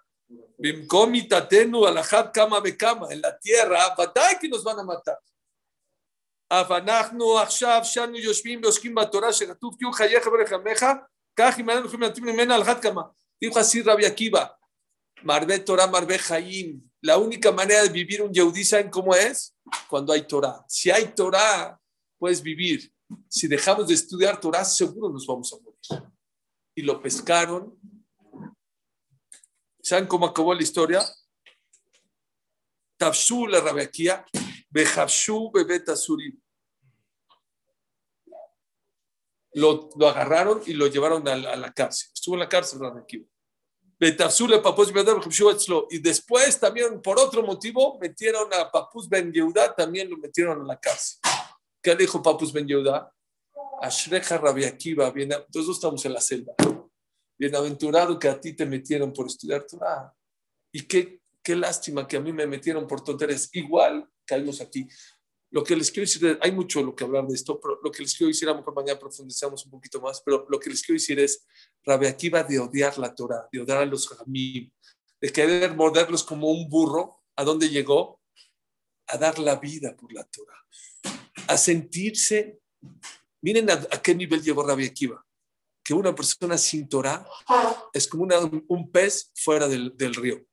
Bimkom 0.57 1.15
itatenu 1.15 1.85
alajat 1.85 2.31
kama 2.33 2.59
bekama. 2.59 3.07
En 3.11 3.21
la 3.21 3.37
tierra, 3.37 3.95
batay 3.97 4.37
que 4.39 4.49
nos 4.49 4.63
van 4.63 4.79
a 4.79 4.83
matar. 4.83 5.19
אנחנו 6.51 7.39
עכשיו 7.39 7.81
שאנו 7.83 8.17
יושבים 8.17 8.61
ועוסקים 8.63 8.95
בתורה 8.95 9.33
שכתוב 9.33 9.75
תהיו 9.79 9.91
חייך 9.91 10.27
ורחמך 10.27 10.85
כך 11.35 11.59
אם 11.59 11.69
אנחנו 11.69 11.85
יכולים 11.85 12.01
להתאים 12.01 12.25
ממנה 12.25 12.55
על 12.55 12.61
אחת 12.61 12.81
כמה. 12.81 13.01
Dijo 13.41 13.59
así 13.59 13.81
Rabbi 13.81 14.05
Akiva, 14.05 14.55
Marbe 15.22 15.58
Torah, 15.60 15.86
Marbe 15.86 16.18
Jaim. 16.18 16.82
La 17.00 17.16
única 17.18 17.52
manera 17.52 17.82
de 17.82 17.88
vivir 17.90 18.22
un 18.22 18.32
Yehudí, 18.32 18.64
¿saben 18.64 18.90
cómo 18.90 19.14
es? 19.14 19.54
Cuando 19.88 20.12
hay 20.12 20.26
Torah. 20.26 20.64
Si 20.68 20.90
hay 20.90 21.14
Torah, 21.14 21.78
puedes 22.18 22.42
vivir. 22.42 22.92
Si 23.28 23.46
dejamos 23.46 23.88
de 23.88 23.94
estudiar 23.94 24.40
Torah, 24.40 24.64
seguro 24.64 25.08
nos 25.10 25.26
vamos 25.26 25.52
a 25.52 25.56
morir. 25.62 26.10
Y 26.74 26.82
lo 26.82 27.00
pescaron. 27.00 27.78
¿Saben 29.82 30.06
cómo 30.06 30.26
acabó 30.26 30.52
la 30.54 30.62
historia? 30.62 31.02
Tafshu 32.98 33.46
la 33.46 33.60
Rabequía, 33.60 34.26
Bejabshu 34.70 35.50
Bebet 35.52 35.88
Asurim. 35.88 36.38
Lo, 39.54 39.88
lo 39.96 40.08
agarraron 40.08 40.62
y 40.66 40.74
lo 40.74 40.88
llevaron 40.88 41.26
a, 41.26 41.36
la- 41.36 41.52
a 41.52 41.56
la 41.56 41.72
cárcel. 41.72 42.10
Estuvo 42.12 42.34
en 42.34 42.40
la 42.40 42.48
cárcel 42.48 42.80
Rabequía. 42.80 43.22
Y 44.00 45.98
después 45.98 46.60
también, 46.60 47.02
por 47.02 47.18
otro 47.18 47.42
motivo, 47.42 47.98
metieron 47.98 48.48
a 48.54 48.70
Papus 48.70 49.08
Ben 49.08 49.32
Yehuda, 49.32 49.74
también 49.74 50.08
lo 50.08 50.16
metieron 50.16 50.62
a 50.62 50.64
la 50.64 50.78
cárcel. 50.78 51.18
¿Qué 51.82 51.96
dijo 51.96 52.22
Papus 52.22 52.52
Ben 52.52 52.66
Yehuda? 52.66 53.12
Ashreja 53.80 54.38
Rabbi 54.38 54.64
Akiva, 54.64 55.10
bien, 55.10 55.30
todos 55.52 55.68
estamos 55.70 56.04
en 56.04 56.12
la 56.12 56.20
selva. 56.20 56.52
Bienaventurado 57.38 58.18
que 58.18 58.28
a 58.28 58.40
ti 58.40 58.52
te 58.52 58.66
metieron 58.66 59.12
por 59.12 59.26
estudiar 59.26 59.64
Torah. 59.64 60.12
Y 60.72 60.82
qué, 60.86 61.20
qué 61.42 61.56
lástima 61.56 62.06
que 62.06 62.16
a 62.16 62.20
mí 62.20 62.32
me 62.32 62.46
metieron 62.46 62.86
por 62.86 63.02
tonterías. 63.02 63.48
Igual 63.52 64.08
caímos 64.24 64.60
aquí. 64.60 64.86
Lo 65.50 65.64
que 65.64 65.74
les 65.74 65.90
quiero 65.90 66.06
decir, 66.06 66.38
hay 66.42 66.52
mucho 66.52 66.82
lo 66.82 66.94
que 66.94 67.04
hablar 67.04 67.26
de 67.26 67.34
esto, 67.34 67.58
pero 67.58 67.80
lo 67.82 67.90
que 67.90 68.02
les 68.02 68.14
quiero 68.14 68.28
decir, 68.28 68.48
a 68.48 68.52
lo 68.52 68.58
mejor 68.58 68.74
mañana 68.74 68.98
profundizamos 68.98 69.64
un 69.64 69.70
poquito 69.70 70.00
más, 70.00 70.20
pero 70.20 70.46
lo 70.48 70.60
que 70.60 70.68
les 70.68 70.82
quiero 70.82 70.96
decir 70.96 71.18
es, 71.18 71.46
Rabbi 71.84 72.06
Akiva 72.06 72.42
de 72.42 72.58
odiar 72.58 72.98
la 72.98 73.14
Torah, 73.14 73.48
de 73.50 73.62
odiar 73.62 73.78
a 73.78 73.86
los 73.86 74.08
Jamim, 74.08 74.70
de 75.20 75.32
querer 75.32 75.74
morderlos 75.74 76.22
como 76.22 76.50
un 76.50 76.68
burro, 76.68 77.22
¿a 77.36 77.44
dónde 77.44 77.70
llegó? 77.70 78.20
A 79.06 79.16
dar 79.16 79.38
la 79.38 79.56
vida 79.56 79.96
por 79.96 80.12
la 80.12 80.24
Torah, 80.24 80.66
a 81.46 81.56
sentirse, 81.56 82.60
miren 83.40 83.70
a, 83.70 84.02
qué 84.02 84.14
nivel 84.14 84.42
llegó 84.42 84.62
Rabbi 84.62 84.84
Akiva, 84.84 85.24
que 85.82 85.94
una 85.94 86.14
persona 86.14 86.58
sin 86.58 86.86
Torah 86.90 87.26
es 87.94 88.06
como 88.06 88.28
un 88.68 88.90
pez 88.90 89.32
fuera 89.34 89.66
del, 89.66 89.96
del 89.96 90.14
río. 90.14 90.44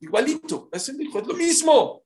Igualito, 0.00 0.70
es 0.72 0.88
lo 0.88 1.34
mismo. 1.34 2.03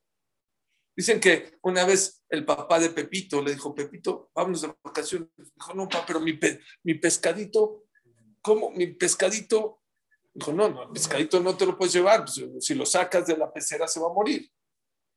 Dicen 0.99 1.21
que 1.21 1.57
una 1.61 1.85
vez 1.85 2.25
el 2.27 2.43
papá 2.43 2.77
de 2.77 2.89
Pepito 2.89 3.41
le 3.41 3.53
dijo, 3.53 3.73
Pepito, 3.73 4.31
vámonos 4.35 4.63
de 4.63 4.75
vacaciones. 4.83 5.29
Dijo, 5.55 5.73
no, 5.73 5.87
papá, 5.87 6.03
pero 6.05 6.19
mi, 6.19 6.33
pe- 6.33 6.59
mi 6.83 6.95
pescadito, 6.95 7.85
¿cómo? 8.41 8.69
Mi 8.71 8.87
pescadito. 8.87 9.81
Dijo, 10.33 10.51
no, 10.51 10.67
no, 10.67 10.83
el 10.83 10.89
pescadito 10.89 11.39
no 11.39 11.55
te 11.55 11.65
lo 11.65 11.77
puedes 11.77 11.93
llevar. 11.93 12.25
pues, 12.25 12.45
si 12.65 12.75
lo 12.75 12.85
sacas 12.85 13.25
de 13.27 13.37
la 13.37 13.49
pecera 13.49 13.87
se 13.87 13.97
va 14.01 14.07
a 14.07 14.13
morir. 14.13 14.51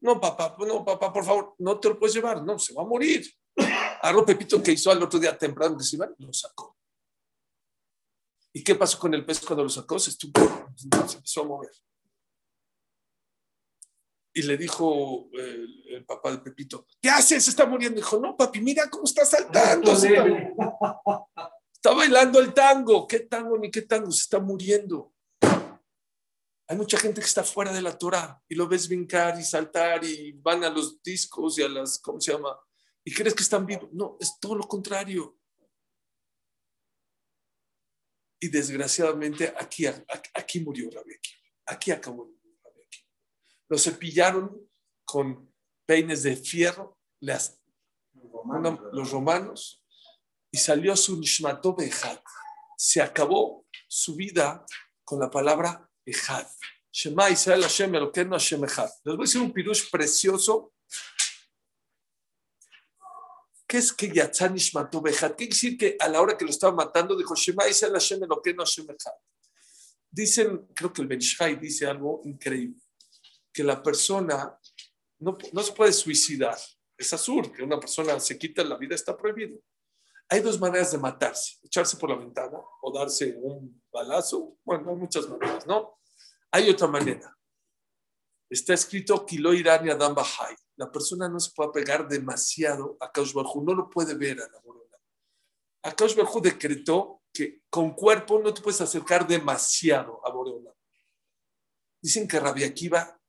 No, 0.02 0.20
papá, 0.20 0.54
no, 0.60 0.84
papá, 0.84 1.12
por 1.12 1.24
favor, 1.24 1.56
no 1.58 1.80
te 1.80 1.88
lo 1.88 1.98
puedes 1.98 2.14
llevar. 2.14 2.44
No, 2.44 2.60
se 2.60 2.72
va 2.74 2.82
a 2.82 2.86
morir. 2.86 3.28
Agarró 4.02 4.24
Pepito 4.24 4.62
que 4.62 4.70
hizo 4.70 4.88
al 4.92 5.02
otro 5.02 5.18
día 5.18 5.36
temprano 5.36 5.76
que 5.76 5.82
se 5.82 5.96
iba 5.96 6.08
lo 6.16 6.32
sacó. 6.32 6.76
¿Y 8.52 8.62
qué 8.62 8.76
pasó 8.76 9.00
con 9.00 9.12
el 9.14 9.26
pez 9.26 9.40
cuando 9.40 9.64
lo 9.64 9.68
sacó? 9.68 9.98
Se 9.98 10.10
estuvo, 10.10 10.32
se 10.76 10.84
empezó 10.84 11.40
a 11.42 11.44
mover. 11.44 11.72
Y 14.34 14.42
le 14.42 14.56
dijo 14.56 15.28
eh, 15.38 15.66
el, 15.90 16.04
papá 16.06 16.30
de 16.30 16.38
Pepito, 16.38 16.86
¿qué 17.00 17.10
haces? 17.10 17.44
Se 17.44 17.50
está 17.50 17.66
muriendo. 17.66 17.96
Dijo, 17.96 18.18
no, 18.18 18.36
papi, 18.36 18.60
mira 18.60 18.88
cómo 18.88 19.04
está 19.04 19.26
saltando. 19.26 19.94
se 19.94 20.08
está, 20.08 20.26
está 21.74 21.92
bailando 21.92 22.40
el 22.40 22.54
tango. 22.54 23.06
¿Qué 23.06 23.20
tango 23.20 23.58
ni 23.58 23.70
qué 23.70 23.82
tango? 23.82 24.10
Se 24.10 24.22
está 24.22 24.38
muriendo. 24.40 25.12
Hay 26.68 26.76
mucha 26.78 26.98
gente 26.98 27.20
que 27.20 27.26
está 27.26 27.44
fuera 27.44 27.70
de 27.70 27.82
la 27.82 27.98
Torah 27.98 28.42
y 28.48 28.54
lo 28.54 28.66
ves 28.66 28.88
brincar 28.88 29.38
y 29.38 29.44
saltar 29.44 30.02
y 30.04 30.32
van 30.32 30.64
a 30.64 30.70
los 30.70 31.02
discos 31.02 31.58
y 31.58 31.62
a 31.62 31.68
las, 31.68 31.98
¿cómo 31.98 32.18
se 32.18 32.32
llama? 32.32 32.56
Y 33.04 33.12
crees 33.12 33.34
que 33.34 33.42
están 33.42 33.66
vivos. 33.66 33.90
No, 33.92 34.16
es 34.18 34.38
todo 34.40 34.54
lo 34.54 34.66
contrario. 34.66 35.38
Y 38.40 38.48
desgraciadamente 38.48 39.52
aquí, 39.58 39.86
aquí, 39.86 40.30
aquí 40.34 40.60
murió 40.60 40.90
Rabbi. 40.90 41.14
Aquí 41.66 41.90
acabó. 41.90 42.32
Lo 43.72 43.78
cepillaron 43.78 44.70
con 45.02 45.50
peines 45.86 46.22
de 46.24 46.36
fierro, 46.36 46.98
las, 47.20 47.58
una- 48.12 48.78
los 48.92 49.10
romanos, 49.10 49.82
y 50.50 50.58
salió 50.58 50.94
su 50.94 51.18
Nishmato 51.18 51.74
Behad. 51.74 52.20
Se 52.76 53.00
acabó 53.00 53.66
su 53.88 54.14
vida 54.14 54.66
con 55.02 55.20
la 55.20 55.30
palabra 55.30 55.88
Ehad. 56.04 56.46
Shema 56.92 57.30
Israel 57.30 57.62
Hashem 57.62 57.94
Elokeinu 57.94 58.32
Hashem 58.32 58.62
Echad. 58.62 58.90
Les 59.04 59.16
voy 59.16 59.24
a 59.24 59.26
decir 59.26 59.40
un 59.40 59.50
pirush 59.54 59.90
precioso. 59.90 60.74
¿Qué 63.66 63.78
es 63.78 63.90
que 63.90 64.12
Yatzan 64.12 64.52
Nishmato 64.52 65.00
Behad? 65.00 65.30
¿Qué 65.30 65.48
quiere 65.48 65.54
decir 65.54 65.78
que 65.78 65.96
a 65.98 66.08
la 66.08 66.20
hora 66.20 66.36
que 66.36 66.44
lo 66.44 66.50
estaba 66.50 66.74
matando 66.74 67.16
dijo 67.16 67.34
Shema 67.34 67.66
Israel 67.68 67.94
Hashem 67.94 68.22
Elokeinu 68.22 68.62
Hashem 68.64 68.84
Echad? 68.90 69.12
Dicen, 70.10 70.66
creo 70.74 70.92
que 70.92 71.00
el 71.00 71.08
Ben 71.08 71.20
Shai 71.20 71.56
dice 71.56 71.86
algo 71.86 72.20
increíble, 72.26 72.81
que 73.52 73.62
la 73.62 73.82
persona 73.82 74.58
no, 75.18 75.36
no 75.52 75.62
se 75.62 75.72
puede 75.72 75.92
suicidar. 75.92 76.58
Es 76.96 77.12
azul, 77.12 77.52
que 77.52 77.62
una 77.62 77.78
persona 77.78 78.18
se 78.20 78.38
quita 78.38 78.64
la 78.64 78.76
vida, 78.76 78.94
está 78.94 79.16
prohibido. 79.16 79.58
Hay 80.28 80.40
dos 80.40 80.58
maneras 80.58 80.92
de 80.92 80.98
matarse, 80.98 81.58
echarse 81.62 81.96
por 81.96 82.10
la 82.10 82.16
ventana 82.16 82.58
o 82.80 82.92
darse 82.92 83.36
un 83.38 83.82
balazo. 83.92 84.56
Bueno, 84.64 84.90
hay 84.90 84.96
muchas 84.96 85.28
maneras, 85.28 85.66
¿no? 85.66 85.98
Hay 86.50 86.70
otra 86.70 86.86
manera. 86.86 87.36
Está 88.48 88.74
escrito 88.74 89.26
Kilo 89.26 89.52
Irani 89.52 89.90
Adam 89.90 90.14
Bahai. 90.14 90.56
La 90.76 90.90
persona 90.90 91.28
no 91.28 91.38
se 91.40 91.50
puede 91.54 91.72
pegar 91.72 92.08
demasiado 92.08 92.96
a 93.00 93.10
Kaush 93.10 93.34
no 93.34 93.74
lo 93.74 93.90
puede 93.90 94.14
ver 94.14 94.40
a 94.40 94.48
la 94.48 94.60
Borona. 94.60 94.96
A 95.82 95.92
Kaush 95.94 96.14
Barjú 96.14 96.40
decretó 96.40 97.22
que 97.32 97.62
con 97.70 97.94
cuerpo 97.94 98.38
no 98.38 98.52
te 98.52 98.62
puedes 98.62 98.80
acercar 98.80 99.26
demasiado 99.26 100.26
a 100.26 100.30
Borona. 100.30 100.70
Dicen 102.00 102.26
que 102.26 102.40
Rabbi 102.40 102.64
Akiva 102.64 103.20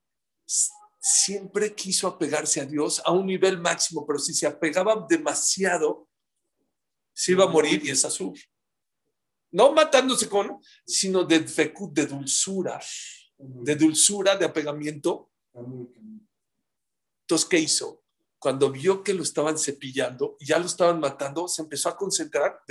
siempre 0.46 1.76
quiso 1.76 2.08
apegarse 2.08 2.62
a 2.62 2.66
Dios 2.66 3.02
a 3.04 3.12
un 3.12 3.26
nivel 3.26 3.60
máximo, 3.60 4.06
pero 4.06 4.20
si 4.20 4.34
se 4.34 4.48
apegaba 4.48 5.06
demasiado, 5.10 6.08
se 7.14 7.34
iba 7.34 7.44
a 7.44 7.50
morir 7.50 7.84
y 7.84 7.90
es 7.90 8.06
azul. 8.06 8.40
No 9.52 9.74
matándose 9.74 10.30
con, 10.30 10.60
sino 10.86 11.24
de 11.24 11.40
de 11.40 12.06
dulzura, 12.08 12.82
de 13.38 13.76
dulzura, 13.76 14.36
de 14.36 14.46
apegamiento. 14.46 15.30
Entonces, 17.24 17.48
¿qué 17.48 17.60
hizo? 17.60 18.04
Cuando 18.40 18.72
vio 18.72 19.04
que 19.04 19.14
lo 19.14 19.24
estaban 19.24 19.58
cepillando 19.58 20.38
y 20.40 20.48
ya 20.48 20.58
lo 20.58 20.66
estaban 20.66 21.00
matando, 21.00 21.48
se 21.48 21.62
empezó 21.62 21.90
a 21.90 21.98
concentrar. 21.98 22.62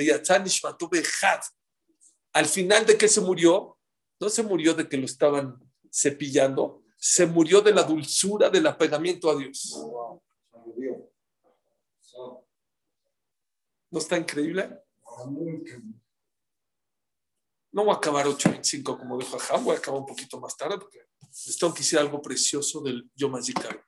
Al 2.32 2.46
final 2.46 2.86
de 2.86 2.98
que 2.98 3.08
se 3.08 3.20
murió, 3.20 3.78
no 4.18 4.28
se 4.28 4.42
murió 4.42 4.74
de 4.74 4.88
que 4.88 4.96
lo 4.96 5.04
estaban 5.04 5.58
cepillando, 5.90 6.81
se 7.04 7.26
murió 7.26 7.60
de 7.60 7.74
la 7.74 7.82
dulzura 7.82 8.48
del 8.48 8.64
apegamiento 8.64 9.28
a 9.28 9.34
Dios. 9.34 9.76
¿No 13.90 13.98
está 13.98 14.16
increíble? 14.16 14.80
No 17.72 17.84
voy 17.84 17.92
a 17.92 17.96
acabar 17.96 18.26
8.25 18.26 18.96
como 18.96 19.18
dijo 19.18 19.34
Ajam, 19.36 19.64
voy 19.64 19.74
a 19.74 19.78
acabar 19.78 19.98
un 19.98 20.06
poquito 20.06 20.38
más 20.38 20.56
tarde 20.56 20.78
porque 20.78 21.00
les 21.20 21.58
tengo 21.58 21.74
que 21.74 21.80
decir 21.80 21.98
algo 21.98 22.22
precioso 22.22 22.80
del 22.80 23.10
Yom 23.16 23.34
HaZikaron. 23.34 23.82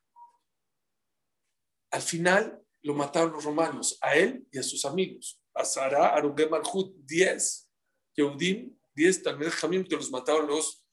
Al 1.92 2.02
final 2.02 2.66
lo 2.82 2.94
mataron 2.94 3.32
los 3.32 3.44
romanos, 3.44 3.96
a 4.00 4.16
él 4.16 4.44
y 4.50 4.58
a 4.58 4.62
sus 4.64 4.84
amigos. 4.84 5.40
A 5.54 5.64
Sara, 5.64 6.08
a 6.08 6.20
Rugem 6.20 6.50
Malhut, 6.50 6.96
10, 6.96 7.70
Yehudim, 8.16 8.76
10 8.92 9.22
también 9.22 9.52
Jamim, 9.52 9.84
que 9.84 9.94
los 9.94 10.10
mataron 10.10 10.48
los, 10.48 10.83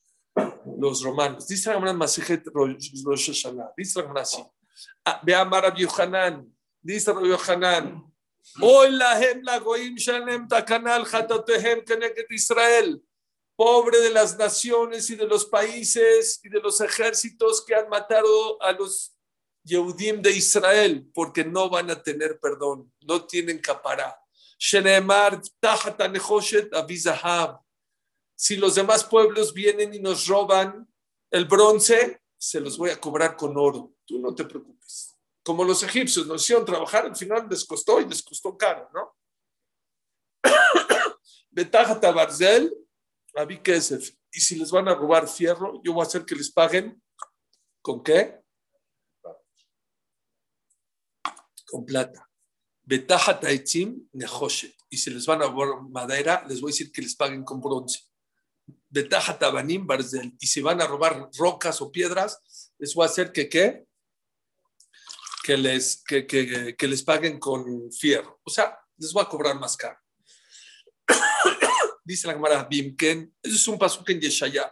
los 0.82 1.04
romanos. 1.04 1.48
Dice 1.48 1.70
la 1.70 1.76
Gemara 1.76 1.94
Rosh 1.94 3.28
Hashanah, 3.28 3.72
dice 3.78 4.00
la 4.00 4.08
Gemara 4.08 4.22
así. 4.22 4.44
Ah, 5.06 5.22
Ve 5.24 5.36
a 5.36 5.46
Mara 5.46 5.74
Yohanan, 5.74 6.48
dice 6.82 7.14
Rabbi 7.14 7.30
Yohanan, 7.30 8.12
Hoy 8.60 8.92
la 8.92 9.20
la 9.44 9.60
goim 9.60 9.96
shanem 9.96 10.48
takanal 10.48 11.06
hatatehem 11.06 11.86
keneket 11.86 12.30
Israel. 12.32 13.02
Pobre 13.56 14.00
de 14.00 14.10
las 14.10 14.38
naciones 14.38 15.10
y 15.10 15.16
de 15.16 15.28
los 15.28 15.46
países 15.46 16.40
y 16.44 16.50
de 16.50 16.60
los 16.60 16.82
ejércitos 16.82 17.64
que 17.64 17.76
han 17.76 17.88
matado 17.90 18.62
a 18.62 18.72
los 18.72 19.16
Yehudim 19.64 20.22
de 20.22 20.32
Israel, 20.32 21.08
porque 21.14 21.46
no 21.46 21.70
van 21.70 21.92
a 21.92 22.02
tener 22.02 22.40
perdón, 22.40 22.92
no 23.02 23.24
tienen 23.26 23.60
capará. 23.60 24.18
Shenemar 24.58 25.40
tahatanehoshet 25.60 26.74
avizahab. 26.74 27.60
Si 28.42 28.56
los 28.56 28.76
demás 28.76 29.04
pueblos 29.04 29.54
vienen 29.54 29.94
y 29.94 30.00
nos 30.00 30.28
roban 30.28 30.88
el 31.30 31.46
bronce, 31.46 32.22
se 32.38 32.60
los 32.60 32.78
voy 32.78 32.90
a 32.90 33.00
cobrar 33.00 33.36
con 33.36 33.56
oro. 33.56 33.94
Tú 34.06 34.20
no 34.20 34.34
te 34.34 34.46
preocupes 34.46 35.12
como 35.44 35.64
los 35.64 35.82
egipcios 35.84 36.28
nos 36.28 36.44
hicieron 36.44 36.66
trabajar, 36.66 37.06
al 37.06 37.16
final 37.16 37.48
les 37.50 37.66
costó 37.66 38.00
y 38.00 38.08
les 38.08 38.22
costó 38.22 38.58
caro, 38.58 38.90
¿no? 38.94 39.18
Betajata 41.50 42.12
Barzel, 42.12 42.74
Abi 43.36 43.62
Kesef. 43.62 44.12
Y 44.32 44.40
si 44.40 44.56
les 44.56 44.72
van 44.72 44.88
a 44.88 44.96
robar 44.96 45.28
fierro, 45.28 45.82
yo 45.84 45.94
voy 45.94 46.04
a 46.04 46.08
hacer 46.08 46.26
que 46.26 46.36
les 46.36 46.52
paguen 46.52 47.02
con 47.82 48.04
qué? 48.04 48.40
Con 51.66 51.86
plata. 51.86 52.30
Betajata 52.84 53.50
Etzim 53.50 54.08
Nehoshet. 54.14 54.76
Y 54.90 54.98
si 54.98 55.10
les 55.10 55.26
van 55.26 55.42
a 55.42 55.48
robar 55.48 55.82
madera, 55.90 56.46
les 56.48 56.62
voy 56.62 56.70
a 56.70 56.74
decir 56.74 56.92
que 56.92 57.02
les 57.02 57.16
paguen 57.16 57.44
con 57.44 57.60
bronce 57.60 58.11
de 58.92 59.04
Tajatabanim 59.04 59.88
Barzel, 59.88 60.36
y 60.38 60.48
si 60.48 60.62
van 60.62 60.82
a 60.82 60.88
robar 60.88 61.30
rocas 61.38 61.82
o 61.82 61.90
piedras, 61.90 62.42
eso 62.78 63.00
va 63.00 63.06
a 63.06 63.08
hacer 63.08 63.32
que 63.32 63.48
qué? 63.48 63.86
Que 65.44 65.58
les, 65.58 66.04
que, 66.06 66.28
que, 66.28 66.76
que 66.76 66.88
les 66.88 67.02
paguen 67.02 67.40
con 67.40 67.92
fierro. 67.92 68.40
O 68.44 68.50
sea, 68.50 68.78
les 68.98 69.16
va 69.16 69.24
a 69.24 69.30
cobrar 69.30 69.58
más 69.58 69.78
caro. 69.78 69.98
Dice 72.04 72.28
la 72.28 72.34
cámara 72.34 72.68
Bimken, 72.70 73.34
eso 73.42 73.56
es 73.56 73.68
un 73.68 73.80
pasuk 73.80 74.10
en 74.10 74.20
Yeshaya. 74.20 74.72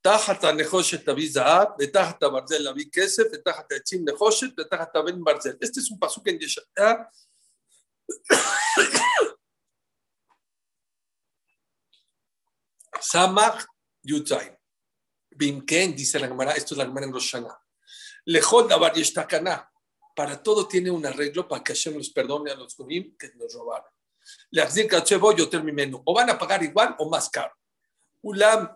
Tajata 0.00 0.52
Nehoshet 0.52 1.06
Abizahab, 1.06 1.76
Tajata 1.92 2.28
Barzel 2.28 2.66
Abikesef, 2.66 3.30
Tajata 3.44 3.76
Echim 3.76 4.04
Nehoshet, 4.04 4.54
Tajata 4.68 5.02
Ben 5.02 5.22
Barzel. 5.22 5.58
Este 5.60 5.80
es 5.80 5.90
un 5.90 5.98
pasuk 5.98 6.26
en 6.28 6.38
Yeshaya 6.38 7.10
Samach 12.99 13.65
Yutzain. 14.03 14.55
Bimken, 15.31 15.95
dice 15.95 16.19
la 16.19 16.27
Gemara, 16.27 16.51
esto 16.51 16.73
es 16.73 16.77
la 16.77 16.85
Gemara 16.85 17.05
en 17.05 17.13
Rosh 17.13 17.31
Hashanah. 17.31 17.57
Lejol 18.25 18.67
Dabar 18.67 18.93
Yeshtakana. 18.93 19.69
Para 20.15 20.41
todo 20.41 20.67
tiene 20.67 20.91
un 20.91 21.03
arreglo 21.05 21.47
para 21.47 21.63
que 21.63 21.73
Hashem 21.73 21.95
los 21.97 22.09
perdone 22.09 22.51
a 22.51 22.55
los 22.55 22.77
Gorim 22.77 23.17
que 23.17 23.31
nos 23.35 23.53
robaron. 23.53 23.89
Le 24.51 24.63
yo 25.35 25.49
termino. 25.49 26.01
O 26.05 26.13
van 26.13 26.29
a 26.29 26.37
pagar 26.37 26.61
igual 26.63 26.95
o 26.99 27.09
más 27.09 27.29
caro. 27.29 27.53
Ulam. 28.21 28.69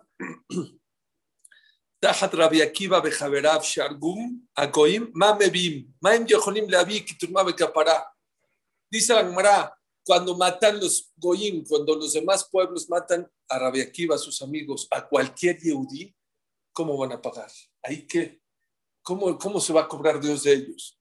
תחת 2.00 2.34
רבי 2.34 2.62
עקיבא 2.62 3.00
וחבריו 3.04 3.58
שהרגום 3.62 4.40
הגויים, 4.56 5.10
מה 5.14 5.32
מביאים? 5.40 5.84
מה 6.02 6.10
הם 6.10 6.24
יכולים 6.28 6.70
להביא 6.70 7.06
כתרומה 7.06 7.42
וכפרה? 7.48 8.00
Dice 8.94 9.12
la 9.12 9.22
Gemara, 9.22 9.68
cuando 10.05 10.35
matan 10.35 10.79
los 10.79 11.11
goyim, 11.15 11.63
cuando 11.65 11.95
los 11.95 12.13
demás 12.13 12.47
pueblos 12.49 12.89
matan 12.89 13.29
a 13.47 13.59
Rabbi 13.59 13.81
Akiva, 13.81 14.15
a 14.15 14.19
sus 14.19 14.41
amigos, 14.41 14.87
a 14.91 15.07
cualquier 15.07 15.57
yehudí, 15.59 16.13
¿cómo 16.71 16.97
van 16.97 17.13
a 17.13 17.21
pagar? 17.21 17.51
¿Ahí 17.81 18.05
qué? 18.05 18.41
¿Cómo, 19.01 19.37
¿Cómo 19.37 19.59
se 19.59 19.73
va 19.73 19.81
a 19.81 19.87
cobrar 19.87 20.19
Dios 20.19 20.43
de 20.43 20.53
ellos? 20.53 20.99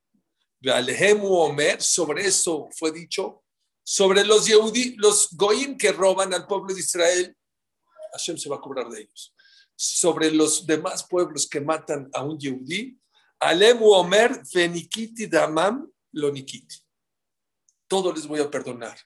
Omer, 1.23 1.83
sobre 1.83 2.27
eso 2.27 2.69
fue 2.77 2.93
dicho, 2.93 3.43
sobre 3.83 4.25
los 4.25 4.47
Yehudi, 4.47 4.97
los 4.97 5.29
Goim 5.33 5.77
que 5.77 5.93
roban 5.93 6.33
al 6.33 6.47
pueblo 6.47 6.73
de 6.73 6.81
Israel, 6.81 7.37
Hashem 8.13 8.37
se 8.39 8.49
va 8.49 8.57
a 8.57 8.61
cobrar 8.61 8.89
de 8.89 9.01
ellos. 9.01 9.35
Sobre 9.75 10.31
los 10.31 10.65
demás 10.67 11.05
pueblos 11.09 11.49
que 11.49 11.61
matan 11.61 12.09
a 12.13 12.23
un 12.23 12.39
Yehudi, 12.39 12.97
Alemu 13.41 13.91
Omer, 13.91 14.47
Fenikiti 14.47 15.27
Damam, 15.27 15.91
Lonikiti. 16.13 16.77
Todo 17.93 18.11
les 18.11 18.27
voy 18.27 18.41
a 18.41 18.51
perdonar. 18.51 18.97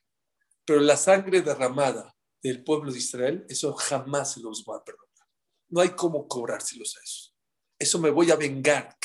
Pero 0.65 0.79
la 0.79 0.97
sangre 0.97 1.43
derramada 1.43 2.15
del 2.41 2.63
pueblo 2.63 2.93
de 2.93 2.99
Israel, 2.99 3.45
eso 3.49 3.75
jamás 3.75 4.35
se 4.35 4.41
los 4.41 4.65
va 4.65 4.77
a 4.77 4.85
perdonar. 4.85 5.27
No 5.71 5.81
hay 5.81 5.89
cómo 5.89 6.29
cobrárselos 6.29 6.97
a 6.97 7.01
eso. 7.03 7.35
Eso 7.77 7.99
me 7.99 8.11
voy 8.11 8.31
a 8.31 8.37
vengar. 8.37 8.97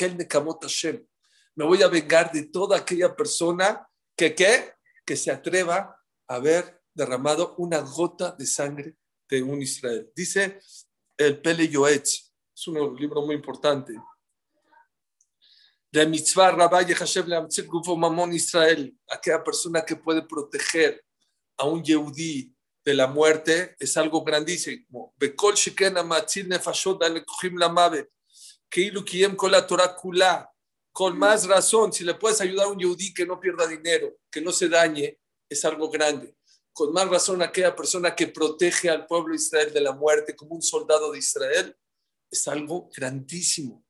Me 1.55 1.65
voy 1.65 1.81
a 1.81 1.87
vengar 1.87 2.31
de 2.31 2.43
toda 2.43 2.77
aquella 2.77 3.15
persona 3.15 3.89
que, 4.15 4.35
¿qué? 4.35 4.71
que 5.03 5.17
se 5.17 5.31
atreva 5.31 5.99
a 6.27 6.35
haber 6.35 6.83
derramado 6.93 7.55
una 7.57 7.79
gota 7.79 8.35
de 8.37 8.45
sangre 8.45 8.97
de 9.27 9.41
un 9.41 9.63
Israel. 9.63 10.11
Dice 10.15 10.59
el 11.17 11.41
Pele 11.41 11.67
Yoetz, 11.67 12.31
es 12.53 12.67
un 12.67 12.95
libro 12.97 13.23
muy 13.23 13.33
importante. 13.33 13.95
De 15.91 16.05
mitzvah 16.05 16.51
Rabbi 16.51 16.93
Hashem 16.93 17.27
le 17.27 17.63
Gufo 17.67 17.97
Mamón 17.97 18.33
Israel, 18.33 18.95
aquella 19.09 19.43
persona 19.43 19.83
que 19.83 19.95
puede 19.95 20.21
proteger 20.21 21.03
a 21.57 21.65
un 21.65 21.83
Yehudí 21.83 22.55
de 22.83 22.93
la 22.93 23.07
muerte 23.07 23.75
es 23.77 23.97
algo 23.97 24.23
grandísimo. 24.23 25.13
Bekol 25.17 25.55
Shekena 25.55 26.01
Matzil 26.01 26.47
Nefashot 26.47 27.03
Alekuchim 27.03 27.57
Lamavet 27.57 28.09
con 29.35 29.51
la 29.51 29.67
Torah 29.67 29.95
Kula. 29.95 30.47
Con 30.93 31.17
más 31.17 31.47
razón, 31.47 31.93
si 31.93 32.03
le 32.03 32.15
puedes 32.15 32.41
ayudar 32.41 32.65
a 32.65 32.69
un 32.69 32.79
yudí 32.79 33.13
que 33.13 33.25
no 33.25 33.39
pierda 33.39 33.65
dinero, 33.65 34.17
que 34.29 34.41
no 34.41 34.51
se 34.51 34.67
dañe, 34.67 35.17
es 35.49 35.63
algo 35.63 35.89
grande. 35.89 36.35
Con 36.73 36.91
más 36.91 37.07
razón, 37.07 37.41
aquella 37.41 37.73
persona 37.73 38.13
que 38.13 38.27
protege 38.27 38.89
al 38.89 39.07
pueblo 39.07 39.31
de 39.31 39.37
Israel 39.37 39.73
de 39.73 39.81
la 39.81 39.93
muerte 39.93 40.35
como 40.35 40.55
un 40.55 40.61
soldado 40.61 41.11
de 41.11 41.19
Israel, 41.19 41.75
es 42.29 42.45
algo 42.47 42.89
grandísimo. 42.93 43.85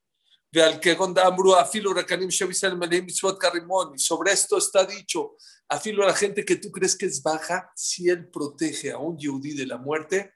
Y 3.95 3.99
sobre 3.99 4.33
esto 4.33 4.59
está 4.59 4.87
dicho, 4.87 5.37
afilo 5.69 6.05
a 6.05 6.07
la 6.07 6.14
gente 6.14 6.45
que 6.45 6.57
tú 6.57 6.71
crees 6.71 6.97
que 6.97 7.07
es 7.07 7.23
baja, 7.23 7.71
si 7.75 8.09
él 8.09 8.31
protege 8.31 8.93
a 8.93 8.99
un 8.99 9.19
yudí 9.19 9.55
de 9.55 9.67
la 9.67 9.77
muerte, 9.77 10.35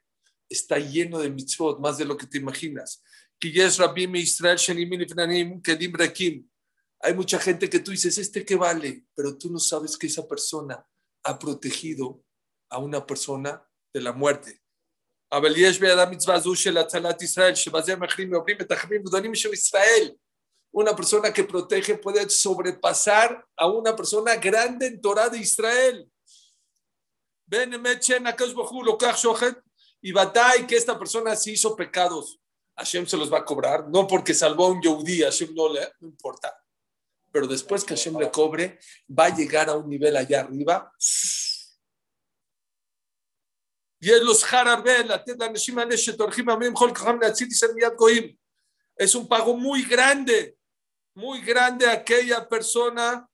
está 0.49 0.77
lleno 0.77 1.19
de 1.19 1.29
mitzvot, 1.29 1.79
más 1.79 1.97
de 1.97 2.05
lo 2.05 2.17
que 2.17 2.27
te 2.27 2.37
imaginas. 2.37 3.01
כי 3.41 3.51
יש 3.55 3.79
רבים 3.79 4.11
מישראל 4.11 4.57
שנראים 4.57 4.99
לפניהם 4.99 5.61
כדים 5.63 5.95
ריקים. 5.95 6.51
Hay 7.03 7.15
mucha 7.15 7.39
gente 7.39 7.67
que 7.67 7.79
tú 7.79 7.89
dices, 7.89 8.19
¿este 8.19 8.45
qué 8.45 8.55
vale? 8.55 9.07
Pero 9.15 9.35
tú 9.35 9.51
no 9.51 9.57
sabes 9.57 9.97
que 9.97 10.05
esa 10.05 10.27
persona 10.27 10.85
ha 11.23 11.39
protegido 11.39 12.23
a 12.69 12.77
una 12.77 13.07
persona 13.07 13.67
de 13.91 14.01
la 14.01 14.13
muerte. 14.13 14.61
אבל 15.31 15.53
יש 15.57 15.79
בידה 15.79 16.05
מצווה 16.05 16.39
זו 16.39 16.55
של 16.55 16.77
הצלת 16.77 17.21
ישראל, 17.21 17.55
שבזה 17.55 17.95
מחרים 17.95 18.33
ועוברים 18.33 18.57
ותחמים 18.59 19.03
גדולים 19.03 19.35
של 19.35 19.53
ישראל. 19.53 20.11
Una 20.73 20.95
persona 20.95 21.33
que 21.33 21.43
protege 21.43 21.97
puede 21.97 22.29
sobrepasar 22.29 23.45
a 23.57 23.67
una 23.67 23.93
persona 23.93 24.37
grande 24.37 24.87
en 24.87 25.01
Torah 25.01 25.27
de 25.27 25.37
Israel. 25.37 26.07
Ven, 27.45 27.81
Mechen, 27.81 28.25
Akash 28.25 28.53
Bajú, 28.53 28.81
Lokach 28.81 29.17
Shohet, 29.17 29.57
y 30.01 30.13
Batai, 30.13 30.65
que 30.65 30.77
esta 30.77 30.97
persona 30.97 31.35
sí 31.35 31.51
hizo 31.51 31.75
pecados. 31.75 32.39
Hashem 32.77 33.05
se 33.05 33.17
los 33.17 33.31
va 33.31 33.39
a 33.39 33.45
cobrar, 33.45 33.89
no 33.89 34.07
porque 34.07 34.33
salvó 34.33 34.67
a 34.67 34.71
un 34.71 34.81
Yehudí, 34.81 35.21
Hashem 35.21 35.53
no 35.53 35.67
le 35.67 35.81
no 35.99 36.07
importa. 36.07 36.57
Pero 37.31 37.47
después 37.47 37.83
que 37.83 37.95
Hashem 37.95 38.17
le 38.17 38.31
cobre, 38.31 38.79
va 39.07 39.25
a 39.25 39.35
llegar 39.35 39.69
a 39.69 39.75
un 39.75 39.89
nivel 39.89 40.15
allá 40.15 40.41
arriba. 40.41 40.93
es 48.96 49.14
un 49.14 49.26
pago 49.26 49.56
muy 49.56 49.84
grande, 49.84 50.56
muy 51.14 51.40
grande 51.40 51.86
aquella 51.86 52.46
persona 52.48 53.28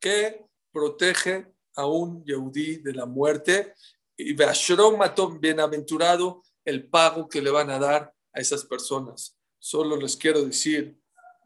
que 0.00 0.44
protege 0.72 1.52
a 1.74 1.86
un 1.86 2.24
Yehudí 2.24 2.76
de 2.76 2.92
la 2.92 3.06
muerte. 3.06 3.74
Y 4.16 4.32
Beashrom 4.32 4.96
Matom, 4.96 5.40
bienaventurado, 5.40 6.42
el 6.64 6.88
pago 6.88 7.28
que 7.28 7.42
le 7.42 7.50
van 7.50 7.70
a 7.70 7.78
dar 7.78 8.12
a 8.32 8.40
esas 8.40 8.64
personas. 8.64 9.36
Solo 9.58 9.96
les 9.96 10.16
quiero 10.16 10.44
decir 10.44 10.96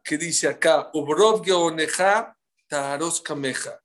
que 0.05 0.18
dice 0.18 0.49
acá, 0.49 0.91
Ubrov 0.95 1.45
Geoneja 1.45 2.37
Taros 2.68 3.20
Kameja. 3.20 3.81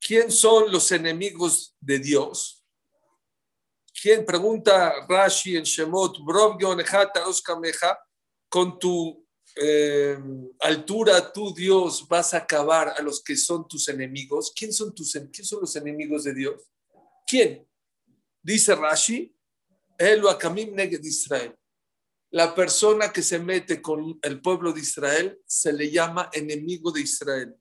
¿Quién 0.00 0.30
son 0.30 0.70
los 0.70 0.92
enemigos 0.92 1.74
de 1.80 1.98
Dios? 1.98 2.63
¿Quién 4.04 4.26
pregunta 4.26 5.06
Rashi 5.08 5.56
en 5.56 5.62
Shemot? 5.62 6.18
Con 8.50 8.78
tu 8.78 9.26
eh, 9.56 10.18
altura, 10.60 11.32
tú 11.32 11.54
Dios 11.54 12.06
vas 12.06 12.34
a 12.34 12.36
acabar 12.36 12.92
a 12.98 13.00
los 13.00 13.24
que 13.24 13.34
son 13.34 13.66
tus 13.66 13.88
enemigos. 13.88 14.52
¿Quién 14.54 14.74
son, 14.74 14.94
tus, 14.94 15.14
¿Quién 15.32 15.46
son 15.46 15.62
los 15.62 15.74
enemigos 15.76 16.24
de 16.24 16.34
Dios? 16.34 16.70
¿Quién? 17.26 17.66
Dice 18.42 18.74
Rashi, 18.74 19.34
Elu 19.96 20.28
Akamim 20.28 20.74
Neged 20.74 21.02
Israel. 21.02 21.56
La 22.30 22.54
persona 22.54 23.10
que 23.10 23.22
se 23.22 23.38
mete 23.38 23.80
con 23.80 24.18
el 24.20 24.42
pueblo 24.42 24.74
de 24.74 24.80
Israel 24.82 25.40
se 25.46 25.72
le 25.72 25.90
llama 25.90 26.28
enemigo 26.34 26.92
de 26.92 27.00
Israel. 27.00 27.56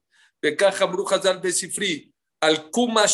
Brujas 0.91 1.25
al 1.25 1.39
Besifri, 1.39 2.13
al 2.41 2.69
Kuma 2.69 3.07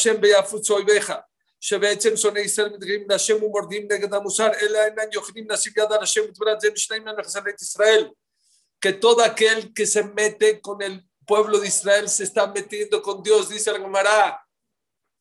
שבעצם 1.61 2.16
שונאי 2.16 2.43
ישראל 2.43 2.68
מתגרים 2.68 3.05
להשם 3.09 3.43
ומורדים 3.43 3.89
נגד 3.91 4.14
המוסר, 4.14 4.49
אלא 4.62 4.78
אינם 4.85 5.12
יכולים 5.12 5.51
להשיג 5.51 5.78
יד 5.78 5.93
על 5.93 6.03
השם 6.03 6.20
ותברת 6.28 6.61
זה 6.61 6.68
משניים 6.70 7.05
לחסרת 7.18 7.62
ישראל. 7.62 8.09
Que 8.85 8.93
todo 8.93 9.22
aquel 9.22 9.72
que 9.72 9.87
se 9.87 10.03
mete 10.03 10.61
con 10.61 10.82
el 10.82 11.03
pueblo 11.26 11.59
de 11.59 11.68
Israel 11.68 12.07
se 12.09 12.24
está 12.24 12.47
metiendo 12.47 13.01
con 13.01 13.22
Dios, 13.22 13.49
dice 13.49 13.70
el 13.70 13.80
Gemara, 13.80 14.47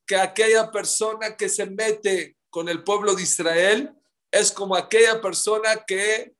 que 0.05 0.17
aquella 0.17 0.69
persona 0.69 1.37
que 1.37 1.47
se 1.47 1.65
mete 1.65 2.35
con 2.49 2.67
el 2.67 2.83
pueblo 2.83 3.15
de 3.15 3.23
Israel 3.23 3.95
es 4.31 4.51
como 4.51 4.75
aquella 4.75 5.21
persona 5.21 5.83
que 5.87 6.35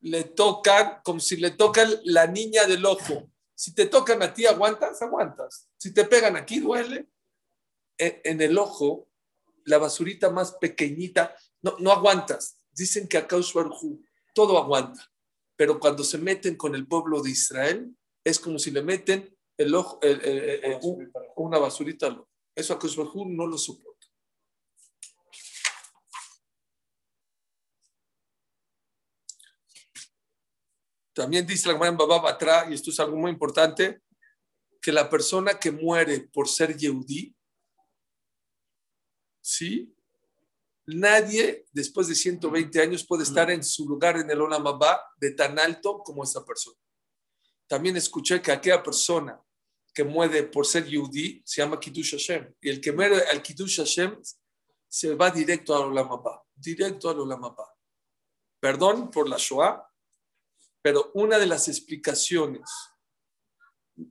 le 0.00 0.24
tocan, 0.24 1.00
como 1.04 1.20
si 1.20 1.36
le 1.36 1.52
tocan 1.52 1.88
la 2.02 2.26
niña 2.26 2.64
del 2.66 2.84
ojo. 2.84 3.30
Si 3.54 3.72
te 3.72 3.86
tocan 3.86 4.20
a 4.22 4.34
ti, 4.34 4.44
aguantas, 4.46 5.00
aguantas. 5.00 5.68
Si 5.78 5.94
te 5.94 6.04
pegan 6.04 6.36
aquí, 6.36 6.58
duele. 6.58 7.06
En, 7.96 8.20
en 8.24 8.40
el 8.40 8.58
ojo, 8.58 9.07
la 9.69 9.77
basurita 9.77 10.29
más 10.31 10.53
pequeñita, 10.53 11.35
no, 11.61 11.77
no 11.79 11.91
aguantas. 11.91 12.57
Dicen 12.71 13.07
que 13.07 13.17
acá 13.17 13.37
todo 14.33 14.57
aguanta. 14.57 15.11
Pero 15.55 15.79
cuando 15.79 16.03
se 16.03 16.17
meten 16.17 16.55
con 16.55 16.73
el 16.73 16.87
pueblo 16.87 17.21
de 17.21 17.31
Israel, 17.31 17.95
es 18.23 18.39
como 18.39 18.57
si 18.57 18.71
le 18.71 18.81
meten 18.81 19.37
el 19.57 19.75
ojo, 19.75 19.99
el, 20.01 20.21
el, 20.21 20.39
el, 20.65 20.79
un, 20.81 21.11
una 21.35 21.59
basurita. 21.59 22.23
Eso 22.55 22.73
a 22.73 22.79
no 23.35 23.45
lo 23.45 23.57
soporta. 23.57 24.07
También 31.13 31.45
dice 31.45 31.67
la 31.67 31.73
Gemara 31.73 31.91
en 31.91 31.97
Baba 31.97 32.21
Batra, 32.21 32.67
y 32.69 32.73
esto 32.73 32.91
es 32.91 32.99
algo 32.99 33.17
muy 33.17 33.29
importante, 33.29 34.01
que 34.81 34.91
la 34.91 35.09
persona 35.09 35.59
que 35.59 35.71
muere 35.71 36.21
por 36.21 36.47
ser 36.47 36.77
Yehudí, 36.77 37.35
¿sí? 39.49 39.95
Nadie 40.85 41.65
después 41.71 42.07
de 42.07 42.15
120 42.15 42.81
años 42.81 43.05
puede 43.05 43.23
estar 43.23 43.49
en 43.51 43.63
su 43.63 43.87
lugar 43.87 44.17
en 44.17 44.29
el 44.29 44.41
Olam 44.41 44.65
Abba 44.65 45.01
de 45.17 45.31
tan 45.31 45.57
alto 45.59 45.99
como 46.03 46.23
esa 46.23 46.43
persona. 46.45 46.77
También 47.67 47.97
escuché 47.97 48.41
que 48.41 48.51
aquella 48.51 48.81
persona 48.81 49.39
que 49.93 50.03
muere 50.03 50.43
por 50.43 50.65
ser 50.65 50.85
Yehudí 50.85 51.41
se 51.45 51.61
llama 51.61 51.79
Kiddush 51.79 52.11
Hashem. 52.11 52.55
Y 52.61 52.69
el 52.69 52.81
que 52.81 52.91
muere 52.91 53.21
al 53.27 53.41
Kiddush 53.41 53.77
Hashem 53.77 54.19
se 54.87 55.15
va 55.15 55.29
directo 55.29 55.75
al 55.75 55.89
Olam 55.91 56.11
Abba, 56.11 56.43
directo 56.55 57.09
al 57.09 57.19
Olam 57.19 57.43
Abba. 57.43 57.67
Perdón 58.59 59.11
por 59.11 59.29
la 59.29 59.37
Shoah, 59.37 59.87
pero 60.81 61.11
una 61.13 61.37
de 61.37 61.45
las 61.45 61.67
explicaciones, 61.67 62.69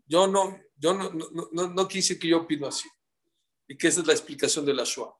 yo 0.07 0.27
no, 0.27 0.61
yo 0.77 0.95
no, 0.95 1.11
no, 1.11 1.49
no, 1.53 1.69
no 1.69 1.89
quise 1.89 2.19
que 2.19 2.29
yo 2.29 2.43
opino 2.43 2.67
así, 2.67 2.89
y 3.67 3.77
que 3.77 3.89
esa 3.89 4.01
es 4.01 4.07
la 4.07 4.13
explicación 4.13 4.65
de 4.65 4.75
la 4.75 4.85
Shoah. 4.85 5.18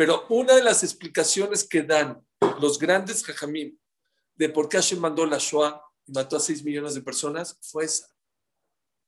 Pero 0.00 0.24
una 0.30 0.54
de 0.54 0.62
las 0.62 0.82
explicaciones 0.82 1.62
que 1.62 1.82
dan 1.82 2.26
los 2.58 2.78
grandes 2.78 3.22
jajamim 3.22 3.76
de 4.34 4.48
por 4.48 4.66
qué 4.66 4.78
Hashem 4.78 4.98
mandó 4.98 5.26
la 5.26 5.36
Shoah 5.36 5.78
y 6.06 6.12
mató 6.12 6.38
a 6.38 6.40
6 6.40 6.64
millones 6.64 6.94
de 6.94 7.02
personas 7.02 7.58
fue 7.60 7.84
esa. 7.84 8.08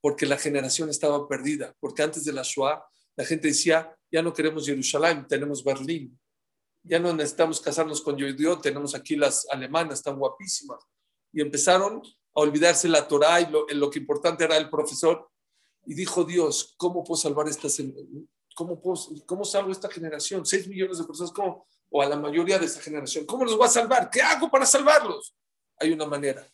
Porque 0.03 0.27
la 0.27 0.37
generación 0.37 0.91
estaba 0.91 1.27
perdida. 1.27 1.75
Porque 1.81 2.03
antes 2.03 2.27
de 2.27 2.35
la 2.35 2.43
Shoah, 2.43 2.85
la 3.17 3.25
gente 3.25 3.49
decía, 3.49 3.97
ya 4.11 4.21
no 4.21 4.35
queremos 4.35 4.67
Jerusalén, 4.67 5.27
tenemos 5.27 5.65
Berlín. 5.65 6.21
Ya 6.83 6.99
no 6.99 7.11
necesitamos 7.15 7.63
casarnos 7.63 8.03
con 8.03 8.19
Yodio, 8.19 8.59
tenemos 8.59 8.95
aquí 8.95 9.17
las 9.17 9.47
alemanas, 9.49 10.01
están 10.01 10.19
guapísimas 10.19 10.85
y 11.33 11.41
empezaron 11.41 12.03
a 12.35 12.41
olvidarse 12.43 12.87
la 12.87 13.09
Torah 13.09 13.41
y 13.41 13.51
lo, 13.51 13.67
lo, 13.67 13.89
que 13.89 13.99
importante 13.99 14.45
era 14.45 14.59
el 14.59 14.69
profesor. 14.69 15.27
Y 15.87 15.95
dijo 15.95 16.23
Dios, 16.25 16.75
¿cómo 16.77 17.03
puedo 17.03 17.19
salvar 17.19 17.49
esta 17.49 17.71
cómo, 18.55 18.81
puedo, 18.81 19.01
cómo 19.27 19.45
salvo 19.45 19.73
esta 19.73 19.91
generación? 19.91 20.47
Seis 20.47 20.69
millones 20.69 20.99
de 20.99 21.05
personas, 21.05 21.33
¿cómo? 21.33 21.67
O 21.91 22.03
a 22.03 22.07
la 22.07 22.17
mayoría 22.17 22.59
de 22.59 22.67
esta 22.67 22.81
generación, 22.81 23.27
¿cómo 23.27 23.45
los 23.45 23.57
voy 23.57 23.67
a 23.67 23.71
salvar? 23.71 24.11
¿Qué 24.11 24.23
hago 24.23 24.51
para 24.51 24.67
salvarlos? 24.67 25.35
Hay 25.79 25.93
una 25.93 26.07
manera, 26.07 26.47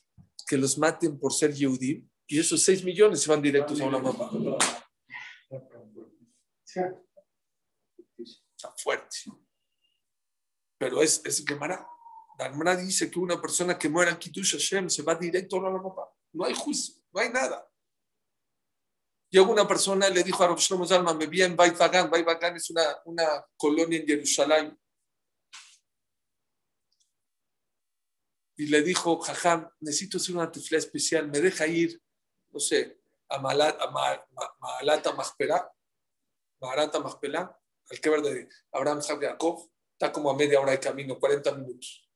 que 0.46 0.56
los 0.56 0.78
maten 0.78 1.18
por 1.18 1.32
ser 1.32 1.52
Yehudi 1.52 2.06
y 2.26 2.38
esos 2.38 2.62
seis 2.62 2.84
millones 2.84 3.22
se 3.22 3.30
van 3.30 3.42
directos 3.42 3.80
a 3.80 3.84
una 3.84 3.98
mamá. 3.98 4.30
Está 6.64 6.94
fuerte. 8.76 9.16
Pero 10.78 11.02
es, 11.02 11.20
es 11.24 11.44
Gemara. 11.46 11.86
La 12.38 12.50
Gemara 12.50 12.76
dice 12.76 13.10
que 13.10 13.18
una 13.18 13.40
persona 13.40 13.78
que 13.78 13.88
muera 13.88 14.10
en 14.10 14.18
Kiddush 14.18 14.52
Hashem 14.52 14.88
se 14.88 15.02
va 15.02 15.14
directo 15.14 15.56
a 15.56 15.70
la 15.70 15.82
papá. 15.82 16.08
No 16.32 16.44
hay 16.44 16.54
juicio, 16.54 16.94
no 17.12 17.20
hay 17.20 17.30
nada. 17.30 17.67
Llegó 19.30 19.52
una 19.52 19.68
persona 19.68 20.08
y 20.08 20.14
le 20.14 20.22
dijo 20.22 20.42
a 20.42 20.48
Rav 20.48 20.58
Shlomo 20.58 20.86
Zalman, 20.86 21.18
me 21.18 21.26
vi 21.26 21.42
en 21.42 21.54
Bait 21.54 21.76
Vagan. 21.76 22.56
Es 22.56 22.70
una, 22.70 22.84
colonia 23.56 23.98
en 23.98 24.06
Jerusalén. 24.06 24.78
Y 28.56 28.66
le 28.66 28.82
dijo, 28.82 29.20
Jajam, 29.20 29.70
necesito 29.80 30.16
hacer 30.16 30.34
una 30.34 30.50
tefla 30.50 30.78
especial, 30.78 31.28
me 31.28 31.40
deja 31.40 31.64
ir, 31.66 32.02
no 32.50 32.58
sé, 32.58 33.00
a 33.28 33.38
Malat, 33.38 33.80
a 33.80 33.90
Malata 34.60 35.12
Mahpela, 35.12 35.70
al 37.90 38.00
que 38.00 38.10
de 38.10 38.48
Abraham 38.72 39.00
Jacob, 39.00 39.70
está 39.92 40.12
como 40.12 40.30
a 40.30 40.36
media 40.36 40.60
hora 40.60 40.72
de 40.72 40.80
camino, 40.80 41.18
40 41.18 41.52
minutos. 41.52 42.08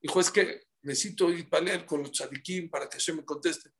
Dijo, 0.00 0.20
es 0.20 0.30
que 0.30 0.68
necesito 0.82 1.30
ir 1.30 1.48
para 1.48 1.64
leer 1.64 1.86
con 1.86 2.02
los 2.02 2.12
tzadikim 2.12 2.70
para 2.70 2.88
que 2.88 3.00
se 3.00 3.12
me 3.12 3.24
conteste. 3.24 3.70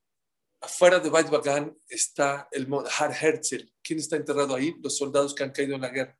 Afuera 0.65 0.99
de 0.99 1.11
Beit 1.11 1.29
Bagan 1.29 1.77
está 1.87 2.49
el 2.51 2.67
Har 2.99 3.13
Herzl. 3.13 3.71
¿Quién 3.83 3.99
está 3.99 4.17
enterrado 4.17 4.55
ahí? 4.55 4.75
Los 4.83 4.97
soldados 4.97 5.35
que 5.35 5.45
han 5.45 5.53
caído 5.53 5.75
en 5.75 5.83
la 5.83 5.91
guerra. 5.91 6.19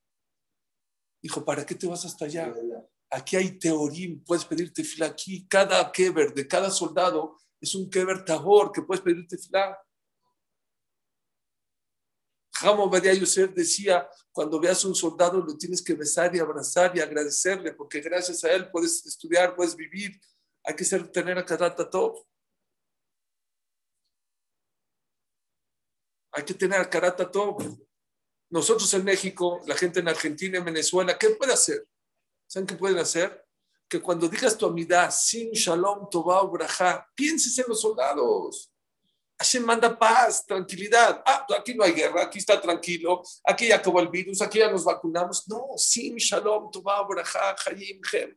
Dijo, 1.23 1.43
¿para 1.43 1.65
qué 1.65 1.75
te 1.75 1.87
vas 1.87 2.05
hasta 2.05 2.27
allá? 2.27 2.55
Aquí 3.11 3.37
hay 3.37 3.59
teorim, 3.59 4.23
puedes 4.23 4.45
pedir 4.45 4.71
tefilá 4.71 5.07
aquí. 5.07 5.47
Cada 5.49 5.91
kever 5.91 6.35
de 6.35 6.47
cada 6.47 6.71
soldado 6.71 7.39
es 7.59 7.75
un 7.75 7.89
kever 7.89 8.23
tabor 8.23 8.71
que 8.71 8.83
puedes 8.83 9.03
pedir 9.03 9.27
tefilá. 9.27 9.79
Jamo 12.53 12.91
Badia 12.91 13.15
Yosef 13.15 13.55
decía, 13.55 14.07
cuando 14.31 14.61
veas 14.61 14.85
a 14.85 14.89
un 14.89 14.95
soldado 14.95 15.41
lo 15.41 15.57
tienes 15.57 15.83
que 15.83 15.95
besar 15.95 16.37
y 16.37 16.39
abrazar 16.39 16.95
y 16.95 17.01
agradecerle, 17.01 17.73
porque 17.73 18.03
gracias 18.03 18.45
a 18.45 18.53
él 18.53 18.71
puedes 18.71 19.07
estudiar, 19.07 19.57
puedes 19.57 19.75
vivir. 19.75 20.21
Hay 20.63 20.77
que 20.77 20.85
ser, 20.85 21.09
tener 21.09 21.39
a 21.39 21.47
Karata 21.47 21.89
Hay 26.35 26.45
que 26.45 26.55
tener 26.55 26.89
karata 26.91 27.31
todo. 27.31 27.59
Nosotros 28.51 28.93
en 28.95 29.05
México, 29.05 29.61
la 29.67 29.77
gente 29.77 30.01
en 30.01 30.09
Argentina, 30.09 30.59
en 30.59 30.65
Venezuela, 30.65 31.17
¿qué 31.17 31.31
puede 31.31 31.53
hacer? 31.53 31.87
¿Saben 32.47 32.67
qué 32.67 32.75
pueden 32.75 32.99
hacer? 32.99 33.45
Que 33.89 34.01
cuando 34.01 34.29
digas 34.29 34.59
tu 34.59 34.67
amidad, 34.67 35.11
sin 35.13 35.53
shalom, 35.53 36.09
tobao, 36.11 36.51
braja, 36.51 37.09
pienses 37.15 37.57
en 37.59 37.67
los 37.69 37.81
soldados. 37.81 38.71
Hashem 39.39 39.65
manda 39.65 39.97
paz, 39.99 40.45
tranquilidad. 40.47 41.23
Ah, 41.25 41.47
aquí 41.59 41.75
no 41.75 41.85
hay 41.85 41.93
guerra, 41.93 42.23
aquí 42.23 42.39
está 42.39 42.61
tranquilo, 42.61 43.23
aquí 43.45 43.69
ya 43.69 43.77
acabó 43.77 44.01
el 44.01 44.09
virus, 44.09 44.41
aquí 44.43 44.59
ya 44.59 44.71
nos 44.71 44.85
vacunamos. 44.85 45.47
No, 45.49 45.69
sin 45.77 46.17
shalom, 46.17 46.71
tobao, 46.71 47.07
braja, 47.07 47.57
hayim, 47.67 48.01
gem. 48.03 48.35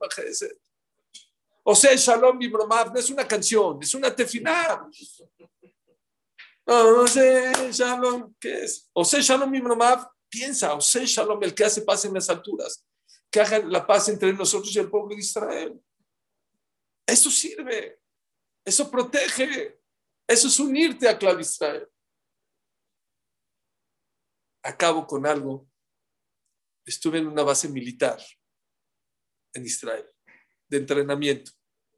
O 1.69 1.75
sea, 1.75 1.93
Shalom 1.95 2.39
Bibromav 2.39 2.93
no 2.93 2.99
es 2.99 3.09
una 3.09 3.27
canción, 3.27 3.79
es 3.81 3.93
una 3.93 4.15
tefilá. 4.15 4.87
O 6.67 7.07
sea, 7.07 7.71
Shalom, 7.71 8.35
¿qué 8.39 8.63
es? 8.63 8.89
O 8.93 9.05
sea, 9.05 9.21
Shalom 9.21 9.51
Bibromav, 9.51 10.09
piensa, 10.29 10.73
o 10.73 10.81
sea, 10.81 11.03
Shalom, 11.05 11.41
el 11.43 11.55
que 11.55 11.63
hace 11.63 11.81
paz 11.81 12.05
en 12.05 12.13
las 12.13 12.29
alturas, 12.29 12.85
que 13.31 13.39
haga 13.39 13.59
la 13.59 13.85
paz 13.87 14.09
entre 14.09 14.33
nosotros 14.33 14.75
y 14.75 14.79
el 14.79 14.89
pueblo 14.89 15.15
de 15.15 15.21
Israel. 15.21 15.81
Eso 17.05 17.31
sirve, 17.31 18.01
eso 18.65 18.91
protege, 18.91 19.79
eso 20.27 20.47
es 20.47 20.59
unirte 20.59 21.07
a 21.07 21.17
Clave 21.17 21.41
Israel. 21.41 21.87
Acabo 24.63 25.07
con 25.07 25.25
algo. 25.25 25.69
Estuve 26.85 27.19
en 27.19 27.27
una 27.27 27.43
base 27.43 27.69
militar 27.69 28.21
en 29.53 29.65
Israel, 29.65 30.05
de 30.67 30.77
entrenamiento 30.77 31.51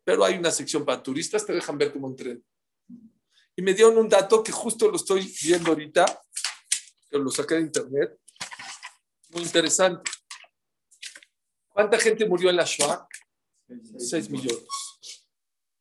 pero 0.09 0.25
hay 0.25 0.39
una 0.39 0.49
sección 0.49 0.83
para 0.83 1.03
turistas, 1.03 1.45
te 1.45 1.53
dejan 1.53 1.77
ver 1.77 1.93
cómo 1.93 2.07
entreno. 2.07 2.41
Y 3.59 3.61
me 3.61 3.73
dieron 3.73 3.97
un 3.97 4.07
dato 4.07 4.41
que 4.41 4.53
justo 4.53 4.89
lo 4.89 4.95
estoy 4.95 5.35
viendo 5.43 5.71
ahorita, 5.71 6.05
que 7.09 7.17
lo 7.17 7.29
saqué 7.29 7.55
de 7.55 7.61
internet, 7.63 8.17
muy 9.31 9.43
interesante. 9.43 10.09
¿Cuánta 11.67 11.99
gente 11.99 12.25
murió 12.25 12.49
en 12.49 12.55
la 12.55 12.63
Shoah? 12.63 13.05
6 13.97 14.29
millones. 14.29 14.63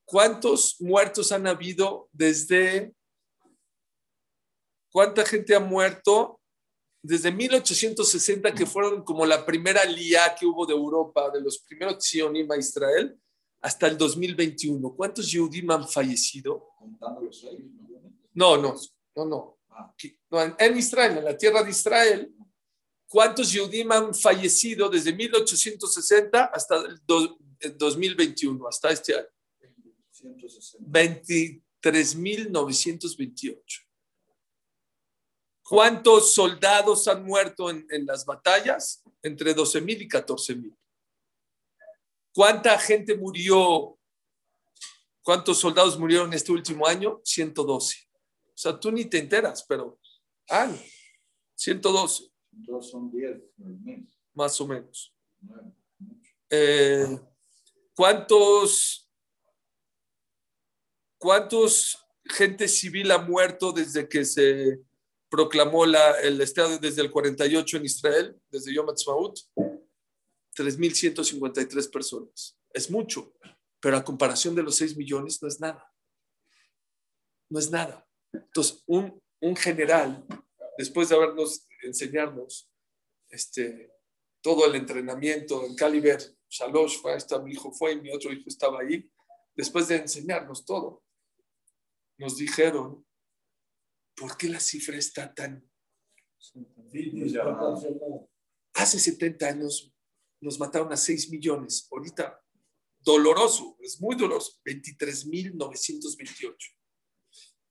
¿Cuántos 0.04 0.80
muertos 0.80 1.30
han 1.30 1.46
habido 1.46 2.08
desde... 2.10 2.92
¿Cuánta 4.90 5.24
gente 5.24 5.54
ha 5.54 5.60
muerto 5.60 6.40
desde 7.00 7.30
1860, 7.30 8.54
que 8.56 8.66
fueron 8.66 9.04
como 9.04 9.24
la 9.24 9.46
primera 9.46 9.84
lía 9.84 10.34
que 10.34 10.46
hubo 10.46 10.66
de 10.66 10.74
Europa, 10.74 11.30
de 11.30 11.42
los 11.42 11.60
primeros 11.60 11.98
Tzionim 11.98 12.50
a 12.50 12.56
Israel? 12.56 13.16
Hasta 13.60 13.86
el 13.88 13.98
2021, 13.98 14.94
¿cuántos 14.94 15.30
Yehudim 15.30 15.70
han 15.70 15.88
fallecido? 15.88 16.68
Contando 16.78 17.20
los 17.22 17.40
seis, 17.40 17.60
No, 18.34 18.56
no, 18.56 18.74
no, 19.16 19.24
no. 19.26 19.58
No, 20.30 20.56
en, 20.58 20.76
Israel, 20.76 21.18
en 21.18 21.24
la 21.24 21.36
tierra 21.36 21.62
de 21.62 21.70
Israel, 21.70 22.34
¿cuántos 23.08 23.52
Yehudim 23.52 23.90
han 23.92 24.14
fallecido 24.14 24.88
desde 24.88 25.12
1860 25.12 26.44
hasta 26.46 26.76
el, 26.84 27.00
do- 27.06 27.38
el 27.60 27.76
2021, 27.78 28.66
hasta 28.68 28.90
este 28.90 29.14
año? 29.16 29.26
160. 30.10 30.84
23.928. 31.82 33.84
¿Cuántos 35.62 36.34
soldados 36.34 37.06
han 37.08 37.24
muerto 37.24 37.70
en, 37.70 37.86
en 37.90 38.06
las 38.06 38.24
batallas? 38.24 39.02
Entre 39.22 39.54
12.000 39.54 40.02
y 40.02 40.08
14.000. 40.08 40.76
¿Cuánta 42.34 42.78
gente 42.78 43.16
murió? 43.16 43.98
¿Cuántos 45.22 45.58
soldados 45.58 45.98
murieron 45.98 46.32
este 46.32 46.52
último 46.52 46.86
año? 46.86 47.20
112. 47.24 47.96
O 48.10 48.52
sea, 48.54 48.78
tú 48.78 48.90
ni 48.90 49.04
te 49.04 49.18
enteras, 49.18 49.64
pero 49.68 49.98
ah, 50.50 50.72
112, 51.54 52.24
Dos 52.50 52.90
son 52.90 53.10
10 53.10 53.36
al 53.64 53.78
mes. 53.80 54.08
más 54.34 54.60
o 54.60 54.66
menos. 54.66 55.14
Eh, 56.50 57.06
¿Cuántos, 57.94 59.08
cuántos 61.18 61.98
gente 62.24 62.68
civil 62.68 63.10
ha 63.10 63.18
muerto 63.18 63.72
desde 63.72 64.08
que 64.08 64.24
se 64.24 64.80
proclamó 65.28 65.84
la- 65.86 66.18
el 66.20 66.40
Estado 66.40 66.78
desde 66.78 67.02
el 67.02 67.10
48 67.10 67.76
en 67.76 67.84
Israel, 67.84 68.36
desde 68.50 68.72
Yom 68.74 68.88
Ha'atzmaut? 68.88 69.38
3.153 70.58 71.90
personas. 71.90 72.58
Es 72.72 72.90
mucho, 72.90 73.32
pero 73.80 73.96
a 73.96 74.04
comparación 74.04 74.54
de 74.54 74.62
los 74.62 74.76
6 74.76 74.96
millones 74.96 75.40
no 75.40 75.48
es 75.48 75.60
nada. 75.60 75.92
No 77.48 77.58
es 77.58 77.70
nada. 77.70 78.06
Entonces, 78.32 78.82
un, 78.86 79.22
un 79.40 79.56
general, 79.56 80.26
después 80.76 81.08
de 81.08 81.14
habernos 81.14 81.66
enseñarnos 81.82 82.70
este, 83.30 83.92
todo 84.42 84.66
el 84.66 84.74
entrenamiento 84.74 85.64
en 85.64 85.76
Caliber, 85.76 86.18
Shalosh, 86.48 87.00
fue, 87.00 87.16
esta, 87.16 87.38
mi 87.40 87.52
hijo 87.52 87.70
fue 87.72 87.92
y 87.92 88.00
mi 88.00 88.10
otro 88.10 88.32
hijo 88.32 88.44
estaba 88.48 88.80
ahí, 88.80 89.08
después 89.54 89.86
de 89.88 89.96
enseñarnos 89.96 90.64
todo, 90.64 91.04
nos 92.18 92.36
dijeron, 92.36 93.06
¿por 94.16 94.36
qué 94.36 94.48
la 94.48 94.58
cifra 94.58 94.96
está 94.96 95.32
tan... 95.32 95.70
Hace 98.74 98.98
70 98.98 99.46
años 99.46 99.92
nos 100.40 100.58
mataron 100.58 100.92
a 100.92 100.96
6 100.96 101.30
millones, 101.30 101.88
ahorita 101.90 102.40
doloroso, 103.00 103.76
es 103.80 104.00
muy 104.00 104.16
doloroso, 104.16 104.60
23.928. 104.64 106.54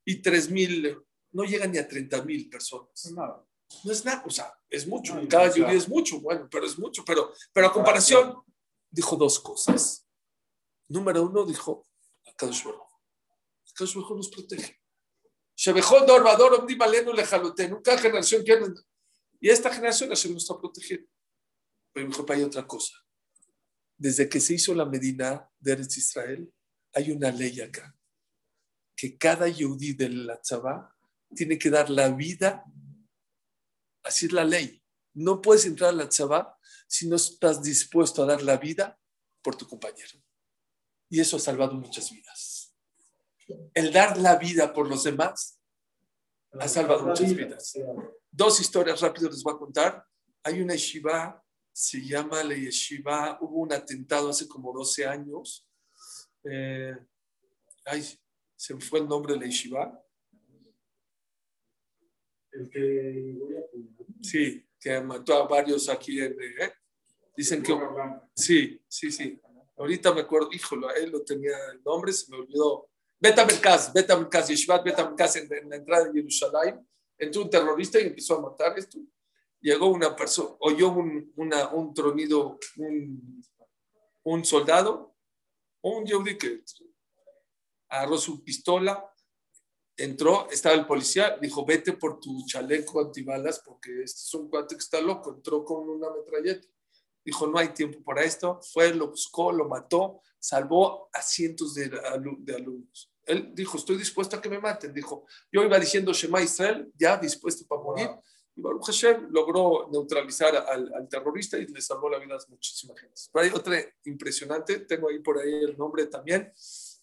Y 0.05 0.21
3.000, 0.21 1.05
no 1.31 1.43
llegan 1.43 1.71
ni 1.71 1.77
a 1.77 1.87
30.000 1.87 2.49
personas. 2.49 3.11
No 3.83 3.91
es 3.91 4.05
nada, 4.05 4.23
o 4.25 4.29
sea, 4.29 4.53
es 4.69 4.87
mucho. 4.87 5.15
No, 5.15 5.27
Cada 5.27 5.53
lluvia 5.53 5.73
es 5.73 5.89
mucho, 5.89 6.21
bueno, 6.21 6.47
pero 6.49 6.65
es 6.65 6.79
mucho. 6.79 7.03
Pero, 7.05 7.33
pero 7.51 7.67
a 7.67 7.73
comparación, 7.73 8.41
dijo 8.89 9.15
dos 9.17 9.39
cosas. 9.39 10.07
Número 10.87 11.23
uno, 11.23 11.45
dijo. 11.45 11.85
Akadosh 12.25 12.63
Baruj 12.63 12.87
Hu 14.09 14.15
nos 14.15 14.29
protege. 14.29 14.79
Shebejol 15.55 16.05
Dorvador 16.05 16.53
Omdim 16.53 16.81
Alenu 16.81 17.13
Lejalotenu. 17.13 17.81
Cada 17.81 17.97
generación 17.97 18.43
que 18.43 18.59
Y 19.39 19.49
esta 19.49 19.71
generación 19.73 20.09
Hashem 20.09 20.33
nos 20.33 20.43
está 20.43 20.57
protegiendo. 20.57 21.07
Pero 21.97 22.09
dijo, 22.09 22.25
hay 22.29 22.43
otra 22.43 22.67
cosa. 22.67 22.93
Desde 23.97 24.29
que 24.29 24.39
se 24.39 24.53
hizo 24.53 24.75
la 24.75 24.85
Medina 24.85 25.49
de 25.59 25.71
Eretz 25.71 25.97
Israel, 25.97 26.53
hay 26.93 27.11
una 27.11 27.31
ley 27.31 27.59
acá. 27.61 27.97
Que 28.95 29.17
cada 29.17 29.47
yudí 29.47 29.93
de 29.93 30.09
la 30.09 30.39
tzabá 30.39 30.95
tiene 31.35 31.57
que 31.57 31.71
dar 31.71 31.89
la 31.89 32.09
vida 32.09 32.63
Así 34.07 34.27
es 34.27 34.31
la 34.31 34.45
ley. 34.45 34.81
No 35.13 35.41
puedes 35.41 35.65
entrar 35.65 35.89
a 35.89 35.93
la 35.93 36.07
tzabá 36.07 36.57
si 36.87 37.09
no 37.09 37.17
estás 37.17 37.61
dispuesto 37.61 38.23
a 38.23 38.25
dar 38.25 38.41
la 38.41 38.57
vida 38.57 38.97
por 39.41 39.55
tu 39.55 39.67
compañero. 39.67 40.23
Y 41.09 41.19
eso 41.19 41.35
ha 41.35 41.39
salvado 41.39 41.73
muchas 41.73 42.11
vidas. 42.11 42.73
El 43.73 43.91
dar 43.91 44.17
la 44.17 44.37
vida 44.37 44.73
por 44.73 44.87
los 44.87 45.03
demás 45.03 45.59
ha 46.59 46.67
salvado 46.67 47.05
muchas 47.05 47.33
vidas. 47.33 47.73
Dos 48.31 48.61
historias 48.61 49.01
rápidas 49.01 49.31
les 49.31 49.43
voy 49.43 49.55
a 49.55 49.57
contar. 49.57 50.05
Hay 50.43 50.61
una 50.61 50.73
yeshiva, 50.73 51.43
se 51.77 52.03
llama 52.03 52.43
la 52.43 52.55
yeshiva, 52.55 53.37
hubo 53.39 53.59
un 53.59 53.71
atentado 53.71 54.29
hace 54.29 54.47
como 54.47 54.73
12 54.73 55.05
años. 55.05 55.69
Eh, 56.43 56.97
ay, 57.85 58.03
se 58.55 58.73
me 58.73 58.81
fue 58.81 58.97
el 58.97 59.07
nombre 59.07 59.33
de 59.33 59.41
la 59.41 59.45
yeshiva. 59.45 60.03
El 62.51 62.67
que. 62.67 63.37
Sí, 64.23 64.67
que 64.79 64.99
mató 65.01 65.35
a 65.35 65.47
varios 65.47 65.87
aquí. 65.87 66.19
En, 66.19 66.31
eh, 66.31 66.73
Dicen 67.35 67.61
que... 67.61 67.77
Sí, 68.33 68.81
sí, 68.87 69.11
sí. 69.11 69.39
Ahorita 69.77 70.11
me 70.15 70.21
acuerdo, 70.21 70.49
híjolo, 70.51 70.89
a 70.89 70.93
él 70.93 71.11
lo 71.11 71.21
tenía 71.21 71.55
el 71.73 71.83
nombre, 71.83 72.11
se 72.11 72.31
me 72.31 72.37
olvidó. 72.37 72.89
Beta 73.19 73.45
Merkaz, 73.45 73.93
Beta 73.93 74.17
Merkaz, 74.17 74.47
Yeshivat 74.47 74.83
Beta 74.83 75.05
Merkaz 75.05 75.35
en, 75.35 75.53
en 75.53 75.69
la 75.69 75.75
entrada 75.75 76.05
de 76.05 76.13
Jerusalén. 76.13 76.89
Entró 77.19 77.43
un 77.43 77.51
terrorista 77.51 77.99
y 77.99 78.07
empezó 78.07 78.39
a 78.39 78.41
matar 78.41 78.75
esto. 78.79 78.97
Llegó 79.59 79.87
una 79.87 80.15
persona, 80.15 80.55
oyó 80.59 80.89
un, 80.89 81.33
una, 81.35 81.69
un 81.69 81.93
tronido, 81.93 82.59
un, 82.77 83.43
un 84.23 84.45
soldado, 84.45 85.15
o 85.81 85.97
un 85.97 86.05
yehudi 86.05 86.37
que 86.37 86.63
agarró 87.89 88.17
su 88.17 88.43
pistola, 88.43 89.11
entró, 89.95 90.49
estaba 90.51 90.75
el 90.75 90.85
policía, 90.85 91.37
dijo, 91.41 91.65
vete 91.65 91.93
por 91.93 92.19
tu 92.19 92.45
chaleco 92.45 93.01
antibalas 93.01 93.59
porque 93.59 94.03
este 94.03 94.19
es 94.21 94.33
un 94.35 94.49
cuate 94.49 94.75
que 94.75 94.79
está 94.79 95.01
loco, 95.01 95.33
entró 95.33 95.63
con 95.65 95.89
una 95.89 96.09
metralleta. 96.11 96.67
Dijo, 97.25 97.47
no 97.47 97.57
hay 97.57 97.69
tiempo 97.69 98.01
para 98.03 98.23
esto, 98.23 98.61
fue, 98.61 98.93
lo 98.93 99.09
buscó, 99.09 99.51
lo 99.51 99.67
mató, 99.67 100.21
salvó 100.39 101.09
a 101.11 101.21
cientos 101.21 101.73
de, 101.73 101.89
de 101.89 102.55
alumnos. 102.55 103.11
Él 103.25 103.51
dijo, 103.53 103.77
estoy 103.77 103.97
dispuesto 103.97 104.37
a 104.37 104.41
que 104.41 104.47
me 104.47 104.59
maten. 104.59 104.93
Dijo, 104.93 105.25
yo 105.51 105.61
iba 105.61 105.77
diciendo 105.77 106.13
Shema 106.13 106.41
Israel, 106.41 106.89
ya 106.97 107.17
dispuesto 107.17 107.65
para 107.67 107.81
morir. 107.81 108.09
Y 108.57 108.61
Baruch 108.61 108.87
Hashem 108.87 109.27
logró 109.29 109.87
neutralizar 109.91 110.55
al, 110.55 110.91
al 110.93 111.07
terrorista 111.07 111.57
y 111.59 111.67
le 111.67 111.79
salvó 111.79 112.09
la 112.09 112.17
vida 112.17 112.35
a 112.35 112.49
muchísima 112.49 112.95
gente. 112.97 113.21
Pero 113.31 113.45
hay 113.45 113.51
otra 113.53 113.79
impresionante, 114.05 114.79
tengo 114.79 115.09
ahí 115.09 115.19
por 115.19 115.37
ahí 115.37 115.63
el 115.63 115.77
nombre 115.77 116.07
también, 116.07 116.51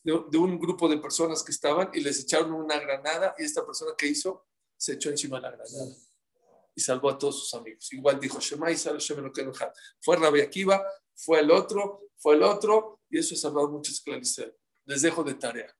de, 0.02 0.24
de 0.30 0.38
un 0.38 0.58
grupo 0.58 0.88
de 0.88 0.98
personas 0.98 1.44
que 1.44 1.52
estaban 1.52 1.90
y 1.94 2.00
les 2.00 2.20
echaron 2.20 2.52
una 2.52 2.78
granada 2.80 3.34
y 3.38 3.44
esta 3.44 3.64
persona 3.64 3.92
que 3.96 4.08
hizo, 4.08 4.46
se 4.76 4.94
echó 4.94 5.10
encima 5.10 5.36
de 5.36 5.42
la 5.42 5.50
granada 5.52 5.96
y 6.74 6.80
salvó 6.80 7.10
a 7.10 7.18
todos 7.18 7.38
sus 7.40 7.54
amigos. 7.54 7.92
Igual 7.92 8.18
dijo, 8.18 8.40
Shema 8.40 8.70
Echad. 8.70 8.98
Fue 10.00 10.16
Rabbi 10.16 10.40
Akiva, 10.40 10.84
fue 11.14 11.40
el 11.40 11.50
otro, 11.50 12.08
fue 12.16 12.34
el 12.34 12.42
otro, 12.42 13.00
y 13.08 13.18
eso 13.18 13.34
ha 13.34 13.38
salvado 13.38 13.68
mucho 13.68 13.92
esclarecer. 13.92 14.56
Les 14.84 15.02
dejo 15.02 15.22
de 15.22 15.34
tarea. 15.34 15.72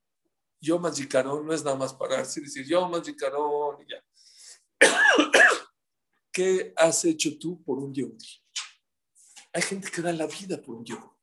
Yo 0.61 0.79
Magicarón 0.79 1.45
no 1.45 1.53
es 1.53 1.63
nada 1.63 1.75
más 1.75 1.93
pararse 1.93 2.39
y 2.39 2.43
decir, 2.43 2.65
yo 2.65 2.87
Magicarón 2.87 3.81
y 3.81 3.91
ya. 3.91 4.03
¿Qué 6.35 6.73
has 6.75 7.05
hecho 7.05 7.39
tú 7.39 7.63
por 7.63 7.79
un 7.79 7.93
Yehudi? 7.93 8.27
Hay 9.53 9.61
gente 9.61 9.89
que 9.89 10.01
da 10.01 10.11
la 10.11 10.27
vida 10.27 10.61
por 10.61 10.75
un 10.75 10.83
Yehudi. 10.85 11.15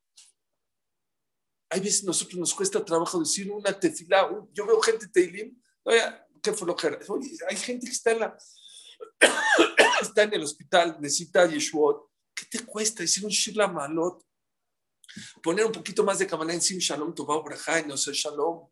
Hay 1.68 1.80
veces 1.80 2.04
nosotros 2.04 2.38
nos 2.40 2.54
cuesta 2.54 2.82
trabajo 2.82 3.20
decir 3.20 3.50
una 3.52 3.78
tefilá. 3.78 4.26
un- 4.30 4.50
Yo 4.54 4.64
veo 4.64 4.80
gente 4.80 5.08
teilim, 5.08 5.60
oye, 5.82 6.00
¿qué 6.42 6.54
fue 6.54 6.66
lo 6.66 6.74
que 6.74 6.86
era? 6.86 6.98
Oye, 7.08 7.28
hay 7.46 7.56
gente 7.58 7.84
que 7.86 7.92
está 7.92 8.12
en 8.12 8.20
la 8.20 8.38
está 10.00 10.22
en 10.22 10.32
el 10.32 10.44
hospital, 10.44 10.96
necesita 10.98 11.46
Yeshuot. 11.46 12.08
¿Qué 12.34 12.46
te 12.46 12.64
cuesta 12.64 13.02
decir 13.02 13.22
un 13.22 13.30
Shirla 13.30 13.68
Malot? 13.68 14.24
Poner 15.42 15.66
un 15.66 15.72
poquito 15.72 16.02
más 16.04 16.20
de 16.20 16.26
Kabbalah 16.26 16.54
encima, 16.54 16.80
Shalom, 16.80 17.14
Tobao, 17.14 17.42
Brajá, 17.42 17.80
y 17.80 17.86
no 17.86 17.98
sé, 17.98 18.14
Shalom. 18.14 18.66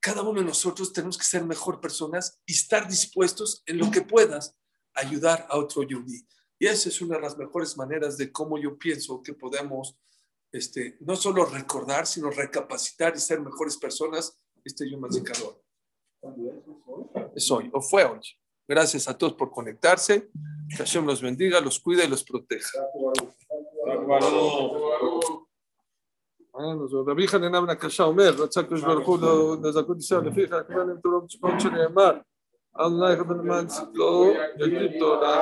Cada 0.00 0.22
uno 0.22 0.38
de 0.38 0.46
nosotros 0.46 0.92
tenemos 0.92 1.18
que 1.18 1.24
ser 1.24 1.44
mejor 1.44 1.80
personas 1.80 2.40
y 2.46 2.52
estar 2.52 2.86
dispuestos 2.88 3.64
en 3.66 3.78
lo 3.78 3.90
que 3.90 4.02
puedas 4.02 4.54
ayudar 4.97 5.45
a 5.49 5.57
otro 5.57 5.83
Yudí. 5.83 6.25
Y 6.59 6.67
esa 6.67 6.89
es 6.89 7.01
una 7.01 7.15
de 7.15 7.21
las 7.21 7.37
mejores 7.37 7.75
maneras 7.77 8.17
de 8.17 8.31
cómo 8.31 8.57
yo 8.57 8.77
pienso 8.77 9.21
que 9.21 9.33
podemos 9.33 9.97
este, 10.51 10.97
no 11.01 11.15
solo 11.15 11.45
recordar, 11.45 12.05
sino 12.05 12.29
recapacitar 12.29 13.13
y 13.15 13.19
ser 13.19 13.41
mejores 13.41 13.77
personas 13.77 14.39
este 14.63 14.89
Yom 14.89 15.03
HaZikaron. 15.05 15.57
¿Cuándo 16.19 16.49
es? 16.49 16.57
¿Es 16.57 16.71
hoy? 16.87 17.31
Es 17.35 17.51
hoy, 17.51 17.69
o 17.73 17.81
fue 17.81 18.05
hoy. 18.05 18.21
Gracias 18.67 19.09
a 19.09 19.17
todos 19.17 19.33
por 19.33 19.51
conectarse. 19.51 20.29
Que 20.69 20.77
Hashem 20.77 21.05
los 21.05 21.21
bendiga, 21.21 21.59
los 21.59 21.79
cuida 21.79 22.03
y 22.03 22.07
los 22.07 22.23
proteja. 22.23 22.79
רבי 27.07 27.27
חנינא 27.27 27.59
בן 27.59 27.69
הקשה 27.69 28.03
אומר, 28.03 28.29
רצה 28.37 28.59
הקדוש 28.59 28.81
ברוך 28.81 29.07
הוא 29.07 29.55
לזכות 29.63 29.97
ישראל 29.97 30.27
לפיך, 30.27 30.55
כבר 30.67 30.83
להם 30.83 30.97
תורה 31.03 31.17
ומשפחות 31.17 31.59
שנאמר, 31.59 32.11
Allah 32.78 33.08
yaqbal 33.18 33.42
man 33.50 33.66
siklo 33.76 34.10
yaqib 34.60 34.92
toda 35.02 35.32